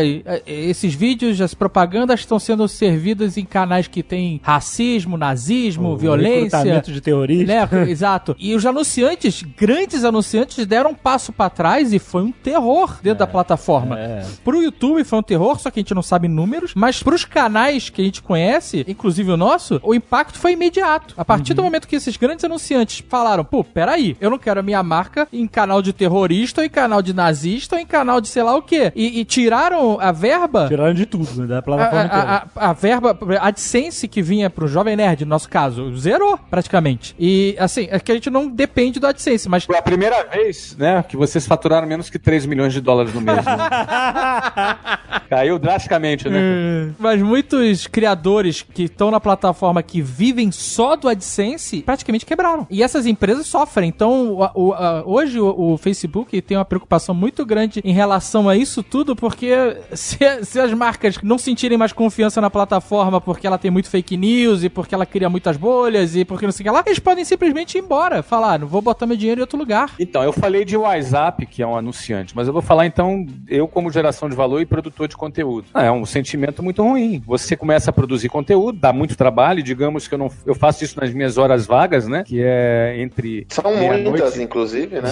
esses 0.46 0.94
vídeos, 0.94 1.40
as 1.40 1.54
propagandas 1.54 2.20
estão 2.20 2.33
sendo 2.38 2.66
servidas 2.68 3.36
em 3.36 3.44
canais 3.44 3.86
que 3.88 4.02
tem 4.02 4.40
racismo, 4.42 5.16
nazismo, 5.16 5.90
O 5.90 5.96
violência. 5.96 6.58
recrutamento 6.58 6.92
de 6.92 7.00
terroristas. 7.00 7.46
Né? 7.48 7.68
Exato. 7.90 8.36
E 8.38 8.54
os 8.54 8.64
anunciantes, 8.64 9.42
grandes 9.42 10.04
anunciantes, 10.04 10.66
deram 10.66 10.90
um 10.90 10.94
passo 10.94 11.32
pra 11.32 11.50
trás 11.50 11.92
e 11.92 11.98
foi 11.98 12.22
um 12.22 12.32
terror 12.32 12.98
dentro 13.02 13.20
da 13.20 13.26
plataforma. 13.26 13.98
É. 13.98 14.24
Pro 14.44 14.62
YouTube 14.62 15.04
foi 15.04 15.18
um 15.18 15.22
terror, 15.22 15.58
só 15.58 15.70
que 15.70 15.80
a 15.80 15.82
gente 15.82 15.94
não 15.94 16.02
sabe 16.02 16.28
números, 16.28 16.72
mas 16.74 17.02
pros 17.02 17.24
canais 17.24 17.88
que 17.90 18.00
a 18.02 18.04
gente 18.04 18.22
conhece, 18.22 18.84
inclusive 18.88 19.30
o 19.30 19.36
nosso, 19.36 19.80
o 19.82 19.94
impacto 19.94 20.38
foi 20.38 20.52
imediato. 20.52 21.14
A 21.16 21.24
partir 21.24 21.54
do 21.54 21.62
momento 21.62 21.88
que 21.88 21.96
esses 21.96 22.16
grandes 22.16 22.44
anunciantes 22.44 23.04
falaram, 23.08 23.44
pô, 23.44 23.62
peraí, 23.64 24.16
eu 24.20 24.30
não 24.30 24.38
quero 24.38 24.60
a 24.60 24.62
minha 24.62 24.82
marca 24.82 25.28
em 25.32 25.46
canal 25.46 25.82
de 25.82 25.92
terrorista, 25.92 26.60
ou 26.60 26.66
em 26.66 26.70
canal 26.70 27.02
de 27.02 27.12
nazista, 27.12 27.76
ou 27.76 27.82
em 27.82 27.86
canal 27.86 28.20
de 28.20 28.28
sei 28.28 28.42
lá 28.42 28.56
o 28.56 28.62
quê. 28.62 28.92
E, 28.94 29.20
e 29.20 29.24
tiraram 29.24 29.98
a 30.00 30.12
verba 30.12 30.66
Tiraram 30.68 30.94
de 30.94 31.06
tudo, 31.06 31.28
né? 31.42 31.46
Da 31.46 31.58
a, 31.58 31.62
plataforma 31.62 32.04
inteira. 32.04 32.22
a, 32.23 32.23
a, 32.24 32.46
a 32.56 32.72
verba, 32.72 33.16
a 33.40 33.48
AdSense 33.48 34.08
que 34.08 34.22
vinha 34.22 34.48
pro 34.50 34.66
Jovem 34.66 34.96
Nerd, 34.96 35.24
no 35.24 35.30
nosso 35.30 35.48
caso, 35.48 35.96
zerou 35.96 36.38
praticamente. 36.50 37.14
E 37.18 37.54
assim, 37.58 37.86
é 37.90 37.98
que 37.98 38.10
a 38.12 38.14
gente 38.14 38.30
não 38.30 38.48
depende 38.48 38.98
do 39.00 39.06
AdSense, 39.06 39.48
mas 39.48 39.64
Foi 39.64 39.76
a 39.78 39.82
primeira 39.82 40.24
vez, 40.24 40.76
né, 40.78 41.02
que 41.08 41.16
vocês 41.16 41.46
faturaram 41.46 41.86
menos 41.86 42.08
que 42.10 42.18
3 42.18 42.46
milhões 42.46 42.72
de 42.72 42.80
dólares 42.80 43.12
no 43.14 43.20
mês. 43.20 43.44
né? 43.44 43.54
Caiu 45.28 45.58
drasticamente, 45.58 46.28
né? 46.28 46.92
Mas 46.98 47.20
muitos 47.22 47.86
criadores 47.86 48.62
que 48.62 48.84
estão 48.84 49.10
na 49.10 49.18
plataforma 49.20 49.82
que 49.82 50.00
vivem 50.00 50.50
só 50.52 50.96
do 50.96 51.08
AdSense 51.08 51.82
praticamente 51.82 52.26
quebraram. 52.26 52.66
E 52.70 52.82
essas 52.82 53.06
empresas 53.06 53.46
sofrem. 53.46 53.88
Então, 53.88 54.32
o- 54.54 54.68
o- 54.68 54.72
a- 54.74 55.02
hoje 55.04 55.40
o, 55.40 55.72
o 55.72 55.78
Facebook 55.78 56.40
tem 56.42 56.56
uma 56.56 56.64
preocupação 56.64 57.14
muito 57.14 57.44
grande 57.44 57.80
em 57.84 57.92
relação 57.92 58.48
a 58.48 58.56
isso 58.56 58.82
tudo, 58.82 59.16
porque 59.16 59.50
se, 59.94 60.18
se 60.44 60.60
as 60.60 60.72
marcas 60.72 61.16
não 61.22 61.38
sentirem 61.38 61.78
mais 61.78 61.92
confiança 61.92 62.13
na 62.40 62.50
plataforma 62.50 63.20
porque 63.20 63.46
ela 63.46 63.58
tem 63.58 63.70
muito 63.70 63.88
fake 63.88 64.16
news 64.16 64.62
e 64.64 64.68
porque 64.68 64.94
ela 64.94 65.06
cria 65.06 65.28
muitas 65.28 65.56
bolhas 65.56 66.14
e 66.16 66.24
porque 66.24 66.44
não 66.46 66.52
sei 66.52 66.62
o 66.62 66.64
que 66.64 66.70
lá, 66.70 66.82
eles 66.86 66.98
podem 66.98 67.24
simplesmente 67.24 67.76
ir 67.76 67.80
embora. 67.82 68.22
Falar, 68.22 68.54
"Ah, 68.54 68.58
não 68.58 68.66
vou 68.66 68.80
botar 68.82 69.06
meu 69.06 69.16
dinheiro 69.16 69.40
em 69.40 69.42
outro 69.42 69.58
lugar. 69.58 69.90
Então, 69.98 70.22
eu 70.22 70.32
falei 70.32 70.64
de 70.64 70.76
WhatsApp, 70.76 71.46
que 71.46 71.62
é 71.62 71.66
um 71.66 71.76
anunciante, 71.76 72.34
mas 72.34 72.46
eu 72.46 72.52
vou 72.52 72.62
falar 72.62 72.86
então, 72.86 73.26
eu 73.48 73.66
como 73.68 73.90
geração 73.90 74.28
de 74.28 74.36
valor 74.36 74.60
e 74.60 74.66
produtor 74.66 75.08
de 75.08 75.16
conteúdo. 75.16 75.66
Ah, 75.74 75.84
É 75.84 75.90
um 75.90 76.04
sentimento 76.06 76.62
muito 76.62 76.82
ruim. 76.82 77.22
Você 77.26 77.56
começa 77.56 77.90
a 77.90 77.92
produzir 77.92 78.28
conteúdo, 78.28 78.78
dá 78.78 78.92
muito 78.92 79.16
trabalho, 79.16 79.62
digamos 79.62 80.08
que 80.08 80.14
eu 80.14 80.18
não 80.18 80.30
eu 80.46 80.54
faço 80.54 80.84
isso 80.84 80.98
nas 81.00 81.12
minhas 81.12 81.38
horas 81.38 81.66
vagas, 81.66 82.06
né? 82.08 82.22
Que 82.24 82.40
é 82.42 82.96
entre 82.98 83.46
São 83.48 83.64
muitas, 83.74 84.38
inclusive, 84.38 85.00
né? 85.00 85.10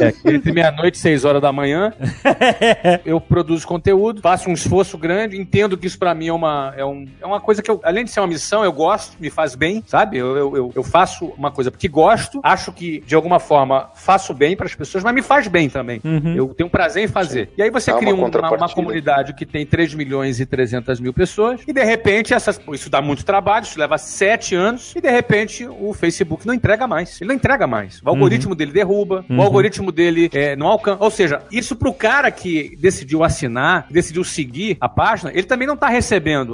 É, 0.00 0.32
entre 0.34 0.52
meia-noite 0.52 0.96
e 0.96 1.00
seis 1.00 1.24
horas 1.24 1.40
da 1.42 1.52
manhã, 1.52 1.92
eu 3.04 3.20
produzo 3.20 3.66
conteúdo, 3.66 4.20
faço 4.20 4.48
um 4.48 4.52
esforço 4.52 4.96
grande, 4.96 5.38
entendo 5.40 5.76
que 5.76 5.86
isso 5.86 5.98
pra 5.98 6.14
mim 6.18 6.26
é 6.28 6.32
uma, 6.32 6.74
é, 6.76 6.84
um, 6.84 7.06
é 7.20 7.26
uma 7.26 7.40
coisa 7.40 7.62
que 7.62 7.70
eu, 7.70 7.80
além 7.84 8.04
de 8.04 8.10
ser 8.10 8.20
uma 8.20 8.26
missão, 8.26 8.64
eu 8.64 8.72
gosto, 8.72 9.16
me 9.20 9.30
faz 9.30 9.54
bem, 9.54 9.82
sabe? 9.86 10.18
Eu, 10.18 10.36
eu, 10.36 10.56
eu, 10.56 10.72
eu 10.76 10.82
faço 10.82 11.26
uma 11.38 11.50
coisa 11.50 11.70
porque 11.70 11.88
gosto, 11.88 12.40
acho 12.42 12.72
que 12.72 13.00
de 13.06 13.14
alguma 13.14 13.38
forma 13.38 13.90
faço 13.94 14.34
bem 14.34 14.56
pras 14.56 14.74
pessoas, 14.74 15.02
mas 15.04 15.14
me 15.14 15.22
faz 15.22 15.46
bem 15.48 15.68
também. 15.70 16.00
Eu 16.36 16.48
tenho 16.54 16.68
prazer 16.68 17.04
em 17.04 17.08
fazer. 17.08 17.50
E 17.56 17.62
aí 17.62 17.70
você 17.70 17.90
uma 17.92 17.98
cria 18.00 18.12
um- 18.12 18.18
uma, 18.18 18.26
uma 18.26 18.30
contrapartida. 18.32 18.74
comunidade 18.74 19.32
que 19.34 19.46
tem 19.46 19.64
3 19.64 19.94
milhões 19.94 20.40
e 20.40 20.46
300 20.46 20.98
mil 21.00 21.12
pessoas, 21.12 21.60
e 21.66 21.72
de 21.72 21.84
repente 21.84 22.34
essas, 22.34 22.60
isso 22.72 22.90
dá 22.90 23.00
muito 23.00 23.24
trabalho, 23.24 23.62
isso 23.64 23.78
leva 23.78 23.96
sete 23.98 24.54
anos, 24.54 24.92
e 24.96 25.00
de 25.00 25.10
repente 25.10 25.66
o 25.66 25.92
Facebook 25.94 26.46
não 26.46 26.54
entrega 26.54 26.86
mais. 26.86 27.20
Ele 27.20 27.28
não 27.28 27.34
entrega 27.36 27.66
mais. 27.66 28.00
O 28.02 28.08
algoritmo 28.08 28.54
dele 28.54 28.72
derruba, 28.72 29.24
o 29.28 29.42
algoritmo 29.42 29.92
dele 29.92 30.28
é, 30.32 30.56
não 30.56 30.66
alcança. 30.66 31.02
Ou 31.02 31.10
seja, 31.10 31.42
isso 31.52 31.76
pro 31.76 31.92
cara 31.92 32.30
que 32.30 32.76
decidiu 32.78 33.22
assinar, 33.22 33.86
decidiu 33.90 34.24
seguir 34.24 34.76
a 34.80 34.88
página, 34.88 35.30
ele 35.32 35.44
também 35.44 35.66
não 35.68 35.76
tá 35.76 35.88
recebendo. 35.88 36.07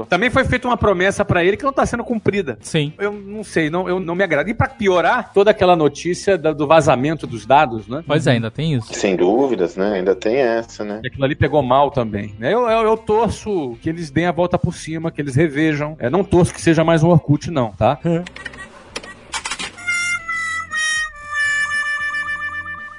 Também 0.06 0.30
foi 0.30 0.44
feita 0.44 0.66
uma 0.68 0.76
promessa 0.76 1.24
pra 1.24 1.44
ele 1.44 1.56
que 1.56 1.64
não 1.64 1.72
tá 1.72 1.84
sendo 1.86 2.02
cumprida. 2.04 2.58
Sim. 2.60 2.92
Eu 2.98 3.12
não 3.12 3.44
sei, 3.44 3.70
não, 3.70 3.88
eu 3.88 4.00
não 4.00 4.14
me 4.14 4.24
agrada. 4.24 4.48
E 4.50 4.54
pra 4.54 4.68
piorar, 4.68 5.32
toda 5.32 5.50
aquela 5.50 5.76
notícia 5.76 6.36
da- 6.36 6.52
do 6.52 6.66
vazamento 6.66 7.26
dos 7.26 7.46
dados, 7.46 7.86
né? 7.86 8.02
Pois 8.06 8.26
é, 8.26 8.32
ainda 8.32 8.50
tem 8.50 8.74
isso. 8.74 8.92
Sem 8.92 9.16
dúvidas, 9.16 9.76
né? 9.76 9.94
Ainda 9.94 10.14
tem 10.14 10.36
essa, 10.36 10.84
né? 10.84 11.00
E 11.02 11.06
aquilo 11.08 11.24
ali 11.24 11.34
pegou 11.34 11.62
mal 11.62 11.90
também. 11.90 12.34
né? 12.38 12.52
Eu, 12.52 12.68
eu, 12.68 12.82
eu 12.82 12.96
torço 12.96 13.76
que 13.80 13.88
eles 13.88 14.10
deem 14.10 14.26
a 14.26 14.32
volta 14.32 14.58
por 14.58 14.74
cima, 14.74 15.10
que 15.10 15.20
eles 15.20 15.34
revejam. 15.34 15.96
É, 15.98 16.08
não 16.10 16.24
torço 16.24 16.52
que 16.52 16.60
seja 16.60 16.82
mais 16.84 17.02
um 17.02 17.08
Orkut, 17.08 17.50
não, 17.50 17.70
tá? 17.72 17.98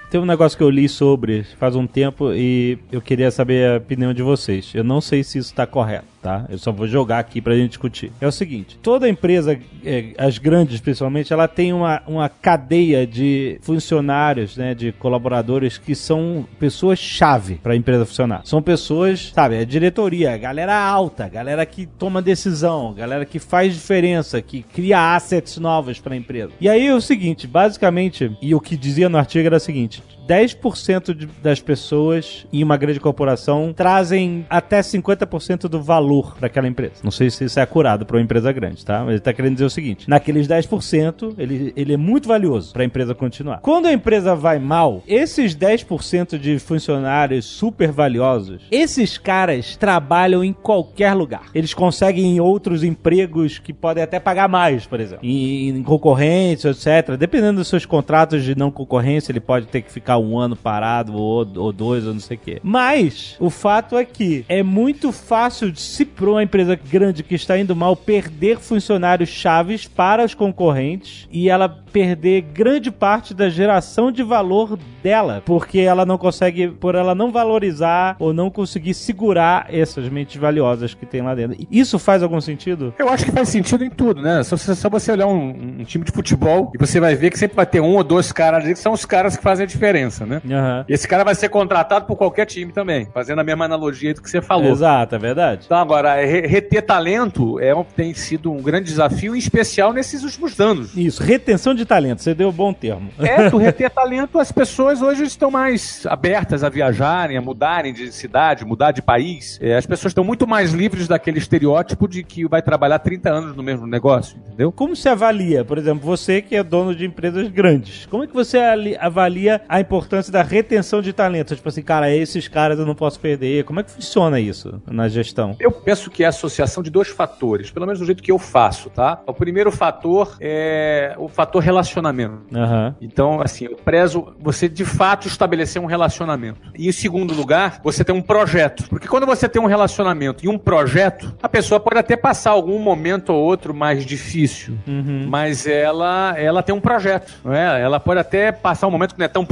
Tem 0.10 0.22
um 0.22 0.26
negócio 0.26 0.58
que 0.58 0.63
eu 0.63 0.70
li 0.70 0.88
sobre 0.88 1.44
faz 1.60 1.76
um 1.76 1.86
tempo 1.86 2.32
e 2.32 2.78
eu 2.91 3.02
queria 3.02 3.30
saber 3.32 3.70
a 3.70 3.78
opinião 3.78 4.13
de 4.13 4.22
vocês. 4.22 4.72
Eu 4.74 4.84
não 4.84 5.02
sei 5.02 5.24
se 5.24 5.38
isso 5.39 5.50
está 5.50 5.65
correto, 5.68 6.06
tá? 6.25 6.43
Eu 6.49 6.57
só 6.57 6.71
vou 6.71 6.88
jogar 6.88 7.19
aqui 7.19 7.39
pra 7.39 7.55
gente 7.55 7.69
discutir. 7.69 8.11
É 8.19 8.25
o 8.25 8.31
seguinte: 8.31 8.79
toda 8.81 9.07
empresa, 9.07 9.59
é, 9.83 10.15
as 10.17 10.39
grandes 10.39 10.81
principalmente, 10.81 11.31
ela 11.31 11.47
tem 11.47 11.71
uma, 11.71 12.01
uma 12.07 12.27
cadeia 12.27 13.05
de 13.05 13.59
funcionários, 13.61 14.57
né, 14.57 14.73
de 14.73 14.91
colaboradores 14.91 15.77
que 15.77 15.93
são 15.93 16.47
pessoas-chave 16.59 17.55
para 17.61 17.73
a 17.73 17.75
empresa 17.75 18.07
funcionar. 18.07 18.41
São 18.43 18.59
pessoas, 18.59 19.31
sabe, 19.35 19.59
a 19.59 19.63
diretoria, 19.63 20.33
a 20.33 20.38
galera 20.38 20.75
alta, 20.75 21.29
galera 21.29 21.63
que 21.63 21.85
toma 21.85 22.23
decisão, 22.23 22.91
galera 22.95 23.23
que 23.23 23.38
faz 23.38 23.75
diferença, 23.75 24.41
que 24.41 24.63
cria 24.63 25.15
assets 25.15 25.57
novos 25.57 25.99
para 25.99 26.15
a 26.15 26.17
empresa. 26.17 26.53
E 26.59 26.67
aí 26.67 26.88
é 26.88 26.95
o 26.95 27.01
seguinte, 27.01 27.45
basicamente, 27.45 28.35
e 28.41 28.55
o 28.55 28.59
que 28.59 28.75
dizia 28.75 29.07
no 29.07 29.17
artigo 29.19 29.45
era 29.45 29.57
o 29.57 29.59
seguinte: 29.59 30.01
10% 30.27 31.13
de- 31.13 31.27
das 31.41 31.59
pessoas 31.59 32.45
em 32.51 32.63
uma 32.63 32.77
grande 32.77 32.99
corporação 32.99 33.73
trazem 33.75 34.45
até 34.49 34.81
50% 34.81 35.67
do 35.69 35.81
valor 35.81 36.35
para 36.38 36.47
aquela 36.47 36.67
empresa. 36.67 36.95
Não 37.03 37.11
sei 37.11 37.29
se 37.29 37.45
isso 37.45 37.59
é 37.59 37.63
acurado 37.63 38.05
para 38.05 38.17
uma 38.17 38.23
empresa 38.23 38.51
grande, 38.51 38.83
tá? 38.85 38.99
Mas 39.01 39.11
ele 39.11 39.19
tá 39.19 39.33
querendo 39.33 39.53
dizer 39.53 39.65
o 39.65 39.69
seguinte: 39.69 40.09
naqueles 40.09 40.47
10%, 40.47 41.35
ele, 41.38 41.73
ele 41.75 41.93
é 41.93 41.97
muito 41.97 42.27
valioso 42.27 42.73
para 42.73 42.83
a 42.83 42.85
empresa 42.85 43.13
continuar. 43.15 43.59
Quando 43.61 43.85
a 43.88 43.93
empresa 43.93 44.35
vai 44.35 44.59
mal, 44.59 45.03
esses 45.07 45.55
10% 45.55 46.38
de 46.38 46.59
funcionários 46.59 47.45
super 47.45 47.91
valiosos, 47.91 48.63
esses 48.71 49.17
caras 49.17 49.75
trabalham 49.75 50.43
em 50.43 50.53
qualquer 50.53 51.13
lugar. 51.13 51.43
Eles 51.53 51.73
conseguem 51.73 52.39
outros 52.39 52.83
empregos 52.83 53.59
que 53.59 53.73
podem 53.73 54.03
até 54.03 54.19
pagar 54.19 54.47
mais, 54.47 54.85
por 54.85 54.99
exemplo. 54.99 55.25
Em, 55.25 55.69
em 55.69 55.83
concorrência, 55.83 56.69
etc. 56.69 57.15
Dependendo 57.17 57.59
dos 57.59 57.67
seus 57.67 57.85
contratos 57.85 58.43
de 58.43 58.55
não 58.55 58.71
concorrência, 58.71 59.31
ele 59.31 59.39
pode 59.39 59.67
ter 59.67 59.81
que 59.81 59.91
ficar 59.91 60.14
um 60.17 60.38
ano 60.38 60.56
parado 60.56 61.13
ou, 61.15 61.47
ou 61.56 61.71
dois 61.71 62.06
ou 62.06 62.13
não 62.13 62.19
sei 62.19 62.38
o 62.38 62.39
quê. 62.39 62.60
Mas 62.63 63.36
o 63.39 63.49
fato 63.49 63.97
é 63.97 64.06
que 64.06 64.45
é 64.47 64.63
muito 64.63 65.12
fácil 65.12 65.71
de 65.71 65.82
se 65.82 66.06
para 66.06 66.30
uma 66.30 66.43
empresa 66.43 66.75
grande 66.75 67.23
que 67.23 67.36
está 67.36 67.58
indo 67.58 67.75
mal 67.75 67.95
perder 67.95 68.60
funcionários 68.60 69.30
chaves 69.30 69.88
para 69.88 70.23
os 70.23 70.34
concorrentes 70.34 71.28
e 71.32 71.49
ela 71.49 71.67
perder 71.67 72.41
grande 72.41 72.91
parte 72.91 73.34
da 73.34 73.47
geração 73.47 74.12
de 74.12 74.21
valor 74.21 74.78
dela, 75.01 75.41
porque 75.45 75.80
ela 75.80 76.06
não 76.06 76.17
consegue, 76.17 76.67
por 76.67 76.93
ela 76.93 77.15
não 77.15 77.32
valorizar 77.32 78.17
ou 78.19 78.34
não 78.34 78.49
conseguir 78.49 78.93
segurar 78.93 79.67
essas 79.69 80.10
mentes 80.10 80.36
valiosas 80.36 80.93
que 80.93 81.06
tem 81.06 81.21
lá 81.21 81.34
dentro. 81.34 81.56
Isso 81.71 81.97
faz 81.97 82.21
algum 82.21 82.41
sentido? 82.41 82.93
Eu 82.99 83.08
acho 83.08 83.25
que 83.25 83.32
faz 83.32 83.47
sentido 83.47 83.86
em 83.86 83.89
tudo, 83.89 84.21
né? 84.21 84.43
Só 84.43 84.58
só 84.58 84.89
você 84.89 85.12
olhar 85.12 85.28
um, 85.28 85.80
um 85.80 85.84
time 85.84 86.04
de 86.04 86.12
futebol 86.12 86.71
e 86.75 86.78
você 86.78 86.99
vai 86.99 87.15
ver 87.15 87.30
que 87.30 87.39
sempre 87.39 87.56
vai 87.56 87.65
ter 87.65 87.80
um 87.80 87.95
ou 87.95 88.04
dois 88.04 88.32
caras 88.32 88.63
ali 88.63 88.73
que 88.73 88.80
são 88.80 88.91
os 88.91 89.06
caras 89.06 89.38
que 89.38 89.43
fazem 89.43 89.63
a 89.63 89.67
diferença, 89.67 90.05
né? 90.26 90.41
Aham. 90.50 90.86
E 90.88 90.94
esse 90.94 91.08
cara 91.08 91.24
vai 91.24 91.36
ser 91.36 91.50
contratado 91.50 92.06
por 92.06 92.15
qualquer 92.15 92.46
time 92.46 92.72
também, 92.72 93.08
fazendo 93.13 93.39
a 93.39 93.44
mesma 93.44 93.65
analogia 93.65 94.13
do 94.13 94.22
que 94.22 94.30
você 94.30 94.41
falou. 94.41 94.72
Exato, 94.72 95.15
é 95.15 95.18
verdade. 95.20 95.63
Então, 95.65 95.78
agora, 95.78 96.15
re- 96.26 96.46
reter 96.48 96.82
talento 96.86 97.60
é, 97.60 97.74
um- 97.76 97.84
tem 97.84 98.13
sido 98.13 98.52
um 98.52 98.62
grande 98.62 98.86
desafio, 98.86 99.36
em 99.36 99.39
especial 99.39 99.94
nesses 99.94 100.24
últimos 100.24 100.60
anos. 100.60 100.96
Isso, 100.96 101.22
retenção 101.24 101.74
de 101.74 101.86
talento, 101.86 102.22
você 102.22 102.34
deu 102.34 102.50
um 102.50 102.52
bom 102.52 102.74
termo. 102.74 103.10
É, 103.20 103.50
tu 103.50 103.58
reter 103.58 103.89
talento, 103.89 104.39
as 104.39 104.52
pessoas 104.52 105.02
hoje 105.02 105.24
estão 105.24 105.50
mais 105.52 106.06
abertas 106.08 106.63
a 106.63 106.70
viajarem, 106.70 107.38
a 107.38 107.41
mudarem 107.41 107.94
de 107.94 108.12
cidade, 108.12 108.65
mudar 108.65 108.91
de 108.91 109.02
país. 109.02 109.58
É, 109.62 109.76
as 109.76 109.86
pessoas 109.86 110.12
estão 110.12 110.24
muito 110.24 110.46
mais 110.48 110.72
livres 110.74 111.08
daquele 111.08 111.38
estereótipo 111.39 112.08
de 112.08 112.24
que 112.24 112.48
vai 112.48 112.62
trabalhar 112.62 113.00
30 113.00 113.30
anos 113.30 113.56
no 113.56 113.63
mesmo 113.63 113.86
negócio, 113.88 114.38
entendeu? 114.46 114.72
Como 114.72 114.96
se 114.96 115.08
avalia, 115.10 115.63
por 115.65 115.78
exemplo, 115.78 116.06
você 116.06 116.41
que 116.41 116.56
é 116.56 116.63
dono 116.63 116.96
de 116.96 117.06
empresas 117.06 117.48
grandes, 117.50 118.06
como 118.06 118.24
é 118.24 118.28
que 118.28 118.34
você 118.34 118.58
ali- 118.58 118.98
avalia 119.00 119.62
a 119.68 119.80
importância 119.80 119.94
da 120.31 120.41
retenção 120.41 121.01
de 121.01 121.13
talentos. 121.13 121.55
Tipo 121.58 121.69
assim, 121.69 121.81
cara, 121.81 122.13
esses 122.13 122.47
caras 122.47 122.79
eu 122.79 122.86
não 122.86 122.95
posso 122.95 123.19
perder. 123.19 123.63
Como 123.65 123.79
é 123.79 123.84
que 123.84 123.91
funciona 123.91 124.39
isso 124.39 124.81
na 124.88 125.08
gestão? 125.08 125.55
Eu 125.60 125.71
penso 125.71 126.10
que 126.10 126.23
é 126.23 126.25
a 126.25 126.29
associação 126.29 126.81
de 126.84 126.89
dois 126.89 127.08
fatores, 127.10 127.71
pelo 127.71 127.86
menos 127.86 127.99
do 127.99 128.05
jeito 128.05 128.21
que 128.23 128.31
eu 128.31 128.39
faço, 128.39 128.89
tá? 128.89 129.21
O 129.27 129.34
primeiro 129.34 129.71
fator 129.71 130.36
é 130.39 131.15
o 131.17 131.27
fator 131.27 131.62
relacionamento. 131.62 132.39
Aham. 132.55 132.95
Então, 133.01 133.41
assim, 133.41 133.65
eu 133.65 133.75
prezo 133.75 134.34
você 134.39 134.67
de 134.67 134.86
fato 134.86 135.27
estabelecer 135.27 135.81
um 135.81 135.86
relacionamento. 135.86 136.60
E 136.77 136.88
em 136.88 136.91
segundo 136.91 137.34
lugar, 137.34 137.79
você 137.84 138.03
tem 138.03 138.15
um 138.15 138.21
projeto. 138.21 138.88
Porque 138.89 139.08
quando 139.08 139.25
você 139.25 139.47
tem 139.47 139.62
um 139.62 139.65
relacionamento 139.65 140.43
e 140.45 140.47
um 140.47 140.58
projeto, 140.58 141.34
a 141.41 141.49
pessoa 141.49 141.79
pode 141.79 141.99
até 141.99 142.15
passar 142.15 142.51
algum 142.51 142.79
momento 142.79 143.29
ou 143.34 143.43
outro 143.43 143.73
mais 143.73 144.05
difícil, 144.05 144.75
Uhum. 144.88 145.25
mas 145.27 145.65
ela, 145.67 146.34
ela 146.38 146.62
tem 146.63 146.73
um 146.73 146.79
projeto, 146.79 147.34
não 147.43 147.53
é? 147.53 147.81
Ela 147.81 147.99
pode 147.99 148.19
até 148.19 148.51
passar 148.51 148.88
um 148.88 148.91
momento 148.91 149.13
que 149.13 149.19
não 149.19 149.25
é 149.25 149.29
tão 149.29 149.45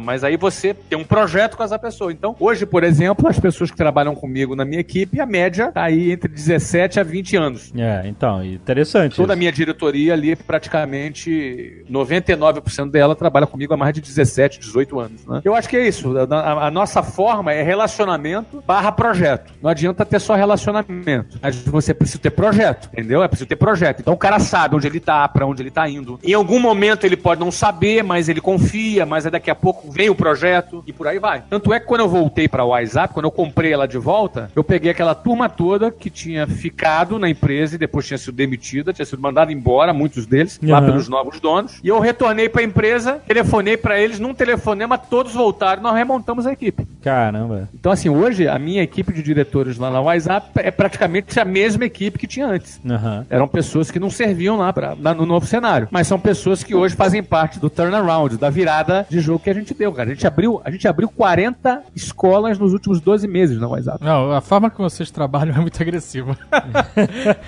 mas 0.00 0.24
aí 0.24 0.36
você 0.36 0.74
tem 0.74 0.98
um 0.98 1.04
projeto 1.04 1.56
com 1.56 1.62
essa 1.62 1.78
pessoa. 1.78 2.12
Então, 2.12 2.34
hoje, 2.38 2.64
por 2.66 2.84
exemplo, 2.84 3.28
as 3.28 3.38
pessoas 3.38 3.70
que 3.70 3.76
trabalham 3.76 4.14
comigo 4.14 4.54
na 4.56 4.64
minha 4.64 4.80
equipe, 4.80 5.20
a 5.20 5.26
média 5.26 5.70
tá 5.72 5.82
aí 5.84 6.12
entre 6.12 6.28
17 6.28 7.00
a 7.00 7.02
20 7.02 7.36
anos. 7.36 7.72
É, 7.76 8.02
então, 8.06 8.44
interessante. 8.44 9.16
Toda 9.16 9.32
a 9.32 9.36
minha 9.36 9.52
diretoria 9.52 10.12
ali, 10.12 10.34
praticamente 10.36 11.84
99% 11.90 12.90
dela 12.90 13.14
trabalha 13.14 13.46
comigo 13.46 13.74
há 13.74 13.76
mais 13.76 13.94
de 13.94 14.00
17, 14.00 14.58
18 14.60 15.00
anos. 15.00 15.26
Né? 15.26 15.40
Eu 15.44 15.54
acho 15.54 15.68
que 15.68 15.76
é 15.76 15.86
isso. 15.86 16.14
A, 16.18 16.66
a- 16.66 16.70
nossa 16.70 17.02
forma 17.02 17.52
é 17.52 17.62
relacionamento 17.62 18.62
barra 18.66 18.92
projeto. 18.92 19.52
Não 19.62 19.70
adianta 19.70 20.04
ter 20.04 20.20
só 20.20 20.34
relacionamento. 20.34 21.38
Mas 21.42 21.56
você 21.56 21.94
precisa 21.94 22.18
ter 22.18 22.30
projeto, 22.30 22.88
entendeu? 22.92 23.22
É 23.22 23.28
preciso 23.28 23.48
ter 23.48 23.56
projeto. 23.56 24.00
Então 24.00 24.14
o 24.14 24.16
cara 24.16 24.38
sabe 24.38 24.76
onde 24.76 24.86
ele 24.86 25.00
tá, 25.00 25.26
pra 25.28 25.46
onde 25.46 25.62
ele 25.62 25.70
tá 25.70 25.88
indo. 25.88 26.18
Em 26.22 26.34
algum 26.34 26.58
momento 26.58 27.04
ele 27.04 27.16
pode 27.16 27.40
não 27.40 27.50
saber, 27.50 28.02
mas 28.02 28.28
ele 28.28 28.40
confia, 28.40 29.06
mas 29.06 29.24
aí 29.26 29.32
daqui 29.32 29.50
a 29.50 29.54
pouco 29.56 29.90
vem 29.90 30.08
o 30.10 30.14
projeto 30.14 30.82
e 30.86 30.92
por 30.92 31.06
aí 31.06 31.18
vai. 31.18 31.42
Tanto 31.48 31.72
é 31.72 31.80
que 31.80 31.86
quando 31.86 32.00
eu 32.02 32.08
voltei 32.08 32.46
pra 32.48 32.64
WhatsApp, 32.64 33.12
quando 33.14 33.24
eu 33.26 33.30
comprei 33.30 33.72
ela 33.72 33.86
de 33.88 33.98
volta, 33.98 34.50
eu 34.54 34.62
peguei 34.62 34.90
aquela 34.90 35.14
turma 35.14 35.48
toda 35.48 35.90
que 35.90 36.10
tinha 36.10 36.46
ficado 36.46 37.18
na 37.18 37.28
empresa 37.28 37.74
e 37.74 37.78
depois 37.78 38.06
tinha 38.06 38.18
sido 38.18 38.34
demitida, 38.34 38.92
tinha 38.92 39.06
sido 39.06 39.20
mandada 39.22 39.52
embora, 39.52 39.92
muitos 39.92 40.26
deles, 40.26 40.58
lá 40.62 40.78
Aham. 40.78 40.86
pelos 40.86 41.08
novos 41.08 41.40
donos. 41.40 41.80
E 41.82 41.88
eu 41.88 41.98
retornei 42.00 42.48
pra 42.48 42.62
empresa, 42.62 43.20
telefonei 43.26 43.76
pra 43.76 43.98
eles, 44.00 44.18
num 44.20 44.34
telefonema 44.34 44.98
todos 44.98 45.32
voltaram, 45.32 45.82
nós 45.82 45.94
remontamos 45.94 46.46
a 46.46 46.52
equipe. 46.52 46.86
Caramba. 47.02 47.68
Então, 47.74 47.90
assim, 47.92 48.08
hoje 48.08 48.48
a 48.48 48.58
minha 48.58 48.82
equipe 48.82 49.12
de 49.12 49.22
diretores 49.22 49.78
lá 49.78 49.90
na 49.90 50.00
WhatsApp 50.00 50.50
é 50.56 50.70
praticamente 50.70 51.38
a 51.40 51.44
mesma 51.44 51.84
equipe 51.84 52.18
que 52.18 52.26
tinha 52.26 52.46
antes. 52.46 52.80
Aham. 52.88 53.24
Eram 53.30 53.46
pessoas 53.48 53.90
que 53.90 53.98
não 53.98 54.10
serviam 54.10 54.56
lá 54.56 54.72
pra, 54.72 54.94
na- 54.96 55.14
no 55.14 55.24
novo 55.24 55.46
cenário. 55.46 55.88
Mas 55.90 56.06
são 56.06 56.18
pessoas 56.18 56.62
que 56.64 56.74
hoje 56.74 56.94
fazem 56.96 57.22
parte 57.22 57.58
do 57.58 57.70
turnaround, 57.70 58.36
da 58.36 58.50
virada 58.50 59.06
de 59.08 59.20
jogo 59.20 59.35
que 59.38 59.50
a 59.50 59.54
gente 59.54 59.74
deu, 59.74 59.92
cara. 59.92 60.10
A 60.10 60.14
gente 60.14 60.26
abriu, 60.26 60.60
a 60.64 60.70
gente 60.70 60.86
abriu 60.88 61.08
40 61.08 61.82
escolas 61.94 62.58
nos 62.58 62.72
últimos 62.72 63.00
12 63.00 63.26
meses 63.28 63.58
na 63.60 63.68
WhatsApp. 63.68 64.04
Não, 64.04 64.32
a 64.32 64.40
forma 64.40 64.70
que 64.70 64.78
vocês 64.78 65.10
trabalham 65.10 65.54
é 65.56 65.58
muito 65.60 65.80
agressiva. 65.82 66.36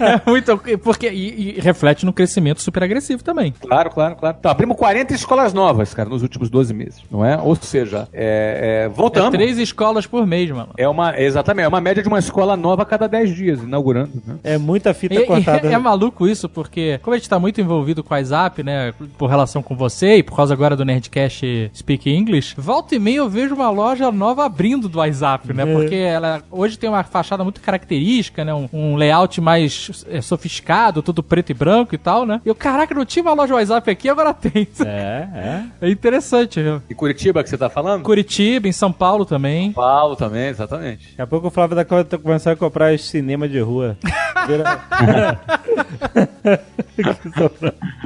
é 0.01 0.29
muito. 0.31 0.59
Porque, 0.83 1.09
e, 1.11 1.57
e 1.57 1.61
reflete 1.61 2.05
no 2.07 2.13
crescimento 2.13 2.61
super 2.63 2.83
agressivo 2.83 3.23
também. 3.23 3.53
Claro, 3.61 3.91
claro, 3.91 4.17
claro. 4.17 4.37
Então, 4.39 4.51
abrimos 4.51 4.77
40 4.77 5.15
escolas 5.15 5.53
novas, 5.53 5.95
cara, 5.95 6.09
nos 6.09 6.23
últimos 6.23 6.51
12 6.51 6.73
meses, 6.75 7.03
não 7.11 7.25
é? 7.25 7.37
Ou 7.39 7.55
seja, 7.57 8.09
é, 8.13 8.83
é, 8.83 8.85
É 8.85 8.89
voltamos. 8.89 9.31
três 9.31 9.59
escolas 9.59 10.07
por 10.07 10.27
mês, 10.27 10.51
mano. 10.51 10.71
É 10.77 10.89
uma, 10.89 11.19
exatamente, 11.21 11.65
é 11.65 11.69
uma 11.69 11.81
média 11.81 12.03
de 12.03 12.09
uma 12.09 12.19
escola 12.19 12.57
nova 12.57 12.83
a 12.83 12.87
cada 12.87 13.07
10 13.09 13.35
dias, 13.35 13.63
inaugurando, 13.63 14.23
né? 14.27 14.37
É 14.45 14.59
muita 14.59 14.93
fita 14.95 15.15
E- 15.15 15.19
e 15.19 15.27
cortada. 15.27 15.67
é, 15.69 15.79
maluco 15.79 16.27
isso, 16.27 16.49
porque 16.49 16.99
como 17.03 17.15
a 17.15 17.19
gente 17.19 17.29
tá 17.29 17.39
muito 17.39 17.61
envolvido 17.61 18.03
com 18.03 18.15
a 18.15 18.19
WhatsApp, 18.19 18.63
né, 18.63 18.93
por 19.17 19.29
relação 19.29 19.63
com 19.63 19.77
você 19.77 20.17
e 20.17 20.23
por 20.23 20.37
causa 20.37 20.53
agora 20.55 20.75
do 20.77 20.85
Nerdcast 20.85 21.71
Speak 21.79 22.11
English, 22.11 22.55
volta 22.59 22.95
e 22.95 22.99
meia 22.99 23.19
eu 23.19 23.29
vejo 23.29 23.55
uma 23.55 23.71
loja 23.71 24.11
nova 24.11 24.45
abrindo 24.45 24.89
do 24.89 24.99
WhatsApp, 24.99 25.53
né, 25.53 25.63
É. 25.63 25.73
porque 25.73 25.95
ela 25.95 26.43
hoje 26.51 26.77
tem 26.79 26.91
uma 26.91 27.05
fachada 27.05 27.45
muito 27.45 27.61
característica, 27.61 28.45
né, 28.45 28.53
um, 28.53 28.69
um 28.73 28.97
layout 28.97 29.41
mais 29.41 30.05
é, 30.11 30.21
sofisticado, 30.21 31.03
tudo 31.03 31.23
preto 31.23 31.51
e 31.51 31.55
branco 31.55 31.95
e 31.95 31.99
tal, 31.99 32.27
né. 32.27 32.41
E 32.45 32.49
eu, 32.49 32.55
caraca, 32.55 32.95
não 32.95 33.05
tinha 33.05 33.23
uma 33.23 33.33
loja 33.33 33.55
WhatsApp 33.55 33.91
aqui, 33.91 34.09
agora 34.09 34.35
tem. 34.35 34.67
É, 34.85 35.29
é. 35.35 35.65
É 35.89 35.91
interessante, 35.91 36.61
viu? 36.61 36.83
E 36.91 36.95
Curitiba 36.95 37.43
que 37.43 37.49
você 37.49 37.57
tá 37.57 37.69
falando? 37.71 38.03
Curitiba, 38.03 38.67
em 38.69 38.73
São 38.73 38.91
Paulo 38.93 39.25
também. 39.25 39.73
Paulo 39.73 40.17
também, 40.17 40.49
exatamente. 40.49 41.11
Daqui 41.11 41.23
a 41.23 41.27
pouco 41.27 41.47
o 41.47 41.51
Flávio 41.51 41.77
da 41.77 41.85
Costa 41.85 42.17
tá 42.17 42.19
começando 42.19 42.55
a 42.55 42.57
comprar 42.57 42.93
esse 42.93 43.07
cinema 43.07 43.49
de 43.49 43.61
rua. 43.61 43.97
Vira- 44.47 44.81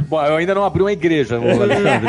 Bom, 0.08 0.22
eu 0.24 0.36
ainda 0.36 0.54
não 0.54 0.64
abri 0.64 0.82
uma 0.82 0.92
igreja, 0.92 1.36
Alexandre. 1.40 2.08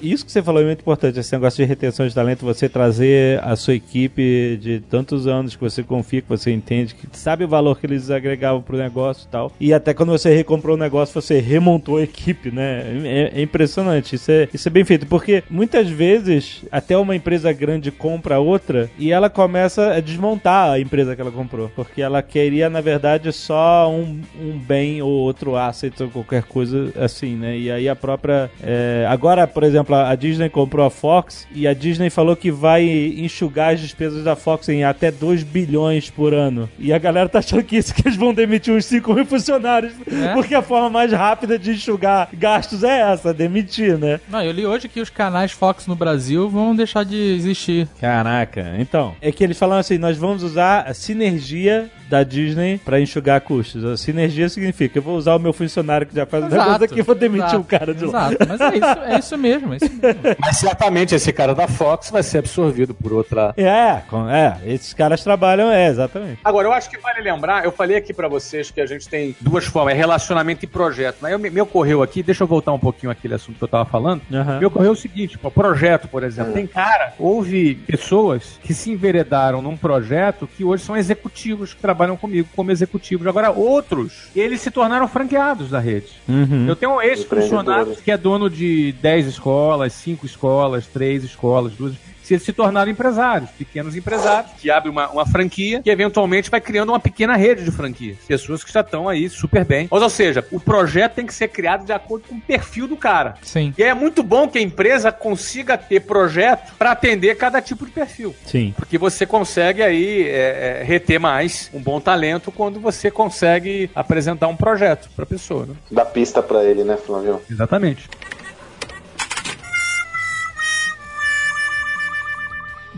Isso 0.00 0.24
que 0.24 0.32
você 0.32 0.42
falou 0.42 0.62
é 0.62 0.64
muito 0.64 0.80
importante, 0.80 1.18
esse 1.18 1.32
negócio 1.32 1.62
de 1.62 1.68
retenção 1.68 2.06
de 2.06 2.14
talento, 2.14 2.44
você 2.44 2.68
trazer 2.68 3.40
a 3.44 3.54
sua 3.54 3.74
equipe 3.74 4.58
de 4.60 4.80
tantos 4.80 5.26
anos 5.26 5.54
que 5.54 5.62
você 5.62 5.82
confia, 5.82 6.20
que 6.20 6.28
você 6.28 6.50
entende, 6.50 6.94
que 6.94 7.06
sabe 7.12 7.44
o 7.44 7.48
valor 7.48 7.78
que 7.78 7.86
eles 7.86 8.10
agregavam 8.10 8.60
pro 8.60 8.76
negócio 8.76 9.26
e 9.26 9.30
tal. 9.30 9.52
E 9.60 9.72
até 9.72 9.94
quando 9.94 10.10
você 10.10 10.34
recomprou 10.34 10.76
o 10.76 10.78
negócio, 10.78 11.20
você 11.20 11.38
remontou 11.38 11.98
a 11.98 12.02
equipe, 12.02 12.50
né? 12.50 12.82
É, 13.04 13.32
é 13.36 13.42
impressionante, 13.42 14.16
isso 14.16 14.30
é, 14.30 14.48
isso 14.52 14.68
é 14.68 14.70
bem 14.70 14.84
feito, 14.84 15.06
porque 15.06 15.44
muitas 15.48 15.88
vezes 15.88 16.64
até 16.70 16.96
uma 16.96 17.14
empresa 17.14 17.52
grande 17.52 17.90
compra 17.90 18.40
outra 18.40 18.90
e 18.98 19.12
ela 19.12 19.30
começa 19.30 19.94
a 19.94 20.00
desmontar 20.00 20.72
a 20.72 20.80
empresa 20.80 21.14
que 21.14 21.20
ela 21.20 21.30
comprou, 21.30 21.70
porque 21.76 22.02
ela 22.02 22.22
queria, 22.22 22.68
na 22.68 22.80
verdade, 22.80 23.32
só 23.32 23.90
um, 23.90 24.20
um 24.40 24.58
bem 24.58 25.00
ou 25.00 25.10
outro 25.10 25.56
asset 25.56 26.02
ou 26.02 26.10
qualquer 26.10 26.42
coisa 26.42 26.92
assim, 26.96 27.36
né? 27.36 27.56
E 27.56 27.70
aí 27.70 27.88
a 27.88 27.94
própria. 27.94 28.50
é, 28.62 29.01
agora, 29.08 29.46
por 29.46 29.62
exemplo, 29.62 29.94
a 29.94 30.14
Disney 30.14 30.48
comprou 30.48 30.84
a 30.86 30.90
Fox 30.90 31.46
e 31.54 31.66
a 31.66 31.74
Disney 31.74 32.10
falou 32.10 32.34
que 32.36 32.50
vai 32.50 32.84
enxugar 33.16 33.74
as 33.74 33.80
despesas 33.80 34.24
da 34.24 34.34
Fox 34.36 34.68
em 34.68 34.84
até 34.84 35.10
2 35.10 35.42
bilhões 35.42 36.10
por 36.10 36.34
ano. 36.34 36.68
E 36.78 36.92
a 36.92 36.98
galera 36.98 37.28
tá 37.28 37.38
achando 37.40 37.62
que 37.64 37.76
isso 37.76 37.94
que 37.94 38.02
eles 38.06 38.16
vão 38.16 38.32
demitir 38.34 38.72
uns 38.74 38.84
5 38.86 39.14
mil 39.14 39.24
funcionários, 39.26 39.92
É? 40.10 40.32
porque 40.34 40.54
a 40.54 40.62
forma 40.62 40.90
mais 40.90 41.12
rápida 41.12 41.58
de 41.58 41.72
enxugar 41.72 42.28
gastos 42.32 42.82
é 42.84 43.12
essa, 43.12 43.32
demitir, 43.34 43.96
né? 43.98 44.20
Não, 44.28 44.42
eu 44.42 44.52
li 44.52 44.66
hoje 44.66 44.88
que 44.88 45.00
os 45.00 45.10
canais 45.10 45.52
Fox 45.52 45.86
no 45.86 45.94
Brasil 45.96 46.48
vão 46.48 46.74
deixar 46.74 47.04
de 47.04 47.16
existir. 47.16 47.88
Caraca, 48.00 48.74
então. 48.78 49.14
É 49.20 49.30
que 49.32 49.42
eles 49.42 49.58
falam 49.58 49.78
assim: 49.78 49.98
nós 49.98 50.16
vamos 50.16 50.42
usar 50.42 50.80
a 50.86 50.94
sinergia 50.94 51.90
da 52.12 52.22
Disney 52.22 52.76
pra 52.76 53.00
enxugar 53.00 53.40
custos. 53.40 53.82
A 53.86 53.96
sinergia 53.96 54.46
significa: 54.46 54.98
eu 54.98 55.02
vou 55.02 55.16
usar 55.16 55.34
o 55.34 55.38
meu 55.38 55.52
funcionário 55.52 56.06
que 56.06 56.14
já 56.14 56.26
faz 56.26 56.44
o 56.44 56.48
negócio 56.48 56.84
aqui 56.84 56.98
e 56.98 57.02
vou 57.02 57.14
demitir 57.14 57.46
exato, 57.46 57.58
um 57.58 57.62
cara 57.62 57.94
de 57.94 58.04
lá. 58.04 58.28
Exato, 58.28 58.46
mas 58.46 58.60
é 58.60 58.76
isso, 58.76 59.00
é 59.00 59.18
isso 59.18 59.38
mesmo. 59.38 59.72
É 59.72 59.76
isso 59.76 59.90
mesmo. 59.94 60.20
Mas 60.38 60.58
certamente 60.58 61.14
esse 61.14 61.32
cara 61.32 61.54
da 61.54 61.66
Fox 61.66 62.10
vai 62.10 62.22
ser 62.22 62.38
absorvido 62.38 62.92
por 62.92 63.14
outra. 63.14 63.54
É, 63.56 64.02
é, 64.30 64.56
esses 64.66 64.92
caras 64.92 65.24
trabalham, 65.24 65.70
é, 65.70 65.88
exatamente. 65.88 66.40
Agora, 66.44 66.68
eu 66.68 66.72
acho 66.72 66.90
que 66.90 66.98
vale 66.98 67.22
lembrar, 67.22 67.64
eu 67.64 67.72
falei 67.72 67.96
aqui 67.96 68.12
pra 68.12 68.28
vocês 68.28 68.70
que 68.70 68.80
a 68.80 68.86
gente 68.86 69.08
tem 69.08 69.34
duas 69.40 69.64
formas, 69.64 69.94
é 69.94 69.96
relacionamento 69.96 70.66
e 70.66 70.68
projeto. 70.68 71.16
Mas 71.22 71.32
eu, 71.32 71.38
me, 71.38 71.48
me 71.48 71.62
ocorreu 71.62 72.02
aqui, 72.02 72.22
deixa 72.22 72.42
eu 72.44 72.46
voltar 72.46 72.72
um 72.72 72.78
pouquinho 72.78 73.10
àquele 73.10 73.34
assunto 73.34 73.56
que 73.56 73.64
eu 73.64 73.68
tava 73.68 73.86
falando. 73.86 74.20
Aham. 74.30 74.58
Me 74.58 74.66
ocorreu 74.66 74.92
o 74.92 74.96
seguinte, 74.96 75.38
pô, 75.38 75.50
projeto, 75.50 76.08
por 76.08 76.22
exemplo. 76.22 76.52
Tem 76.52 76.66
cara, 76.66 77.14
houve 77.18 77.76
pessoas 77.86 78.58
que 78.62 78.74
se 78.74 78.90
enveredaram 78.90 79.62
num 79.62 79.76
projeto 79.78 80.46
que 80.46 80.62
hoje 80.62 80.84
são 80.84 80.94
executivos 80.96 81.72
que 81.72 81.80
trabalham 81.80 82.01
comigo 82.16 82.48
como 82.54 82.70
executivos. 82.70 83.26
Agora, 83.26 83.50
outros, 83.50 84.28
eles 84.34 84.60
se 84.60 84.70
tornaram 84.70 85.08
franqueados 85.08 85.70
da 85.70 85.78
rede. 85.78 86.08
Uhum. 86.28 86.66
Eu 86.68 86.76
tenho 86.76 86.96
um 86.96 87.02
ex-funcionário 87.02 87.96
que 87.96 88.10
é 88.10 88.16
dono 88.16 88.48
de 88.48 88.92
10 89.00 89.26
escolas, 89.26 89.92
5 89.92 90.26
escolas, 90.26 90.86
3 90.86 91.24
escolas, 91.24 91.72
duas. 91.72 91.94
Se 92.32 92.36
eles 92.36 92.44
se 92.44 92.52
tornaram 92.52 92.90
empresários, 92.90 93.50
pequenos 93.50 93.94
empresários, 93.94 94.52
que 94.58 94.70
abrem 94.70 94.90
uma, 94.90 95.10
uma 95.10 95.26
franquia 95.26 95.82
que 95.82 95.90
eventualmente 95.90 96.50
vai 96.50 96.62
criando 96.62 96.88
uma 96.88 97.00
pequena 97.00 97.36
rede 97.36 97.62
de 97.62 97.70
franquias. 97.70 98.16
Pessoas 98.26 98.64
que 98.64 98.72
já 98.72 98.80
estão 98.80 99.06
aí 99.06 99.28
super 99.28 99.66
bem. 99.66 99.86
Mas, 99.90 100.02
ou 100.02 100.08
seja, 100.08 100.42
o 100.50 100.58
projeto 100.58 101.12
tem 101.14 101.26
que 101.26 101.34
ser 101.34 101.48
criado 101.48 101.84
de 101.84 101.92
acordo 101.92 102.24
com 102.26 102.36
o 102.36 102.40
perfil 102.40 102.88
do 102.88 102.96
cara. 102.96 103.34
Sim. 103.42 103.74
E 103.76 103.82
é 103.82 103.92
muito 103.92 104.22
bom 104.22 104.48
que 104.48 104.56
a 104.56 104.62
empresa 104.62 105.12
consiga 105.12 105.76
ter 105.76 106.00
projeto 106.00 106.72
para 106.78 106.92
atender 106.92 107.36
cada 107.36 107.60
tipo 107.60 107.84
de 107.84 107.90
perfil. 107.90 108.34
Sim. 108.46 108.72
Porque 108.76 108.96
você 108.96 109.26
consegue 109.26 109.82
aí 109.82 110.22
é, 110.26 110.80
é, 110.80 110.84
reter 110.84 111.20
mais 111.20 111.70
um 111.74 111.82
bom 111.82 112.00
talento 112.00 112.50
quando 112.50 112.80
você 112.80 113.10
consegue 113.10 113.90
apresentar 113.94 114.48
um 114.48 114.56
projeto 114.56 115.10
para 115.14 115.24
a 115.24 115.26
pessoa. 115.26 115.66
Né? 115.66 115.74
Dá 115.90 116.06
pista 116.06 116.42
pra 116.42 116.64
ele, 116.64 116.82
né, 116.82 116.96
Flávio? 116.96 117.42
Exatamente. 117.50 118.08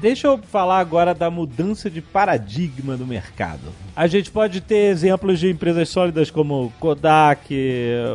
Deixa 0.05 0.27
eu 0.27 0.37
falar 0.37 0.81
agora 0.81 1.15
da 1.15 1.31
mudança 1.31 1.89
de 1.89 2.03
paradigma 2.03 2.95
do 2.95 3.07
mercado. 3.07 3.73
A 3.97 4.07
gente 4.07 4.31
pode 4.31 4.61
ter 4.61 4.91
exemplos 4.91 5.41
de 5.41 5.49
empresas 5.49 5.89
sólidas 5.89 6.31
como 6.31 6.71
Kodak 6.79 7.55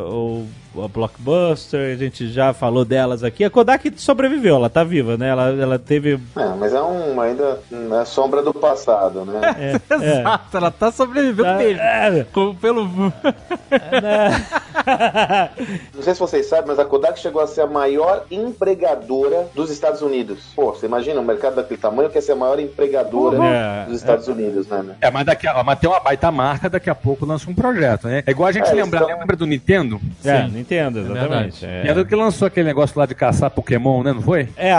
ou 0.06 0.46
a 0.76 0.88
Blockbuster, 0.88 1.92
a 1.94 1.96
gente 1.96 2.28
já 2.32 2.52
falou 2.52 2.84
delas 2.84 3.24
aqui. 3.24 3.42
A 3.44 3.50
Kodak 3.50 3.92
sobreviveu, 3.96 4.56
ela 4.56 4.68
tá 4.70 4.84
viva, 4.84 5.16
né? 5.16 5.28
Ela, 5.28 5.48
ela 5.50 5.78
teve. 5.78 6.18
É, 6.36 6.46
mas 6.58 6.72
é 6.72 6.80
um 6.82 7.20
ainda 7.20 7.58
é 8.00 8.04
sombra 8.04 8.42
do 8.42 8.52
passado, 8.54 9.24
né? 9.24 9.40
É, 9.58 9.94
é. 9.94 10.20
Exato, 10.20 10.56
ela 10.56 10.70
tá 10.70 10.90
sobrevivendo 10.92 11.42
Tá- 11.44 11.56
mesmo. 11.58 11.80
é, 11.80 12.26
Com- 12.32 12.54
Pelo. 12.54 12.84
né? 12.86 14.46
Não 15.94 16.02
sei 16.02 16.14
se 16.14 16.20
vocês 16.20 16.46
sabem, 16.46 16.66
mas 16.68 16.78
a 16.78 16.84
Kodak 16.84 17.18
chegou 17.18 17.40
a 17.42 17.46
ser 17.46 17.62
a 17.62 17.66
maior 17.66 18.24
empregadora 18.30 19.48
dos 19.54 19.70
Estados 19.70 20.02
Unidos. 20.02 20.52
Pô, 20.54 20.72
você 20.72 20.86
imagina 20.86 21.20
um 21.20 21.24
mercado 21.24 21.56
daquele 21.56 21.80
tamanho 21.80 22.10
quer 22.10 22.20
ser 22.20 22.32
a 22.32 22.36
maior 22.36 22.58
empregadora 22.58 23.38
Uhum. 23.38 23.86
dos 23.88 23.96
Estados 23.96 24.28
Unidos, 24.28 24.66
né? 24.68 24.82
né? 24.82 24.94
É, 25.00 25.10
mas, 25.10 25.24
daqui 25.26 25.46
a, 25.46 25.62
mas 25.62 25.78
tem 25.78 25.88
uma 25.88 26.00
baita 26.00 26.30
marca, 26.30 26.68
daqui 26.68 26.90
a 26.90 26.94
pouco 26.94 27.24
lança 27.26 27.50
um 27.50 27.54
projeto, 27.54 28.06
né? 28.08 28.22
É 28.26 28.30
igual 28.30 28.48
a 28.48 28.52
gente 28.52 28.68
É, 28.68 28.72
lembrar, 28.72 29.02
então- 29.04 29.18
lembra 29.18 29.36
do 29.36 29.46
Nintendo? 29.46 30.00
É, 30.24 30.42
Sim. 30.44 30.59
Nintendo, 30.60 31.00
exatamente. 31.00 31.60
verdade. 31.60 31.86
É. 31.86 31.90
Era 31.90 32.04
que 32.04 32.14
lançou 32.14 32.46
aquele 32.46 32.66
negócio 32.66 32.98
lá 32.98 33.06
de 33.06 33.14
caçar 33.14 33.50
Pokémon, 33.50 34.02
né? 34.02 34.12
Não 34.12 34.22
foi? 34.22 34.48
É, 34.56 34.72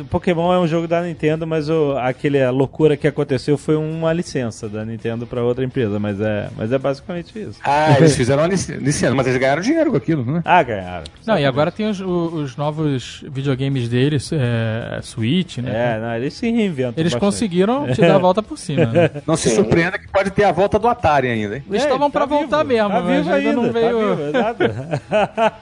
o 0.00 0.04
Pokémon 0.04 0.52
é 0.52 0.58
um 0.58 0.66
jogo 0.66 0.86
da 0.86 1.00
Nintendo, 1.02 1.46
mas 1.46 1.68
o, 1.68 1.96
aquele 1.98 2.42
a 2.42 2.50
loucura 2.50 2.96
que 2.96 3.06
aconteceu 3.06 3.56
foi 3.56 3.76
uma 3.76 4.12
licença 4.12 4.68
da 4.68 4.84
Nintendo 4.84 5.26
pra 5.26 5.42
outra 5.42 5.64
empresa, 5.64 5.98
mas 5.98 6.20
é, 6.20 6.48
mas 6.56 6.72
é 6.72 6.78
basicamente 6.78 7.38
isso. 7.38 7.58
Ah, 7.64 7.94
eles 7.98 8.16
fizeram 8.16 8.42
uma 8.42 8.48
lic- 8.48 8.70
licença, 8.78 9.14
mas 9.14 9.26
eles 9.26 9.38
ganharam 9.40 9.62
dinheiro 9.62 9.90
com 9.90 9.96
aquilo, 9.96 10.24
né? 10.24 10.42
Ah, 10.44 10.62
ganharam. 10.62 11.04
Não, 11.26 11.38
e 11.38 11.44
agora 11.44 11.70
tem 11.70 11.88
os, 11.88 12.00
os 12.00 12.56
novos 12.56 13.24
videogames 13.30 13.88
deles, 13.88 14.30
é, 14.32 15.00
Switch, 15.02 15.58
né? 15.58 15.70
É, 15.96 16.00
não, 16.00 16.14
eles 16.16 16.34
se 16.34 16.50
reinventam. 16.50 16.94
Eles 16.96 17.12
bastante. 17.12 17.20
conseguiram 17.20 17.86
te 17.92 18.00
dar 18.00 18.16
a 18.16 18.18
volta 18.18 18.42
por 18.42 18.58
cima. 18.58 18.86
Né? 18.86 19.10
Não 19.26 19.36
se 19.36 19.48
Sim. 19.48 19.56
surpreenda 19.56 19.98
que 19.98 20.08
pode 20.08 20.30
ter 20.30 20.44
a 20.44 20.52
volta 20.52 20.78
do 20.78 20.88
Atari 20.88 21.28
ainda, 21.28 21.56
hein? 21.56 21.62
Eles 21.68 21.82
É, 21.82 21.84
estavam 21.86 22.10
tá 22.10 22.18
pra 22.20 22.26
voltar 22.26 22.64
mesmo, 22.64 22.88
tá 22.88 23.00
mas 23.00 23.16
vivo 23.16 23.32
ainda 23.32 23.52
não 23.52 23.62
ainda, 23.64 23.72
veio. 23.80 24.32
Tá 24.32 24.52
vivo. 24.52 24.74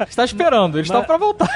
Está 0.09 0.25
esperando, 0.25 0.79
eles 0.79 0.89
Mas- 0.89 0.99
estavam 0.99 1.07
pra 1.07 1.17
voltar. 1.17 1.49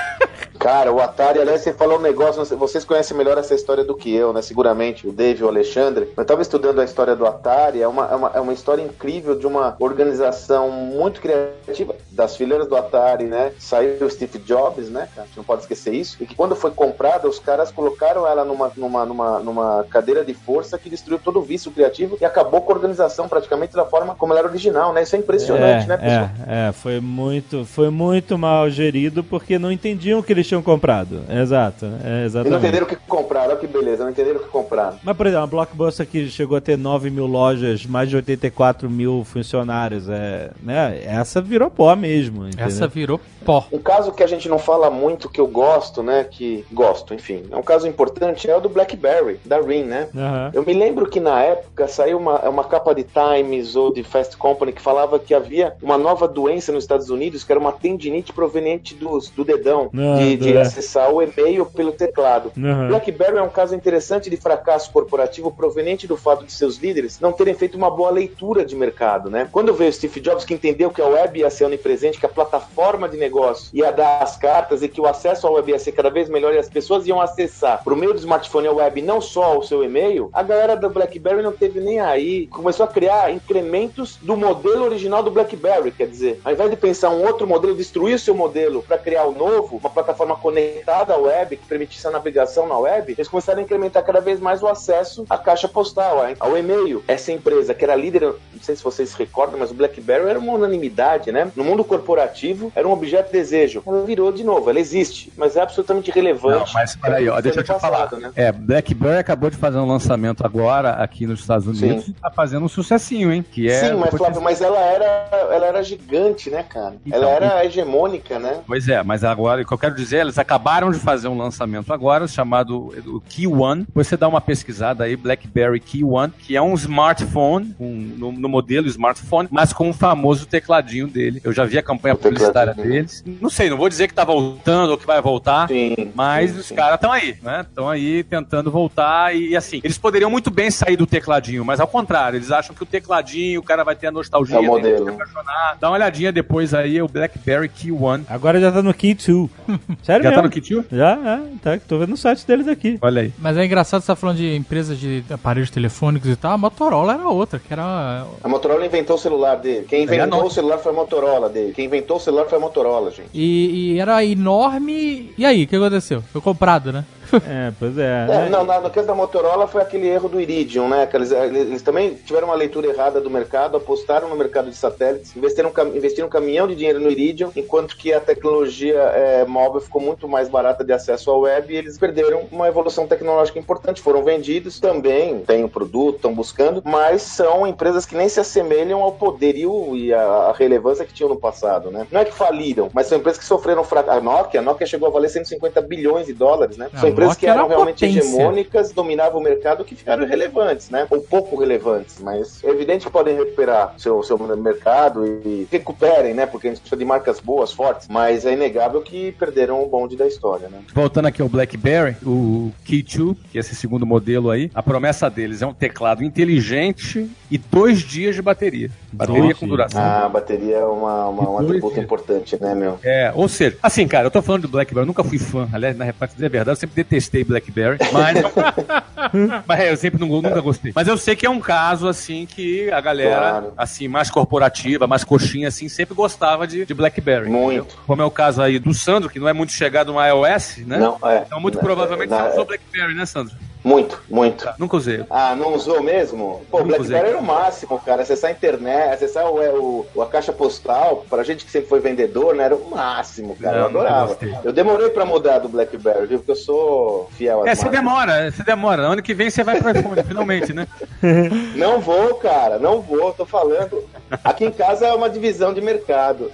Cara, 0.63 0.93
o 0.93 1.01
Atari, 1.01 1.41
aliás, 1.41 1.61
você 1.61 1.73
falou 1.73 1.99
um 1.99 2.01
negócio, 2.01 2.45
vocês 2.57 2.85
conhecem 2.85 3.17
melhor 3.17 3.37
essa 3.37 3.53
história 3.53 3.83
do 3.83 3.97
que 3.97 4.15
eu, 4.15 4.33
né? 4.33 4.41
Seguramente, 4.43 5.09
o 5.09 5.13
Dave 5.13 5.41
e 5.41 5.45
o 5.45 5.49
Alexandre. 5.49 6.09
Eu 6.17 6.25
tava 6.25 6.41
estudando 6.41 6.81
a 6.81 6.85
história 6.85 7.17
do 7.17 7.27
Atari, 7.27 7.83
é 7.83 7.89
uma, 7.89 8.07
é 8.07 8.15
uma, 8.15 8.31
é 8.37 8.41
uma 8.41 8.53
história 8.53 8.81
incrível 8.81 9.37
de 9.37 9.45
uma 9.45 9.75
organização 9.81 10.71
muito 10.71 11.21
criativa 11.21 11.97
das 12.13 12.37
fileiras 12.37 12.69
do 12.69 12.77
Atari, 12.77 13.25
né? 13.25 13.51
Saiu 13.59 14.07
o 14.07 14.09
Steve 14.09 14.39
Jobs, 14.39 14.89
né? 14.89 15.09
A 15.17 15.23
gente 15.23 15.37
não 15.37 15.43
pode 15.43 15.63
esquecer 15.63 15.95
isso. 15.95 16.19
E 16.21 16.27
que 16.27 16.37
quando 16.37 16.55
foi 16.55 16.71
comprada, 16.71 17.29
os 17.29 17.41
caras 17.41 17.73
colocaram 17.73 18.25
ela 18.25 18.45
numa, 18.45 18.71
numa, 18.77 19.05
numa, 19.05 19.39
numa 19.41 19.85
cadeira 19.91 20.25
de 20.25 20.33
força 20.33 20.79
que 20.79 20.89
destruiu 20.89 21.19
todo 21.19 21.41
o 21.41 21.43
vício 21.43 21.73
criativo 21.73 22.17
e 22.21 22.25
acabou 22.25 22.61
com 22.61 22.71
a 22.71 22.77
organização 22.77 23.29
praticamente 23.29 23.75
da 23.75 23.85
forma 23.85 24.15
como 24.15 24.33
ela 24.33 24.39
era 24.39 24.49
original, 24.49 24.93
né? 24.93 25.03
Isso 25.03 25.17
é 25.17 25.19
impressionante, 25.19 25.89
né, 25.89 25.97
pessoal? 25.97 26.31
É, 26.47 26.69
é, 26.69 26.73
foi 26.73 27.01
muito, 27.01 27.65
foi 27.65 27.91
muito 27.91 28.39
mal 28.39 28.71
gerido 28.71 29.25
porque 29.25 29.59
não 29.59 29.73
entendiam 29.73 30.21
o 30.21 30.23
que 30.23 30.33
eles 30.33 30.52
tinham 30.53 30.63
comprado. 30.63 31.23
Exato, 31.31 31.87
é, 31.87 31.89
E 31.89 32.11
não 32.19 32.25
exatamente. 32.27 32.57
entenderam 32.59 32.87
o 32.87 32.89
que 32.89 32.97
compraram, 32.97 33.49
olha 33.51 33.57
que 33.59 33.67
beleza, 33.67 34.05
não 34.05 34.11
entenderam 34.11 34.41
o 34.41 34.43
que 34.43 34.49
compraram. 34.51 34.99
Mas, 35.03 35.17
por 35.17 35.27
exemplo, 35.27 35.43
a 35.45 35.47
Blockbuster 35.47 36.07
que 36.07 36.29
chegou 36.29 36.57
a 36.57 36.61
ter 36.61 36.77
9 36.77 37.11
mil 37.11 37.27
lojas, 37.27 37.87
mais 37.87 38.09
de 38.11 38.17
84 38.17 38.89
mil 38.91 39.25
funcionários, 39.25 40.09
é, 40.09 40.51
né? 40.63 41.01
Essa 41.05 41.41
virou 41.41 41.71
pó 41.71 41.95
mesmo. 41.97 42.47
entendeu? 42.47 42.67
Essa 42.67 42.87
virou 42.87 43.21
pó. 43.45 43.67
Um 43.73 43.79
caso 43.79 44.13
que 44.13 44.23
a 44.23 44.27
gente 44.27 44.49
não 44.49 44.59
fala 44.59 44.91
muito, 44.91 45.29
que 45.29 45.41
eu 45.41 45.47
gosto, 45.47 46.03
né? 46.03 46.25
Que 46.31 46.65
gosto, 46.73 47.15
enfim. 47.15 47.45
É 47.51 47.57
um 47.57 47.63
caso 47.63 47.87
importante, 47.89 48.49
é 48.51 48.57
o 48.57 48.61
do 48.61 48.69
BlackBerry, 48.69 49.41
da 49.45 49.61
RIM, 49.61 49.85
né? 49.85 50.09
Aham. 50.15 50.51
Eu 50.53 50.65
me 50.65 50.73
lembro 50.75 51.09
que 51.09 51.19
na 51.21 51.41
época 51.43 51.89
saiu 51.89 52.19
uma, 52.19 52.39
uma 52.49 52.65
capa 52.65 52.95
de 52.95 53.05
Times 53.05 53.75
ou 53.77 53.93
de 53.93 54.03
Fast 54.03 54.37
Company 54.37 54.73
que 54.73 54.81
falava 54.83 55.19
que 55.19 55.35
havia 55.35 55.75
uma 55.83 55.97
nova 55.99 56.29
doença 56.29 56.73
nos 56.73 56.85
Estados 56.85 57.11
Unidos, 57.11 57.43
que 57.45 57.51
era 57.53 57.61
uma 57.61 57.73
tendinite 57.73 58.33
proveniente 58.33 58.95
dos, 58.95 59.31
do 59.31 59.45
dedão, 59.45 59.91
Ah, 59.95 60.19
de, 60.19 60.37
de 60.43 60.57
é. 60.57 60.61
acessar 60.61 61.11
o 61.13 61.23
e-mail 61.23 61.67
pelo 61.67 61.93
teclado. 61.93 62.53
Aham. 62.57 62.89
BlackBerry 62.89 63.39
é 63.39 63.43
um 63.43 63.49
caso 63.49 63.75
interessante 63.75 64.29
de 64.29 64.37
fracasso 64.37 64.91
corporativo 64.91 65.51
proveniente 65.51 66.07
do 66.07 66.17
fato 66.17 66.45
de 66.45 66.53
seus 66.53 66.77
líderes 66.77 67.21
não 67.21 67.33
terem 67.33 67.55
feito 67.55 67.77
uma 67.77 67.91
boa 67.91 68.11
leitura 68.11 68.65
de 68.65 68.75
mercado, 68.75 69.31
né? 69.31 69.49
Quando 69.51 69.75
veio 69.75 69.93
Steve 69.93 70.21
Jobs 70.21 70.45
que 70.45 70.55
entendeu 70.55 70.91
que 70.91 71.01
a 71.01 71.07
web 71.07 71.39
ia 71.39 71.51
ser 71.51 71.65
onipresente, 71.65 72.19
que 72.19 72.27
a 72.27 72.29
plataforma 72.29 73.09
de 73.09 73.17
negócio 73.17 73.71
ia 73.73 73.91
dar 73.91 74.23
as 74.23 74.37
cartas 74.37 74.83
e 74.83 74.89
que 74.89 75.01
o 75.01 75.07
acesso 75.07 75.47
à 75.47 75.51
web 75.51 75.71
ia 75.71 75.79
ser 75.79 75.93
cada 75.93 76.11
vez 76.11 76.29
melhor 76.29 76.55
e 76.55 76.59
as 76.59 76.69
pessoas 76.69 77.07
iam 77.07 77.21
acessar 77.21 77.83
por 77.83 77.97
meio 77.97 78.13
do 78.13 78.19
smartphone 78.19 78.69
a 78.69 78.73
web 78.73 79.03
não 79.03 79.21
só 79.21 79.59
o 79.59 79.63
seu 79.63 79.83
e-mail, 79.85 80.31
a 80.33 80.43
galera 80.43 80.77
do 80.77 80.91
BlackBerry 80.91 81.43
não 81.43 81.53
teve 81.53 81.81
nem 81.81 82.01
aí, 82.01 82.47
começou 82.49 82.85
a 82.85 82.89
criar 82.89 83.33
incrementos 83.33 84.19
do 84.21 84.37
modelo 84.37 84.85
original 84.85 85.23
do 85.23 85.31
BlackBerry, 85.31 85.91
quer 85.91 86.07
dizer, 86.07 86.41
ao 86.45 86.53
invés 86.53 86.71
de 86.71 86.77
pensar 86.77 87.11
um 87.11 87.25
outro 87.25 87.47
modelo, 87.47 87.75
destruir 87.75 88.15
o 88.15 88.19
seu 88.19 88.35
modelo 88.35 88.83
para 88.83 88.99
criar 88.99 89.25
o 89.25 89.33
novo, 89.33 89.77
uma 89.77 89.91
plataforma 89.91 90.32
conectada 90.37 91.15
à 91.15 91.17
web 91.17 91.57
que 91.57 91.67
permitisse 91.67 92.07
a 92.07 92.11
navegação 92.11 92.67
na 92.67 92.77
web, 92.79 93.13
eles 93.13 93.29
começaram 93.29 93.61
a 93.61 93.63
incrementar 93.63 94.03
cada 94.05 94.21
vez 94.21 94.41
mais 94.41 94.63
o 94.63 94.69
acesso 94.69 95.25
à 95.29 95.39
caixa 95.39 95.69
postal, 95.69 96.23
ao 96.39 96.57
e-mail. 96.57 97.03
Essa 97.07 97.33
empresa 97.33 97.75
que 97.75 97.85
era 97.85 97.95
líder, 97.95 98.23
não 98.23 98.63
sei 98.63 98.77
se 98.77 98.83
vocês 98.83 99.11
se 99.11 99.19
recordam, 99.19 99.59
mas 99.59 99.71
o 99.71 99.75
BlackBerry 99.75 100.29
era 100.31 100.39
uma 100.39 100.53
unanimidade, 100.53 101.31
né? 101.33 101.51
No 101.57 101.65
mundo 101.65 101.85
corporativo 101.85 102.73
era 102.75 102.87
um 102.87 102.93
objeto 102.93 103.27
de 103.27 103.33
desejo. 103.33 103.83
Ela 103.87 104.05
virou 104.05 104.33
de 104.33 104.45
novo, 104.45 104.69
ela 104.71 104.81
existe, 104.81 105.33
mas 105.37 105.57
é 105.57 105.61
absolutamente 105.61 106.11
irrelevante. 106.11 106.67
Não, 106.67 106.75
mas 106.75 106.97
peraí, 106.97 107.29
ó, 107.29 107.41
deixa 107.41 107.61
eu 107.61 107.65
te 107.65 107.81
falar. 107.81 108.11
né? 108.13 108.33
É, 108.37 108.53
BlackBerry 108.53 109.19
acabou 109.19 109.51
de 109.51 109.57
fazer 109.57 109.79
um 109.79 109.87
lançamento 109.87 110.45
agora 110.45 110.91
aqui 110.95 111.27
nos 111.27 111.41
Estados 111.41 111.67
Unidos 111.67 112.07
Sim. 112.07 112.15
tá 112.21 112.31
fazendo 112.31 112.65
um 112.65 112.69
sucessinho, 112.69 113.33
hein? 113.33 113.45
Que 113.51 113.69
é 113.69 113.81
Sim, 113.81 113.95
mas 113.95 114.11
Flávio, 114.15 114.41
mas 114.41 114.61
ela 114.61 114.79
era, 114.81 115.29
ela 115.51 115.67
era 115.67 115.83
gigante, 115.83 116.51
né, 116.51 116.63
cara? 116.63 116.95
Então, 117.05 117.21
ela 117.21 117.31
era 117.31 117.65
hegemônica, 117.65 118.39
né? 118.39 118.61
Pois 118.67 118.89
é, 118.89 119.03
mas 119.03 119.25
agora 119.25 119.63
o 119.63 119.67
que 119.67 119.73
eu 119.73 119.79
quero 119.79 119.95
dizer, 119.95 120.12
eles 120.21 120.39
acabaram 120.39 120.91
de 120.91 120.99
fazer 120.99 121.29
um 121.29 121.37
lançamento 121.37 121.93
agora 121.93 122.27
chamado 122.29 122.93
o 123.07 123.21
Key 123.21 123.47
One. 123.47 123.87
Você 123.95 124.17
dá 124.17 124.29
uma 124.29 124.41
pesquisada 124.41 125.05
aí, 125.05 125.17
BlackBerry 125.17 125.81
Key 125.81 126.05
One, 126.05 126.33
que 126.39 126.57
é 126.57 126.63
um 126.63 126.75
smartphone, 126.75 127.75
um- 127.81 128.15
no, 128.19 128.33
no 128.33 128.49
modelo 128.49 128.87
smartphone, 128.89 129.49
mas 129.51 129.73
com 129.73 129.91
o 129.91 129.93
famoso 129.93 130.47
tecladinho 130.47 131.07
dele. 131.09 131.41
Eu 131.45 131.53
já 131.53 131.65
vi 131.65 131.79
a 131.79 131.83
campanha 131.83 132.15
O 132.15 132.19
publicitária 132.19 132.75
deles. 132.75 133.25
Não 133.41 133.51
sei, 133.51 133.69
não 133.71 133.77
vou 133.77 133.89
dizer 133.89 134.09
que 134.09 134.15
tá 134.15 134.25
voltando 134.25 134.91
ou 134.91 134.99
que 134.99 135.07
vai 135.07 135.21
voltar. 135.21 135.69
Sim. 135.69 136.11
Mas 136.15 136.51
sim, 136.53 136.59
os 136.59 136.71
caras 136.73 136.95
estão 136.97 137.11
aí, 137.13 137.37
né? 137.43 137.61
Estão 137.69 137.89
aí 137.89 138.23
tentando 138.25 138.71
voltar 138.71 139.35
e, 139.35 139.55
assim, 139.57 139.81
eles 139.83 139.99
poderiam 139.99 140.31
muito 140.31 140.51
bem 140.51 140.71
sair 140.71 140.97
do 140.97 141.07
tecladinho, 141.07 141.65
mas 141.65 141.81
ao 141.81 141.87
contrário, 141.89 142.37
eles 142.37 142.51
acham 142.51 142.75
que 142.75 142.83
o 142.83 142.87
tecladinho, 142.87 143.61
o 143.61 143.63
cara 143.63 143.85
vai 143.85 143.95
ter 143.97 144.09
a 144.09 144.11
nostalgia, 144.13 144.57
É 144.57 144.59
o 144.59 144.63
tem 144.63 144.71
que 144.71 144.77
modelo. 144.77 145.05
se 145.05 145.11
apaixonar. 145.11 145.77
Dá 145.81 145.89
uma 145.89 145.97
olhadinha 145.97 146.33
depois 146.33 146.75
aí, 146.75 147.01
o 147.01 147.09
BlackBerry 147.09 147.69
Key 147.69 147.93
One. 147.93 148.25
Agora 148.29 148.61
já 148.61 148.71
tá 148.73 148.83
no 148.83 148.93
Key 148.95 149.15
2. 149.15 149.51
Sério 150.03 150.23
Já 150.23 150.31
mesmo? 150.31 150.43
tá 150.43 150.49
no 150.49 150.53
kit? 150.53 150.85
Já, 150.91 151.13
é, 151.13 151.41
tá, 151.63 151.79
tô 151.87 151.99
vendo 151.99 152.11
no 152.11 152.17
site 152.17 152.47
deles 152.47 152.67
aqui. 152.67 152.99
Olha 153.01 153.23
aí. 153.23 153.33
Mas 153.39 153.57
é 153.57 153.65
engraçado 153.65 154.01
você 154.01 154.09
tá 154.09 154.17
falando 154.17 154.37
de 154.37 154.57
empresas 154.57 154.99
de 154.99 155.25
aparelhos 155.31 155.71
telefônicos 155.71 156.29
e 156.29 156.37
tal. 156.37 156.53
A 156.53 156.59
Motorola 156.59 157.15
era 157.15 157.29
outra, 157.29 157.59
que 157.61 157.73
era. 157.73 158.27
A 158.43 158.49
Motorola 158.49 158.85
inventou 158.85 159.17
o 159.17 159.19
celular 159.19 159.57
dele. 159.57 159.87
Quem 159.89 160.01
é 160.01 160.03
inventou 160.03 160.45
o 160.45 160.51
celular 160.51 160.79
foi 160.79 160.93
a 160.93 160.95
Motorola 160.95 161.49
dele. 161.49 161.73
Quem 161.73 161.85
inventou 161.87 162.17
o 162.17 162.21
celular 162.21 162.47
foi 162.47 162.59
a 162.59 162.61
Motorola, 162.61 163.11
gente. 163.11 163.29
E, 163.33 163.93
e 163.95 164.01
era 164.01 164.25
enorme. 164.25 165.33
E 165.39 165.47
aí, 165.47 165.65
o 165.65 165.69
que 165.69 165.77
aconteceu? 165.77 166.23
Foi 166.33 166.41
comprado, 166.41 166.93
né? 166.93 167.05
É, 167.47 167.73
pois 167.79 167.97
é. 167.99 168.27
É, 168.29 168.49
não, 168.49 168.65
no 168.65 168.91
caso 168.91 169.07
da 169.07 169.15
Motorola 169.15 169.67
foi 169.67 169.83
aquele 169.83 170.09
erro 170.09 170.29
do 170.29 170.41
Iridium, 170.41 170.89
né? 170.89 171.07
Que 171.07 171.17
eles, 171.17 171.31
eles 171.31 171.83
também 171.83 172.15
tiveram 172.15 172.49
uma 172.49 172.57
leitura 172.57 172.89
errada 172.89 173.21
do 173.21 173.31
mercado, 173.31 173.77
apostaram 173.77 174.29
no 174.29 174.37
mercado 174.37 174.71
de 174.71 174.77
satélites, 174.77 175.35
investiram, 175.37 175.71
um 175.71 175.97
investiram 175.97 176.27
um 176.27 176.31
caminhão 176.31 176.67
de 176.67 176.75
dinheiro 176.75 177.01
no 177.01 177.11
Iridium, 177.11 177.51
enquanto 177.57 177.97
que 177.97 178.13
a 178.13 178.21
tecnologia 178.21 178.99
é, 178.99 179.45
móvel 179.45 179.81
ficou 179.81 180.01
muito 180.01 180.29
mais 180.29 180.49
barata 180.49 180.85
de 180.85 180.93
acesso 180.93 181.31
à 181.31 181.37
web 181.37 181.73
e 181.73 181.77
eles 181.77 181.99
perderam 181.99 182.47
uma 182.51 182.69
evolução 182.69 183.07
tecnológica 183.07 183.59
importante. 183.59 184.03
Foram 184.03 184.23
vendidos 184.23 184.79
também, 184.81 185.41
têm 185.41 185.65
o 185.65 185.69
produto, 185.69 186.17
estão 186.17 186.35
buscando, 186.35 186.83
mas 186.85 187.23
são 187.23 187.67
empresas 187.67 188.05
que 188.05 188.17
nem 188.17 188.29
se 188.29 188.41
assemelham 188.41 189.03
ao 189.03 189.13
poderio 189.13 189.97
e 189.97 190.13
a 190.13 190.53
relevância 190.57 191.05
que 191.05 191.13
tinham 191.13 191.29
no 191.29 191.37
passado, 191.37 191.91
né? 191.91 192.07
Não 192.11 192.21
é 192.21 192.25
que 192.25 192.33
faliram, 192.33 192.91
mas 192.93 193.07
são 193.07 193.19
empresas 193.19 193.39
que 193.39 193.45
sofreram 193.45 193.85
fracasso. 193.85 194.19
A 194.19 194.21
Nokia, 194.21 194.61
a 194.61 194.63
Nokia 194.63 194.87
chegou 194.87 195.09
a 195.09 195.11
valer 195.11 195.29
150 195.29 195.81
bilhões 195.83 196.27
de 196.27 196.33
dólares, 196.33 196.77
né? 196.77 196.89
A 196.93 196.99
São 196.99 197.09
empresas 197.23 197.37
que 197.37 197.47
eram 197.47 197.69
realmente 197.69 198.07
potência. 198.07 198.19
hegemônicas, 198.21 198.93
dominavam 198.93 199.41
o 199.41 199.43
mercado, 199.43 199.85
que 199.85 199.95
ficaram 199.95 200.25
irrelevantes, 200.25 200.91
né? 200.91 201.07
Ou 201.11 201.21
pouco 201.21 201.57
relevantes, 201.57 202.19
mas 202.21 202.63
é 202.65 202.69
evidente 202.69 203.07
que 203.07 203.13
podem 203.13 203.37
recuperar 203.37 203.95
seu, 203.99 204.23
seu 204.23 204.39
mercado 204.57 205.27
e 205.27 205.67
recuperem, 205.71 206.35
né? 206.35 206.47
Porque 206.47 206.69
a 206.69 206.71
gente 206.71 206.81
precisa 206.81 206.99
de 206.99 207.05
marcas 207.05 207.41
boas, 207.41 207.73
fortes, 207.73 208.09
mas 208.09 208.45
é 208.45 208.53
inegável 208.53 209.01
que 209.03 209.33
perderam 209.33 209.83
o 209.83 209.87
bonde 209.87 210.17
da 210.17 210.27
história, 210.27 210.69
né? 210.69 210.79
Voltando 210.95 211.27
aqui 211.27 211.43
ao 211.43 211.49
BlackBerry, 211.49 212.17
o 212.25 212.73
Key 212.85 213.03
2, 213.03 213.37
que 213.51 213.59
é 213.59 213.61
esse 213.61 213.75
segundo 213.75 214.07
modelo 214.07 214.51
aí, 214.51 214.71
a 214.75 214.83
promessa 214.83 215.29
deles 215.31 215.63
é 215.63 215.67
um 215.67 215.75
teclado 215.75 216.25
inteligente 216.25 217.31
e 217.51 217.59
dois 217.59 218.01
dias 218.01 218.35
de 218.35 218.43
bateria. 218.43 218.91
Bateria 219.13 219.55
com 219.55 219.67
duração. 219.67 220.01
Ah, 220.01 220.27
a 220.27 220.29
bateria 220.29 220.77
é 220.77 220.85
uma, 220.85 221.29
uma, 221.29 221.51
um 221.51 221.59
atributo 221.59 221.95
dias. 221.95 222.05
importante, 222.05 222.61
né, 222.61 222.75
meu? 222.75 222.99
É, 223.03 223.33
ou 223.35 223.49
seja, 223.49 223.77
assim, 223.83 224.07
cara, 224.09 224.27
eu 224.27 224.31
tô 224.31 224.41
falando 224.41 224.63
do 224.63 224.69
BlackBerry, 224.69 225.03
eu 225.03 225.07
nunca 225.07 225.23
fui 225.23 225.39
fã, 225.39 225.69
aliás, 225.73 225.97
na 225.97 226.05
dizer 226.35 226.47
a 226.47 226.49
verdade, 226.49 226.71
eu 226.71 226.77
sempre 226.77 226.95
detestei 227.13 227.45
BlackBerry, 227.45 227.99
mas, 228.11 228.39
mas 229.67 229.81
eu 229.87 229.97
sempre 229.97 230.19
não, 230.21 230.29
nunca 230.29 230.61
gostei. 230.61 230.93
Mas 230.95 231.07
eu 231.07 231.17
sei 231.19 231.37
que 231.37 231.45
é 231.45 231.51
um 231.51 231.61
caso, 231.61 232.09
assim, 232.09 232.47
que 232.47 232.91
a 232.91 233.01
galera, 233.01 233.37
Claro. 233.39 233.73
assim, 233.77 234.09
mais 234.09 234.31
corporativa, 234.31 235.07
mais 235.07 235.23
coxinha, 235.25 235.69
assim, 235.69 235.89
sempre 235.89 236.15
gostava 236.15 236.67
de, 236.67 236.87
de 236.87 236.95
BlackBerry. 236.95 237.51
Muito. 237.51 237.81
entendeu? 237.81 237.99
Como 238.07 238.23
é 238.23 238.25
o 238.25 238.31
caso 238.31 238.63
aí 238.63 238.79
do 238.79 238.95
Sandro, 238.95 239.29
que 239.29 239.39
não 239.39 239.49
é 239.49 239.53
muito 239.53 239.73
chegado 239.73 240.13
no 240.13 240.25
iOS, 240.25 240.79
né? 240.87 240.99
Não, 240.99 241.19
é. 241.29 241.43
Então, 241.47 241.61
muito 241.61 241.77
Na- 241.77 241.83
provavelmente 241.83 242.31
na- 242.31 242.45
você 242.45 242.53
usou 242.53 242.65
BlackBerry, 242.65 243.15
né, 243.15 243.27
Sandro? 243.27 243.55
Muito, 243.85 244.23
muito. 244.31 244.69
Nunca 244.79 244.97
usei. 244.97 245.25
Ah, 245.29 245.57
não 245.57 245.75
usou 245.75 246.01
mesmo? 246.03 246.63
Pô, 246.71 246.79
Nunca 246.79 246.91
BlackBerry 246.99 247.21
usei. 247.23 247.31
era 247.35 247.39
o 247.39 247.43
máximo, 247.43 247.99
cara. 247.99 248.23
Acessar 248.23 248.51
a 248.51 248.53
internet, 248.53 249.15
acessar 249.15 249.47
o, 249.51 250.07
o- 250.15 250.23
a 250.23 250.27
caixa 250.27 250.53
postal, 250.53 251.25
pra 251.29 251.43
gente 251.43 251.65
que 251.65 251.71
sempre 251.71 251.89
foi 251.89 251.99
vendedor, 251.99 252.55
né? 252.55 252.65
Era 252.65 252.77
o 252.77 252.89
máximo, 252.91 253.57
cara. 253.57 253.73
Não, 253.79 253.81
eu 253.83 253.87
adorava. 253.89 254.39
Eu 254.63 254.73
demorei 254.73 255.09
pra 255.11 255.25
mudar 255.25 255.59
do 255.59 255.69
BlackBerry, 255.69 256.27
viu? 256.27 256.39
Porque 256.39 256.53
eu 256.53 256.57
sou 256.57 257.29
fiel 257.37 257.67
É, 257.67 257.75
você 257.75 257.89
demora, 257.89 258.51
você 258.53 258.63
demora. 258.63 259.03
Ano 259.03 259.23
que 259.23 259.35
vem 259.35 259.51
você 259.51 259.65
vai 259.65 259.79
pro 259.81 259.91
iPhone, 259.91 260.23
finalmente, 260.27 260.73
né? 260.73 260.87
Não 261.75 262.01
vou, 262.01 262.35
cara, 262.37 262.79
não 262.79 263.01
vou, 263.01 263.33
tô 263.33 263.45
falando. 263.45 264.05
Aqui 264.45 264.65
em 264.65 264.71
casa 264.71 265.07
é 265.07 265.13
uma 265.13 265.29
divisão 265.29 265.75
de 265.75 265.81
mercado. 265.81 266.51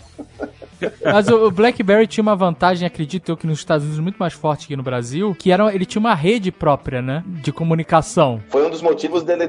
Mas 1.04 1.28
o 1.28 1.50
BlackBerry 1.50 2.06
tinha 2.06 2.22
uma 2.22 2.36
vantagem, 2.36 2.86
acredito 2.86 3.30
eu, 3.30 3.36
que 3.36 3.46
nos 3.46 3.58
Estados 3.58 3.84
Unidos 3.84 4.00
muito 4.00 4.16
mais 4.16 4.32
forte 4.32 4.66
que 4.66 4.76
no 4.76 4.82
Brasil, 4.82 5.34
que 5.38 5.50
era, 5.50 5.74
ele 5.74 5.84
tinha 5.84 6.00
uma 6.00 6.14
rede 6.14 6.50
própria, 6.50 7.02
né? 7.02 7.22
De 7.26 7.52
comunicação. 7.52 8.40
Foi 8.48 8.66
um 8.66 8.70
dos 8.70 8.82
motivos 8.82 9.22
dele. 9.22 9.44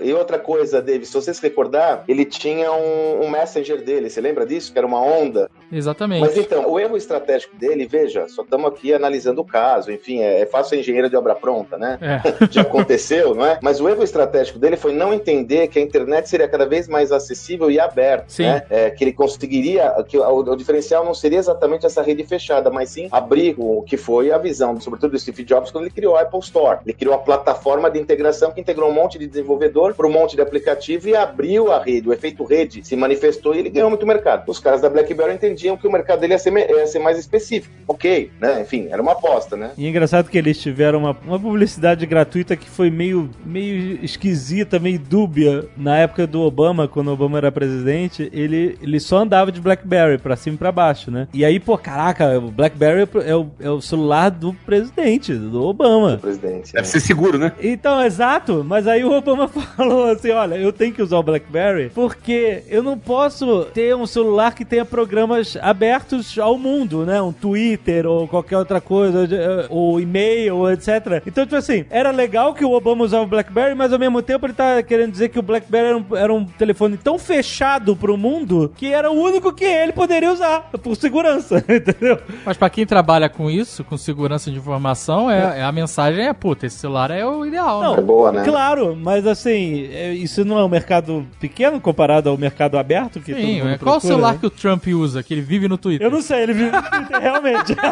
E 0.00 0.12
outra 0.12 0.38
coisa, 0.38 0.80
David, 0.80 1.06
se 1.06 1.14
você 1.14 1.32
se 1.32 1.42
recordar, 1.42 2.04
ele 2.06 2.24
tinha 2.24 2.72
um, 2.72 3.24
um 3.24 3.30
messenger 3.30 3.82
dele, 3.82 4.10
você 4.10 4.20
lembra 4.20 4.46
disso? 4.46 4.72
Que 4.72 4.78
era 4.78 4.86
uma 4.86 5.00
onda. 5.00 5.50
Exatamente. 5.76 6.20
Mas 6.20 6.36
então, 6.36 6.70
o 6.70 6.78
erro 6.78 6.96
estratégico 6.96 7.56
dele, 7.56 7.86
veja, 7.86 8.28
só 8.28 8.42
estamos 8.42 8.66
aqui 8.66 8.94
analisando 8.94 9.40
o 9.40 9.44
caso, 9.44 9.90
enfim, 9.90 10.20
é, 10.20 10.42
é 10.42 10.46
fácil 10.46 10.70
ser 10.70 10.80
engenheiro 10.80 11.10
de 11.10 11.16
obra 11.16 11.34
pronta, 11.34 11.76
né? 11.76 11.98
É. 12.00 12.22
Já 12.50 12.62
aconteceu, 12.62 13.34
não 13.34 13.44
é? 13.44 13.58
Mas 13.62 13.80
o 13.80 13.88
erro 13.88 14.02
estratégico 14.02 14.58
dele 14.58 14.76
foi 14.76 14.92
não 14.92 15.12
entender 15.12 15.68
que 15.68 15.78
a 15.78 15.82
internet 15.82 16.28
seria 16.28 16.48
cada 16.48 16.66
vez 16.66 16.86
mais 16.88 17.10
acessível 17.10 17.70
e 17.70 17.80
aberta, 17.80 18.26
Sim. 18.28 18.44
né? 18.44 18.62
É, 18.70 18.90
que 18.90 19.02
ele 19.02 19.12
conseguiria, 19.12 19.92
que 20.06 20.16
o, 20.18 20.24
o 20.24 20.56
diferencial 20.56 21.04
não 21.04 21.14
seria 21.14 21.38
exatamente 21.38 21.86
essa 21.86 22.02
rede 22.02 22.24
fechada, 22.24 22.70
mas 22.70 22.90
sim 22.90 23.08
abrir 23.10 23.54
o 23.58 23.82
que 23.82 23.96
foi 23.96 24.30
a 24.30 24.38
visão, 24.38 24.80
sobretudo 24.80 25.12
do 25.12 25.18
Steve 25.18 25.44
Jobs, 25.44 25.70
quando 25.70 25.84
ele 25.84 25.94
criou 25.94 26.16
a 26.16 26.22
Apple 26.22 26.40
Store. 26.40 26.78
Ele 26.84 26.92
criou 26.92 27.14
a 27.14 27.18
plataforma 27.18 27.90
de 27.90 27.98
integração 27.98 28.52
que 28.52 28.60
integrou 28.60 28.90
um 28.90 28.94
monte 28.94 29.18
de 29.18 29.26
desenvolvedor 29.26 29.94
para 29.94 30.06
um 30.06 30.10
monte 30.10 30.36
de 30.36 30.42
aplicativo 30.42 31.08
e 31.08 31.16
abriu 31.16 31.72
a 31.72 31.82
rede. 31.82 32.08
O 32.08 32.12
efeito 32.12 32.44
rede 32.44 32.84
se 32.84 32.96
manifestou 32.96 33.54
e 33.54 33.58
ele 33.58 33.70
ganhou 33.70 33.88
muito 33.88 34.06
mercado. 34.06 34.48
Os 34.48 34.58
caras 34.58 34.80
da 34.80 34.88
BlackBerry 34.88 35.34
entendiam 35.34 35.63
que 35.76 35.86
o 35.86 35.92
mercado 35.92 36.20
dele 36.20 36.34
ia 36.34 36.38
ser, 36.38 36.52
ia 36.52 36.86
ser 36.86 36.98
mais 36.98 37.18
específico. 37.18 37.74
Ok, 37.86 38.30
né? 38.40 38.62
Enfim, 38.62 38.88
era 38.90 39.00
uma 39.00 39.12
aposta, 39.12 39.56
né? 39.56 39.70
E 39.76 39.86
é 39.86 39.88
engraçado 39.88 40.28
que 40.28 40.38
eles 40.38 40.58
tiveram 40.58 41.00
uma, 41.00 41.16
uma 41.26 41.38
publicidade 41.38 42.04
gratuita 42.06 42.56
que 42.56 42.68
foi 42.68 42.90
meio, 42.90 43.30
meio 43.44 43.98
esquisita, 44.02 44.78
meio 44.78 44.98
dúbia. 44.98 45.66
Na 45.76 45.98
época 45.98 46.26
do 46.26 46.40
Obama, 46.42 46.88
quando 46.88 47.08
o 47.08 47.12
Obama 47.12 47.38
era 47.38 47.52
presidente, 47.52 48.30
ele, 48.32 48.78
ele 48.82 49.00
só 49.00 49.18
andava 49.18 49.50
de 49.50 49.60
Blackberry 49.60 50.18
pra 50.18 50.36
cima 50.36 50.56
e 50.56 50.58
pra 50.58 50.72
baixo, 50.72 51.10
né? 51.10 51.28
E 51.32 51.44
aí, 51.44 51.58
pô, 51.60 51.76
caraca, 51.76 52.38
o 52.38 52.50
Blackberry 52.50 53.08
é 53.24 53.34
o, 53.34 53.50
é 53.60 53.70
o 53.70 53.80
celular 53.80 54.30
do 54.30 54.52
presidente, 54.52 55.34
do 55.34 55.62
Obama. 55.62 56.18
Presidente. 56.18 56.72
Deve 56.72 56.86
né? 56.86 56.92
ser 56.92 57.00
seguro, 57.00 57.38
né? 57.38 57.52
Então, 57.60 58.02
exato, 58.04 58.64
mas 58.64 58.86
aí 58.86 59.04
o 59.04 59.12
Obama 59.12 59.48
falou 59.76 60.10
assim: 60.10 60.30
olha, 60.30 60.56
eu 60.56 60.72
tenho 60.72 60.92
que 60.92 61.02
usar 61.02 61.18
o 61.18 61.22
BlackBerry 61.22 61.90
porque 61.94 62.62
eu 62.68 62.82
não 62.82 62.98
posso 62.98 63.66
ter 63.66 63.94
um 63.94 64.06
celular 64.06 64.54
que 64.54 64.64
tenha 64.64 64.84
programas 64.84 65.43
abertos 65.60 66.38
ao 66.38 66.58
mundo, 66.58 67.04
né? 67.04 67.20
Um 67.20 67.32
Twitter 67.32 68.06
ou 68.06 68.26
qualquer 68.28 68.58
outra 68.58 68.80
coisa, 68.80 69.28
eh, 69.30 69.66
ou 69.68 70.00
e-mail, 70.00 70.70
etc. 70.70 71.22
Então, 71.26 71.44
tipo 71.44 71.56
assim, 71.56 71.84
era 71.90 72.10
legal 72.10 72.54
que 72.54 72.64
o 72.64 72.72
Obama 72.72 73.04
usava 73.04 73.24
o 73.24 73.26
BlackBerry, 73.26 73.74
mas 73.74 73.92
ao 73.92 73.98
mesmo 73.98 74.22
tempo 74.22 74.46
ele 74.46 74.52
tá 74.52 74.82
querendo 74.82 75.12
dizer 75.12 75.28
que 75.28 75.38
o 75.38 75.42
BlackBerry 75.42 75.86
era 75.88 75.96
um, 75.96 76.16
era 76.16 76.34
um 76.34 76.44
telefone 76.44 76.96
tão 76.96 77.18
fechado 77.18 77.94
pro 77.96 78.16
mundo 78.16 78.72
que 78.76 78.92
era 78.92 79.10
o 79.10 79.14
único 79.14 79.52
que 79.52 79.64
ele 79.64 79.92
poderia 79.92 80.32
usar, 80.32 80.70
por 80.82 80.96
segurança, 80.96 81.58
entendeu? 81.68 82.18
Mas 82.44 82.56
pra 82.56 82.70
quem 82.70 82.86
trabalha 82.86 83.28
com 83.28 83.50
isso, 83.50 83.84
com 83.84 83.96
segurança 83.96 84.50
de 84.50 84.56
informação, 84.58 85.30
é, 85.30 85.60
é 85.60 85.62
a 85.62 85.72
mensagem 85.72 86.26
é, 86.26 86.32
puta, 86.32 86.66
esse 86.66 86.76
celular 86.78 87.10
é 87.10 87.24
o 87.26 87.44
ideal, 87.44 87.82
Não, 87.82 87.94
né? 87.94 87.98
É 87.98 88.02
boa, 88.02 88.32
né? 88.32 88.44
Claro, 88.44 88.96
mas 88.96 89.26
assim, 89.26 89.88
é- 89.92 90.12
isso 90.14 90.44
não 90.44 90.58
é 90.58 90.64
um 90.64 90.68
mercado 90.68 91.26
pequeno 91.40 91.80
comparado 91.80 92.28
ao 92.30 92.36
mercado 92.38 92.78
aberto 92.78 93.20
que 93.20 93.32
todo 93.32 93.40
Sim, 93.44 93.58
mundo 93.60 93.68
é. 93.70 93.78
qual 93.78 93.96
o 93.96 94.00
procura, 94.00 94.00
celular 94.00 94.32
né? 94.34 94.38
que 94.40 94.46
o 94.46 94.50
Trump 94.50 94.86
usa, 94.88 95.22
que 95.22 95.33
ele 95.34 95.42
vive 95.42 95.68
no 95.68 95.76
Twitter? 95.78 96.06
Eu 96.06 96.10
não 96.10 96.22
sei, 96.22 96.42
ele 96.42 96.52
vive 96.54 96.70
no 96.70 96.82
Twitter, 96.82 97.20
realmente. 97.20 97.74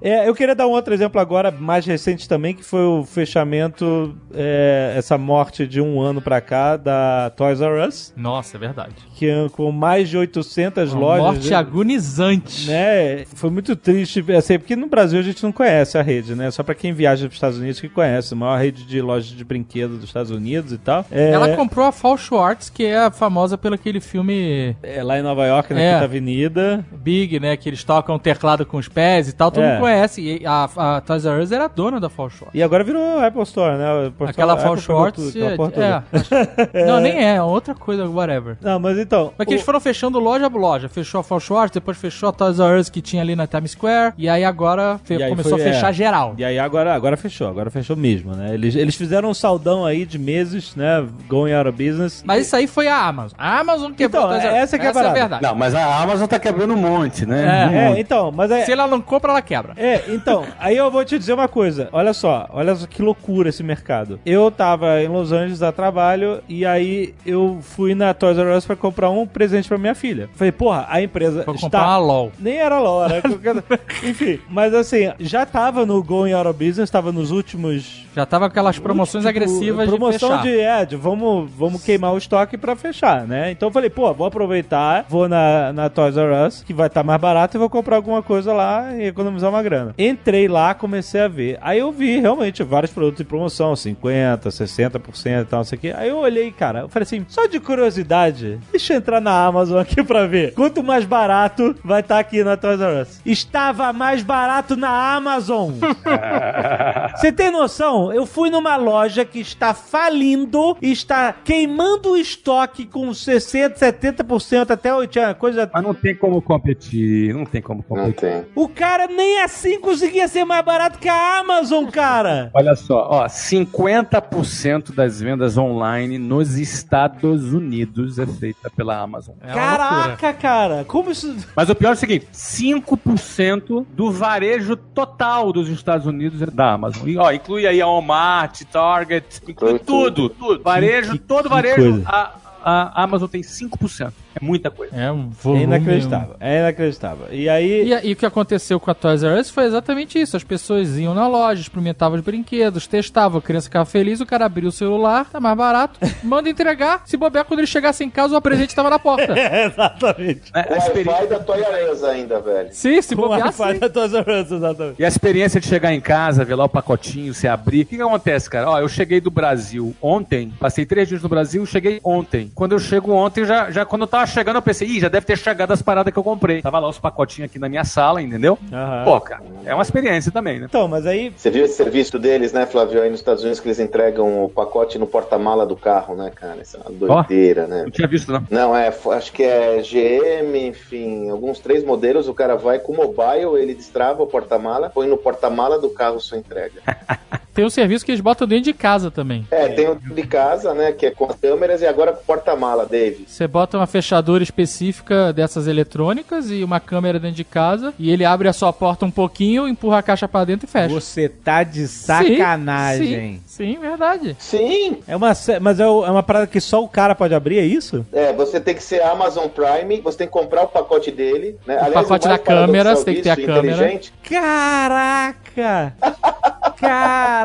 É, 0.00 0.28
eu 0.28 0.34
queria 0.34 0.54
dar 0.54 0.66
um 0.66 0.70
outro 0.70 0.92
exemplo 0.94 1.20
agora, 1.20 1.50
mais 1.50 1.84
recente 1.86 2.28
também, 2.28 2.54
que 2.54 2.62
foi 2.62 2.82
o 2.84 3.04
fechamento, 3.04 4.16
é, 4.34 4.94
essa 4.96 5.16
morte 5.18 5.66
de 5.66 5.80
um 5.80 6.00
ano 6.00 6.20
pra 6.20 6.40
cá 6.40 6.76
da 6.76 7.30
Toys 7.36 7.60
R 7.60 7.86
Us, 7.86 8.12
Nossa, 8.16 8.56
é 8.56 8.60
verdade. 8.60 8.94
que 9.14 9.28
é 9.28 9.48
com 9.50 9.70
mais 9.72 10.08
de 10.08 10.16
800 10.16 10.92
Uma 10.92 11.00
lojas. 11.00 11.24
morte 11.24 11.50
né? 11.50 11.56
agonizante. 11.56 12.66
né? 12.68 13.24
Foi 13.34 13.50
muito 13.50 13.74
triste, 13.76 14.24
assim, 14.36 14.58
porque 14.58 14.76
no 14.76 14.86
Brasil 14.86 15.18
a 15.18 15.22
gente 15.22 15.42
não 15.42 15.52
conhece 15.52 15.98
a 15.98 16.02
rede, 16.02 16.34
né? 16.34 16.50
Só 16.50 16.62
pra 16.62 16.74
quem 16.74 16.92
viaja 16.92 17.22
para 17.26 17.28
os 17.30 17.34
Estados 17.36 17.58
Unidos 17.58 17.80
que 17.80 17.88
conhece, 17.88 18.34
a 18.34 18.36
maior 18.36 18.58
rede 18.58 18.84
de 18.84 19.00
lojas 19.00 19.28
de 19.28 19.44
brinquedos 19.44 19.98
dos 19.98 20.08
Estados 20.08 20.30
Unidos 20.30 20.72
e 20.72 20.78
tal. 20.78 21.04
É, 21.10 21.30
Ela 21.30 21.56
comprou 21.56 21.86
a 21.86 21.92
Fall 21.92 22.16
Schwartz, 22.16 22.70
que 22.70 22.84
é 22.84 23.10
famosa 23.10 23.56
pelo 23.58 23.74
aquele 23.74 24.00
filme 24.00 24.76
é 24.82 25.02
lá 25.02 25.18
em 25.18 25.22
Nova 25.22 25.46
York, 25.46 25.72
na 25.74 25.80
É. 25.80 25.95
Quinta 25.96 26.04
Avenida. 26.04 26.84
Big, 26.92 27.38
né? 27.40 27.56
Que 27.56 27.68
eles 27.68 27.82
tocam 27.84 28.18
teclado 28.18 28.64
com 28.66 28.76
os 28.76 28.88
pés 28.88 29.28
e 29.28 29.32
tal, 29.32 29.50
todo 29.50 29.62
É. 29.64 29.72
mundo 29.72 29.80
conhece. 29.80 30.20
E 30.22 30.46
a, 30.46 30.68
a 30.76 31.00
Toys 31.00 31.24
R 31.24 31.42
Us 31.42 31.52
era 31.52 31.68
dona 31.68 32.00
da 32.00 32.08
Fall 32.08 32.30
Schwartz. 32.30 32.54
E 32.54 32.62
agora 32.62 32.82
virou 32.84 33.20
Apple 33.20 33.42
Store, 33.42 33.76
né? 33.76 33.84
A 33.84 34.06
Apple 34.08 34.26
Aquela 34.28 34.54
Store- 34.56 34.80
Fall 34.80 35.12
toda. 35.12 35.76
é, 36.12 36.16
acho- 36.16 36.86
Não, 36.86 37.00
nem 37.00 37.12
é, 37.12 37.36
é 37.36 37.42
outra 37.42 37.74
coisa, 37.74 38.06
whatever. 38.08 38.56
Não, 38.60 38.78
mas 38.78 38.98
então. 38.98 39.32
Mas 39.36 39.46
que 39.46 39.54
eles 39.54 39.62
o- 39.62 39.66
foram 39.66 39.80
fechando 39.80 40.18
loja 40.18 40.48
por 40.50 40.60
loja. 40.60 40.88
Fechou 40.88 41.20
a 41.20 41.24
Fall 41.24 41.40
Schwartz, 41.40 41.72
depois 41.74 41.96
fechou 41.96 42.28
a 42.28 42.32
Toys 42.32 42.58
R 42.58 42.78
Us 42.78 42.88
que 42.88 43.00
tinha 43.00 43.22
ali 43.22 43.34
na 43.36 43.46
Times 43.46 43.72
Square. 43.72 44.14
E 44.16 44.28
aí 44.28 44.44
agora 44.44 44.98
fe- 45.04 45.16
E 45.16 45.22
aí 45.22 45.30
começou 45.30 45.58
foi- 45.58 45.68
a 45.68 45.72
fechar 45.72 45.90
é. 45.90 45.92
geral. 45.92 46.34
E 46.38 46.44
aí 46.44 46.58
agora, 46.58 46.94
agora 46.94 47.16
fechou, 47.16 47.48
agora 47.48 47.70
fechou 47.70 47.96
mesmo, 47.96 48.34
né? 48.34 48.54
Eles, 48.54 48.74
eles 48.74 48.94
fizeram 48.94 49.28
um 49.30 49.34
saldão 49.34 49.84
aí 49.84 50.04
de 50.06 50.18
meses, 50.18 50.74
né? 50.74 51.04
Going 51.28 51.52
out 51.52 51.68
of 51.68 51.76
business. 51.76 52.22
Mas 52.26 52.46
isso 52.46 52.56
aí 52.56 52.66
foi 52.66 52.88
a 52.88 52.96
Amazon. 53.06 53.36
A 53.38 53.58
Amazon 53.60 53.92
quebrou 53.92 54.22
Então, 54.24 54.30
a 54.36 54.40
Toys 54.40 54.44
R 54.44 54.52
Us. 54.54 54.58
essa 54.62 54.78
que 54.78 54.84
é 54.84 54.86
a 54.88 54.90
essa 54.90 55.02
é 55.02 55.06
a 55.06 55.12
verdade. 55.12 55.42
Não, 55.42 55.54
mas 55.54 55.74
a 55.74 55.85
Amazon 55.92 56.26
tá 56.26 56.38
quebrando 56.38 56.74
um 56.74 56.76
monte, 56.76 57.24
né? 57.26 57.42
É, 57.42 57.66
Um 57.66 57.78
É, 57.78 57.88
monte. 57.90 58.00
então, 58.00 58.32
mas 58.32 58.50
é. 58.50 58.64
Se 58.64 58.72
ela 58.72 58.86
não 58.86 59.00
compra, 59.00 59.30
ela 59.32 59.42
quebra. 59.42 59.72
É, 59.76 60.04
então, 60.08 60.44
aí 60.58 60.76
eu 60.76 60.90
vou 60.90 61.04
te 61.04 61.18
dizer 61.18 61.32
uma 61.32 61.48
coisa. 61.48 61.88
Olha 61.92 62.12
só, 62.12 62.46
olha 62.52 62.74
só 62.74 62.86
que 62.86 63.02
loucura 63.02 63.48
esse 63.48 63.62
mercado. 63.62 64.18
Eu 64.24 64.50
tava 64.50 65.02
em 65.02 65.08
Los 65.08 65.32
Angeles 65.32 65.62
a 65.62 65.72
trabalho 65.72 66.40
e 66.48 66.64
aí 66.66 67.14
eu 67.24 67.58
fui 67.62 67.94
na 67.94 68.12
Toys 68.14 68.38
R 68.38 68.50
Us 68.56 68.64
pra 68.66 68.76
comprar 68.76 69.10
um 69.10 69.26
presente 69.26 69.68
pra 69.68 69.78
minha 69.78 69.94
filha. 69.94 70.28
Falei, 70.34 70.52
porra, 70.52 70.86
a 70.88 71.00
empresa 71.02 71.42
Vou 71.44 71.54
está... 71.54 71.66
comprar 71.66 71.86
uma 71.88 71.98
LOL. 71.98 72.32
Nem 72.38 72.56
era 72.58 72.78
LOL, 72.78 73.04
era 73.04 73.20
qualquer... 73.28 73.56
Enfim, 74.02 74.40
mas 74.48 74.74
assim, 74.74 75.12
já 75.20 75.44
tava 75.46 75.84
no 75.86 76.02
Going 76.02 76.32
Out 76.32 76.48
of 76.48 76.64
Business, 76.64 76.90
tava 76.90 77.12
nos 77.12 77.30
últimos... 77.30 78.04
Já 78.14 78.24
tava 78.24 78.46
com 78.46 78.52
aquelas 78.52 78.78
promoções 78.78 79.24
tipo, 79.24 79.28
agressivas 79.36 79.88
promoção 79.88 80.38
de 80.38 80.42
fechar. 80.48 80.56
de, 80.56 80.60
é, 80.60 80.86
de 80.86 80.96
vamos, 80.96 81.50
vamos 81.56 81.84
queimar 81.84 82.12
o 82.14 82.18
estoque 82.18 82.56
pra 82.56 82.74
fechar, 82.74 83.26
né? 83.26 83.50
Então 83.50 83.68
eu 83.68 83.72
falei, 83.72 83.90
pô, 83.90 84.12
vou 84.14 84.26
aproveitar, 84.26 85.04
vou 85.08 85.28
na, 85.28 85.72
na 85.76 85.90
Toys 85.90 86.16
R 86.16 86.46
Us, 86.46 86.64
que 86.64 86.72
vai 86.72 86.86
estar 86.86 87.04
mais 87.04 87.20
barato, 87.20 87.56
e 87.56 87.58
vou 87.58 87.68
comprar 87.68 87.96
alguma 87.96 88.22
coisa 88.22 88.52
lá 88.52 88.96
e 88.96 89.06
economizar 89.06 89.50
uma 89.50 89.62
grana. 89.62 89.94
Entrei 89.98 90.48
lá, 90.48 90.74
comecei 90.74 91.20
a 91.20 91.28
ver. 91.28 91.58
Aí 91.60 91.78
eu 91.78 91.92
vi 91.92 92.18
realmente 92.18 92.62
vários 92.62 92.92
produtos 92.92 93.20
em 93.20 93.24
promoção, 93.24 93.74
50%, 93.74 94.48
60% 94.48 95.42
e 95.42 95.44
tal, 95.44 95.58
não 95.58 95.64
sei 95.64 95.76
o 95.76 95.80
quê. 95.80 95.94
Aí 95.94 96.08
eu 96.08 96.16
olhei, 96.16 96.50
cara, 96.50 96.80
eu 96.80 96.88
falei 96.88 97.04
assim, 97.04 97.24
só 97.28 97.46
de 97.46 97.60
curiosidade, 97.60 98.58
deixa 98.70 98.94
eu 98.94 98.96
entrar 98.96 99.20
na 99.20 99.44
Amazon 99.44 99.78
aqui 99.78 100.02
pra 100.02 100.26
ver. 100.26 100.54
Quanto 100.54 100.82
mais 100.82 101.04
barato 101.04 101.76
vai 101.84 102.00
estar 102.00 102.18
aqui 102.18 102.42
na 102.42 102.56
Toys 102.56 102.80
R 102.80 103.02
Us. 103.02 103.20
Estava 103.24 103.92
mais 103.92 104.22
barato 104.22 104.76
na 104.76 105.14
Amazon. 105.14 105.72
Você 107.16 107.30
tem 107.30 107.50
noção? 107.50 108.12
Eu 108.12 108.24
fui 108.24 108.48
numa 108.48 108.76
loja 108.76 109.24
que 109.24 109.40
está 109.40 109.74
falindo, 109.74 110.76
está 110.80 111.34
queimando 111.34 112.12
o 112.12 112.16
estoque 112.16 112.86
com 112.86 113.10
60%, 113.10 113.74
70% 113.76 114.70
até 114.70 114.90
80%, 114.90 115.34
coisa... 115.34 115.65
Mas 115.72 115.82
não 115.82 115.94
tem 115.94 116.14
como 116.14 116.40
competir, 116.42 117.32
não 117.34 117.44
tem 117.44 117.60
como 117.62 117.84
Não 117.88 117.96
competir. 117.96 118.20
tem. 118.20 118.44
O 118.54 118.68
cara 118.68 119.06
nem 119.06 119.42
assim 119.42 119.80
conseguia 119.80 120.26
ser 120.28 120.44
mais 120.44 120.64
barato 120.64 120.98
que 120.98 121.08
a 121.08 121.38
Amazon, 121.38 121.86
cara. 121.86 122.50
Olha 122.54 122.74
só, 122.74 123.06
ó, 123.10 123.26
50% 123.28 124.94
das 124.94 125.20
vendas 125.20 125.56
online 125.58 126.18
nos 126.18 126.56
Estados 126.58 127.52
Unidos 127.52 128.18
é 128.18 128.26
feita 128.26 128.70
pela 128.70 128.98
Amazon. 128.98 129.34
É. 129.42 129.52
Caraca, 129.52 130.32
cara. 130.32 130.84
Como 130.84 131.10
isso... 131.10 131.34
Mas 131.54 131.68
o 131.70 131.74
pior 131.74 131.90
é 131.90 131.92
o 131.92 131.96
seguinte: 131.96 132.26
5% 132.32 133.86
do 133.90 134.10
varejo 134.10 134.76
total 134.76 135.52
dos 135.52 135.68
Estados 135.68 136.06
Unidos 136.06 136.40
é 136.42 136.46
da 136.46 136.72
Amazon. 136.72 137.06
E, 137.08 137.16
ó, 137.16 137.30
inclui 137.32 137.66
aí 137.66 137.80
a 137.80 137.86
Walmart, 137.86 138.62
Target, 138.70 139.40
inclui 139.48 139.78
tudo, 139.78 140.28
tudo. 140.28 140.62
Varejo, 140.62 141.12
Que- 141.12 141.18
todo 141.18 141.48
varejo, 141.48 142.02
a, 142.06 142.32
a 142.64 143.02
Amazon 143.02 143.28
tem 143.28 143.42
5%. 143.42 144.12
É 144.40 144.44
muita 144.44 144.70
coisa. 144.70 144.94
É 144.94 145.10
um 145.10 145.28
É 145.30 145.42
volume. 145.42 145.62
inacreditável. 145.64 146.36
É 146.38 146.58
inacreditável. 146.60 147.26
E 147.30 147.48
aí. 147.48 147.90
E, 147.90 148.08
e 148.08 148.12
o 148.12 148.16
que 148.16 148.26
aconteceu 148.26 148.78
com 148.78 148.90
a 148.90 148.94
Toys 148.94 149.22
R 149.22 149.40
Us 149.40 149.50
foi 149.50 149.64
exatamente 149.64 150.20
isso. 150.20 150.36
As 150.36 150.44
pessoas 150.44 150.98
iam 150.98 151.14
na 151.14 151.26
loja, 151.26 151.60
experimentavam 151.62 152.18
os 152.18 152.24
brinquedos, 152.24 152.86
testavam, 152.86 153.38
a 153.38 153.42
criança 153.42 153.64
ficava 153.64 153.84
feliz, 153.86 154.20
o 154.20 154.26
cara 154.26 154.44
abria 154.44 154.68
o 154.68 154.72
celular, 154.72 155.26
tá 155.30 155.40
mais 155.40 155.56
barato, 155.56 155.98
manda 156.22 156.48
entregar. 156.50 157.02
Se 157.06 157.16
bobear, 157.16 157.44
quando 157.44 157.60
ele 157.60 157.66
chegasse 157.66 158.04
em 158.04 158.10
casa, 158.10 158.36
o 158.36 158.40
presente 158.42 158.74
tava 158.74 158.90
na 158.90 158.98
porta. 158.98 159.34
É, 159.46 159.66
exatamente. 159.66 160.50
É, 160.54 160.60
a 160.60 161.24
da 161.26 161.38
Toy 161.38 161.60
R 161.60 161.90
Us 161.92 162.02
ainda, 162.02 162.40
velho. 162.40 162.68
Sim, 162.72 163.00
se 163.00 163.14
o 163.14 163.16
bobear, 163.16 163.46
Wi-Fi 163.46 163.74
sim. 163.74 163.78
da 163.78 163.88
Toys 163.88 164.12
R 164.12 164.32
Us, 164.42 164.50
exatamente. 164.50 164.96
E 165.00 165.04
a 165.04 165.08
experiência 165.08 165.60
de 165.60 165.66
chegar 165.66 165.92
em 165.94 166.00
casa, 166.00 166.44
ver 166.44 166.56
lá 166.56 166.64
o 166.64 166.68
pacotinho, 166.68 167.32
você 167.32 167.46
abrir. 167.46 167.82
O 167.82 167.86
que, 167.86 167.96
que 167.96 168.02
acontece, 168.02 168.50
cara? 168.50 168.68
Ó, 168.70 168.80
eu 168.80 168.88
cheguei 168.88 169.20
do 169.20 169.30
Brasil 169.30 169.94
ontem, 170.02 170.52
passei 170.58 170.84
três 170.84 171.08
dias 171.08 171.22
no 171.22 171.28
Brasil, 171.28 171.64
cheguei 171.64 172.00
ontem. 172.02 172.50
Quando 172.54 172.72
eu 172.72 172.78
chego 172.78 173.12
ontem, 173.12 173.44
já, 173.44 173.70
já 173.70 173.84
quando 173.84 174.02
eu 174.02 174.08
tava 174.08 174.25
chegando, 174.26 174.56
eu 174.56 174.62
pensei, 174.62 174.88
ih, 174.88 175.00
já 175.00 175.08
deve 175.08 175.26
ter 175.26 175.36
chegado 175.38 175.72
as 175.72 175.82
paradas 175.82 176.12
que 176.12 176.18
eu 176.18 176.24
comprei. 176.24 176.62
Tava 176.62 176.78
lá 176.78 176.88
os 176.88 176.98
pacotinhos 176.98 177.50
aqui 177.50 177.58
na 177.58 177.68
minha 177.68 177.84
sala, 177.84 178.20
entendeu? 178.20 178.58
Aham. 178.72 179.04
Pô, 179.04 179.20
cara, 179.20 179.42
é 179.64 179.74
uma 179.74 179.82
experiência 179.82 180.30
também, 180.32 180.58
né? 180.58 180.66
Então, 180.68 180.88
mas 180.88 181.06
aí. 181.06 181.32
Você 181.36 181.50
viu 181.50 181.64
esse 181.64 181.74
serviço 181.74 182.18
deles, 182.18 182.52
né, 182.52 182.66
Flávio, 182.66 183.02
aí 183.02 183.10
nos 183.10 183.20
Estados 183.20 183.42
Unidos 183.42 183.60
que 183.60 183.68
eles 183.68 183.78
entregam 183.78 184.44
o 184.44 184.48
pacote 184.48 184.98
no 184.98 185.06
porta-mala 185.06 185.66
do 185.66 185.76
carro, 185.76 186.14
né, 186.14 186.30
cara? 186.34 186.62
Isso 186.62 186.76
é 186.76 186.80
uma 186.80 186.90
doideira, 186.90 187.66
né? 187.66 187.82
Não 187.84 187.90
tinha 187.90 188.08
visto, 188.08 188.32
não. 188.32 188.46
Não, 188.50 188.76
é, 188.76 188.92
acho 189.12 189.32
que 189.32 189.42
é 189.42 189.80
GM, 189.82 190.56
enfim, 190.66 191.30
alguns 191.30 191.58
três 191.58 191.84
modelos, 191.84 192.28
o 192.28 192.34
cara 192.34 192.56
vai 192.56 192.78
com 192.78 192.92
o 192.92 192.96
mobile, 192.96 193.60
ele 193.60 193.74
destrava 193.74 194.22
o 194.22 194.26
porta-mala, 194.26 194.90
põe 194.90 195.06
no 195.06 195.16
porta-mala 195.16 195.78
do 195.78 195.90
carro 195.90 196.20
sua 196.20 196.38
entrega. 196.38 196.80
Tem 197.56 197.64
um 197.64 197.70
serviço 197.70 198.04
que 198.04 198.10
eles 198.12 198.20
botam 198.20 198.46
dentro 198.46 198.64
de 198.64 198.74
casa 198.74 199.10
também. 199.10 199.46
É, 199.50 199.68
tem 199.68 199.88
o 199.88 199.94
de 199.96 200.22
casa, 200.26 200.74
né, 200.74 200.92
que 200.92 201.06
é 201.06 201.10
com 201.10 201.24
as 201.24 201.34
câmeras, 201.36 201.80
e 201.80 201.86
agora 201.86 202.12
com 202.12 202.20
o 202.20 202.24
porta-mala, 202.24 202.84
Dave. 202.84 203.24
Você 203.26 203.48
bota 203.48 203.78
uma 203.78 203.86
fechadura 203.86 204.42
específica 204.42 205.32
dessas 205.32 205.66
eletrônicas 205.66 206.50
e 206.50 206.62
uma 206.62 206.78
câmera 206.80 207.18
dentro 207.18 207.36
de 207.36 207.44
casa, 207.44 207.94
e 207.98 208.10
ele 208.10 208.26
abre 208.26 208.46
a 208.46 208.52
sua 208.52 208.74
porta 208.74 209.06
um 209.06 209.10
pouquinho, 209.10 209.66
empurra 209.66 209.98
a 210.00 210.02
caixa 210.02 210.28
pra 210.28 210.44
dentro 210.44 210.66
e 210.66 210.70
fecha. 210.70 210.92
Você 210.92 211.30
tá 211.30 211.62
de 211.62 211.88
sacanagem. 211.88 213.06
Sim, 213.06 213.40
sim, 213.46 213.78
verdade. 213.80 214.36
Sim, 214.38 214.98
É 215.08 215.16
uma, 215.16 215.32
mas 215.62 215.80
é 215.80 215.86
o- 215.88 216.04
é 216.04 216.10
uma 216.10 216.22
parada 216.22 216.46
que 216.46 216.60
só 216.60 216.84
o 216.84 216.88
cara 216.88 217.14
pode 217.14 217.34
abrir, 217.34 217.58
é 217.58 217.64
isso? 217.64 218.04
é, 218.12 218.34
você 218.34 218.60
tem 218.60 218.74
que 218.74 218.82
ser 218.82 219.00
Amazon 219.02 219.46
Prime, 219.48 219.98
você 220.02 220.18
tem 220.18 220.26
que 220.26 220.32
comprar 220.34 220.64
o 220.64 220.68
pacote 220.68 221.10
dele, 221.10 221.56
né? 221.66 221.76
O 221.88 221.92
pacote 221.92 222.28
mais 222.28 222.38
da 222.38 222.38
câmera, 222.38 222.94
você 222.94 223.04
tem 223.06 223.14
que 223.14 223.22
ter 223.22 223.30
a 223.30 223.36
câmera. 223.36 223.60
inteligente, 223.76 224.12
Caraca! 224.28 225.94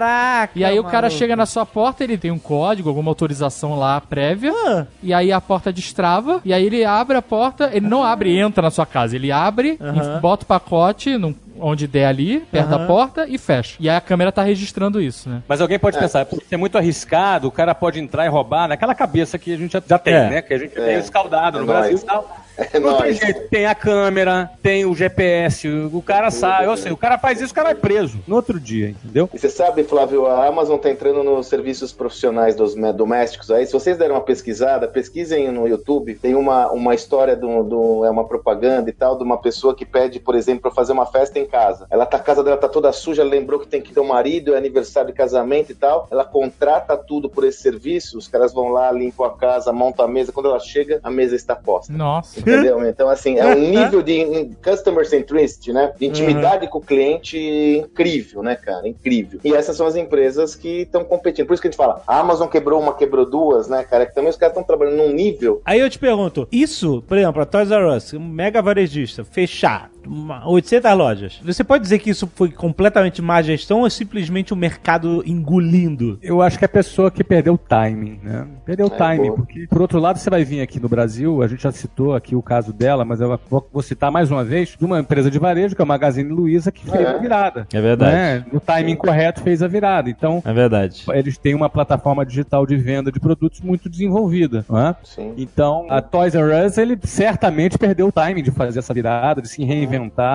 Caraca! 0.06 0.54
E 0.58 0.66
aí 0.66 0.80
o 0.80 0.84
cara 0.84 1.02
maluco. 1.04 1.18
chega 1.20 1.36
na 1.36 1.46
sua 1.46 1.66
porta, 1.66 2.04
ele 2.04 2.18
tem 2.18 2.32
um 2.32 2.40
código, 2.40 2.90
alguma 2.90 3.12
autorização 3.12 3.78
lá 3.78 4.02
prévia, 4.02 4.52
Ah, 4.66 4.86
e 5.04 5.14
aí 5.14 5.32
a 5.32 5.40
porta 5.40 5.72
destrava, 5.72 6.42
e 6.44 6.52
aí 6.54 6.66
ele 6.66 6.84
abre 6.84 7.18
a 7.18 7.22
porta, 7.22 7.70
ele 7.72 7.88
não 7.88 8.04
abre 8.04 8.32
e 8.32 8.40
entra 8.40 8.64
na 8.64 8.72
sua 8.72 8.86
casa, 8.86 9.16
ele 9.16 9.32
abre, 9.32 9.78
Aham. 9.80 10.18
e 10.18 10.20
bota 10.20 10.44
o 10.44 10.48
pacote 10.48 11.18
num- 11.18 11.36
onde 11.60 11.86
der 11.88 12.08
ali, 12.08 12.40
perto 12.52 12.70
da 12.70 12.78
Aham. 12.78 12.88
porta, 12.88 13.26
e 13.28 13.38
fecha. 13.38 13.76
E 13.80 13.88
aí 13.88 13.96
a 13.96 14.02
câmera 14.02 14.32
tá 14.32 14.42
registrando 14.42 15.00
isso, 15.00 15.30
né? 15.30 15.44
Mas 15.48 15.62
alguém 15.62 15.78
pode 15.78 15.98
pensar, 16.00 16.26
por 16.26 16.42
ser 16.42 16.58
muito 16.58 16.76
arriscado, 16.78 17.48
o 17.48 17.52
cara 17.52 17.76
pode 17.76 18.00
entrar 18.00 18.26
e 18.26 18.30
roubar 18.30 18.68
naquela 18.68 18.96
cabeça 18.96 19.38
que 19.38 19.54
a 19.54 19.58
gente 19.58 19.72
já, 19.74 19.84
já 19.88 20.00
tem, 20.00 20.14
É. 20.16 20.30
né? 20.30 20.42
Que 20.42 20.54
a 20.56 20.58
gente 20.58 20.76
É. 20.78 20.82
tem 20.86 20.98
escaldado 20.98 21.58
É 21.58 21.62
no 21.62 21.68
Brasil 21.68 21.98
e 21.98 22.02
tal. 22.02 22.28
É 22.58 22.80
não 22.80 22.98
tem 22.98 23.14
jeito, 23.14 23.48
tem 23.50 23.66
a 23.66 23.74
câmera, 23.76 24.52
tem 24.62 24.86
o 24.86 24.94
GPS, 24.96 25.68
o 25.68 26.02
cara 26.02 26.30
sabe, 26.32 26.66
eu 26.66 26.78
sei, 26.78 26.92
o 26.92 26.98
cara 26.98 27.18
faz 27.18 27.42
isso, 27.42 27.52
o 27.52 27.56
cara 27.56 27.72
é 27.72 27.74
preso 27.76 28.20
no 28.28 28.36
outro 28.36 28.60
dia, 28.60 28.90
entendeu? 28.90 29.30
E 29.34 29.40
você 29.40 29.50
sabe, 29.50 29.84
Flávio, 29.84 30.28
a 30.28 30.46
Amazon 30.48 30.78
tá 30.78 30.90
entrando 30.90 31.24
nos 31.24 31.48
serviços 31.48 31.92
profissionais 31.92 32.56
dos 32.56 32.76
domésticos 32.96 33.50
aí. 33.52 33.66
Se 33.66 33.74
vocês 33.74 33.98
derem 33.98 34.14
uma 34.14 34.22
pesquisada, 34.22 34.88
pesquisem 34.88 35.52
no 35.52 35.68
YouTube. 35.68 36.16
Tem 36.16 36.36
uma, 36.36 36.72
uma 36.72 36.94
história 36.94 37.36
do, 37.36 37.64
do- 37.64 38.06
é 38.06 38.10
uma 38.10 38.28
propaganda 38.28 38.90
e 38.90 38.94
tal 38.94 39.18
de 39.18 39.24
uma 39.24 39.38
pessoa 39.42 39.76
que 39.76 39.86
pede, 39.86 40.20
por 40.20 40.36
exemplo, 40.36 40.62
para 40.62 40.72
fazer 40.72 40.92
uma 40.94 41.06
festa 41.06 41.40
em 41.40 41.46
casa. 41.46 41.88
Ela 41.90 42.06
tá 42.06 42.18
a 42.18 42.20
casa 42.20 42.44
dela 42.44 42.58
tá 42.58 42.68
toda 42.70 42.92
suja, 42.92 43.24
lembrou 43.24 43.60
que 43.60 43.68
tem 43.68 43.82
que 43.82 43.94
ter 43.94 44.00
um 44.00 44.08
marido, 44.08 44.54
é 44.54 44.58
aniversário 44.58 45.10
de 45.12 45.16
casamento 45.16 45.72
e 45.72 45.76
tal. 45.76 46.08
Ela 46.12 46.24
contrata 46.26 46.96
tudo 46.98 47.30
por 47.30 47.44
esse 47.44 47.60
serviço. 47.62 48.18
Os 48.18 48.28
caras 48.28 48.54
vão 48.54 48.70
lá, 48.70 48.92
limpam 48.92 49.26
a 49.26 49.32
casa, 49.38 49.72
montam 49.72 50.06
a 50.06 50.08
mesa. 50.08 50.32
Quando 50.32 50.50
ela 50.50 50.60
chega, 50.60 51.00
a 51.04 51.10
mesa 51.10 51.36
está 51.36 51.56
posta. 51.56 51.92
Nossa. 51.94 52.41
Entendeu? 52.42 52.86
Então, 52.88 53.10
assim, 53.10 53.38
é 53.38 53.46
um 53.46 53.60
nível 53.70 54.02
de 54.02 54.50
customer 54.64 55.08
centricity, 55.08 55.72
né? 55.72 55.94
De 55.98 56.06
intimidade 56.06 56.68
com 56.68 56.80
o 56.80 56.82
cliente 56.82 57.38
incrível, 57.38 58.44
né, 58.44 58.56
cara? 58.56 58.88
Incrível. 58.88 59.40
E 59.44 59.54
essas 59.54 59.78
são 59.78 59.88
as 59.88 59.96
empresas 59.96 60.56
que 60.56 60.82
estão 60.82 61.04
competindo. 61.04 61.48
Por 61.48 61.54
isso 61.54 61.62
que 61.62 61.68
a 61.68 61.72
gente 61.72 61.78
fala, 61.78 62.02
a 62.08 62.20
Amazon 62.20 62.48
quebrou 62.48 62.82
uma, 62.82 62.94
quebrou 62.94 63.30
duas, 63.30 63.68
né, 63.68 63.84
cara? 63.84 64.06
Que 64.06 64.14
também 64.14 64.30
os 64.30 64.38
caras 64.38 64.54
estão 64.54 64.64
trabalhando 64.64 64.98
num 64.98 65.14
nível. 65.14 65.62
Aí 65.66 65.80
eu 65.80 65.90
te 65.90 66.00
pergunto, 66.00 66.48
isso, 66.52 67.04
por 67.08 67.18
exemplo, 67.18 67.42
a 67.42 67.46
Toys 67.46 67.72
R 67.72 67.86
Us, 67.96 68.14
um 68.14 68.20
mega 68.20 68.62
varejista, 68.62 69.24
fechar 69.24 69.90
800 70.46 70.92
lojas, 70.98 71.42
você 71.44 71.64
pode 71.64 71.84
dizer 71.84 72.00
que 72.00 72.10
isso 72.10 72.30
foi 72.36 72.50
completamente 72.52 73.22
má 73.22 73.42
gestão 73.42 73.80
ou 73.82 73.88
é 73.88 73.90
simplesmente 73.90 74.54
o 74.54 74.56
mercado 74.56 75.24
engolindo? 75.26 76.18
Eu 76.22 76.42
acho 76.42 76.58
que 76.58 76.66
é 76.66 76.68
a 76.68 76.70
pessoa 76.70 77.12
que 77.12 77.24
perdeu 77.24 77.54
o 77.54 77.58
timing, 77.58 78.20
né? 78.24 78.48
Perdeu 78.66 78.88
o 78.88 78.94
É, 78.94 78.98
timing, 78.98 79.28
boa. 79.28 79.36
porque, 79.38 79.68
por 79.68 79.82
outro 79.82 80.00
lado, 80.00 80.18
você 80.20 80.30
vai 80.30 80.44
vir 80.44 80.62
aqui 80.62 80.80
no 80.80 80.90
Brasil, 80.90 81.42
a 81.42 81.48
gente 81.48 81.64
já 81.64 81.72
citou 81.72 82.14
aqui 82.16 82.36
o 82.36 82.42
caso 82.42 82.74
dela, 82.74 83.06
mas 83.06 83.22
eu 83.22 83.40
vou, 83.50 83.82
citar 83.82 84.12
mais 84.12 84.32
uma 84.32 84.44
vez, 84.44 84.76
de 84.78 84.86
uma 84.86 85.00
empresa 85.00 85.30
de 85.30 85.38
varejo, 85.40 85.76
que 85.76 85.82
é 85.82 85.84
a 85.84 85.86
Magazine 85.86 86.30
Luiza, 86.30 86.72
que 86.72 86.84
fez 86.90 87.04
É. 87.04 87.08
a 87.10 87.18
virada. 87.18 87.68
É 87.74 87.82
verdade. 87.82 88.16
Né? 88.16 88.46
No 88.52 88.60
timing 88.60 88.96
correto 88.96 89.42
fez 89.42 89.62
a 89.64 89.68
virada. 89.68 90.10
Então, 90.10 90.42
É 90.46 90.54
verdade. 90.54 91.04
eles 91.14 91.38
têm 91.38 91.54
uma 91.56 91.70
plataforma 91.70 92.26
digital 92.26 92.66
de 92.66 92.76
venda 92.78 93.12
de 93.12 93.20
produtos 93.20 93.62
muito 93.62 93.90
desenvolvida, 93.90 94.66
não 94.70 94.80
é? 94.80 94.96
Sim. 95.04 95.34
Então, 95.38 95.86
a 95.90 96.02
Toys 96.02 96.36
R 96.36 96.66
Us, 96.66 96.78
ele 96.78 96.98
certamente 97.04 97.78
perdeu 97.78 98.08
o 98.08 98.12
timing 98.12 98.44
de 98.44 98.52
fazer 98.52 98.80
essa 98.80 98.94
virada, 98.94 99.42
de 99.42 99.48
se 99.50 99.64
reinventar 99.64 99.91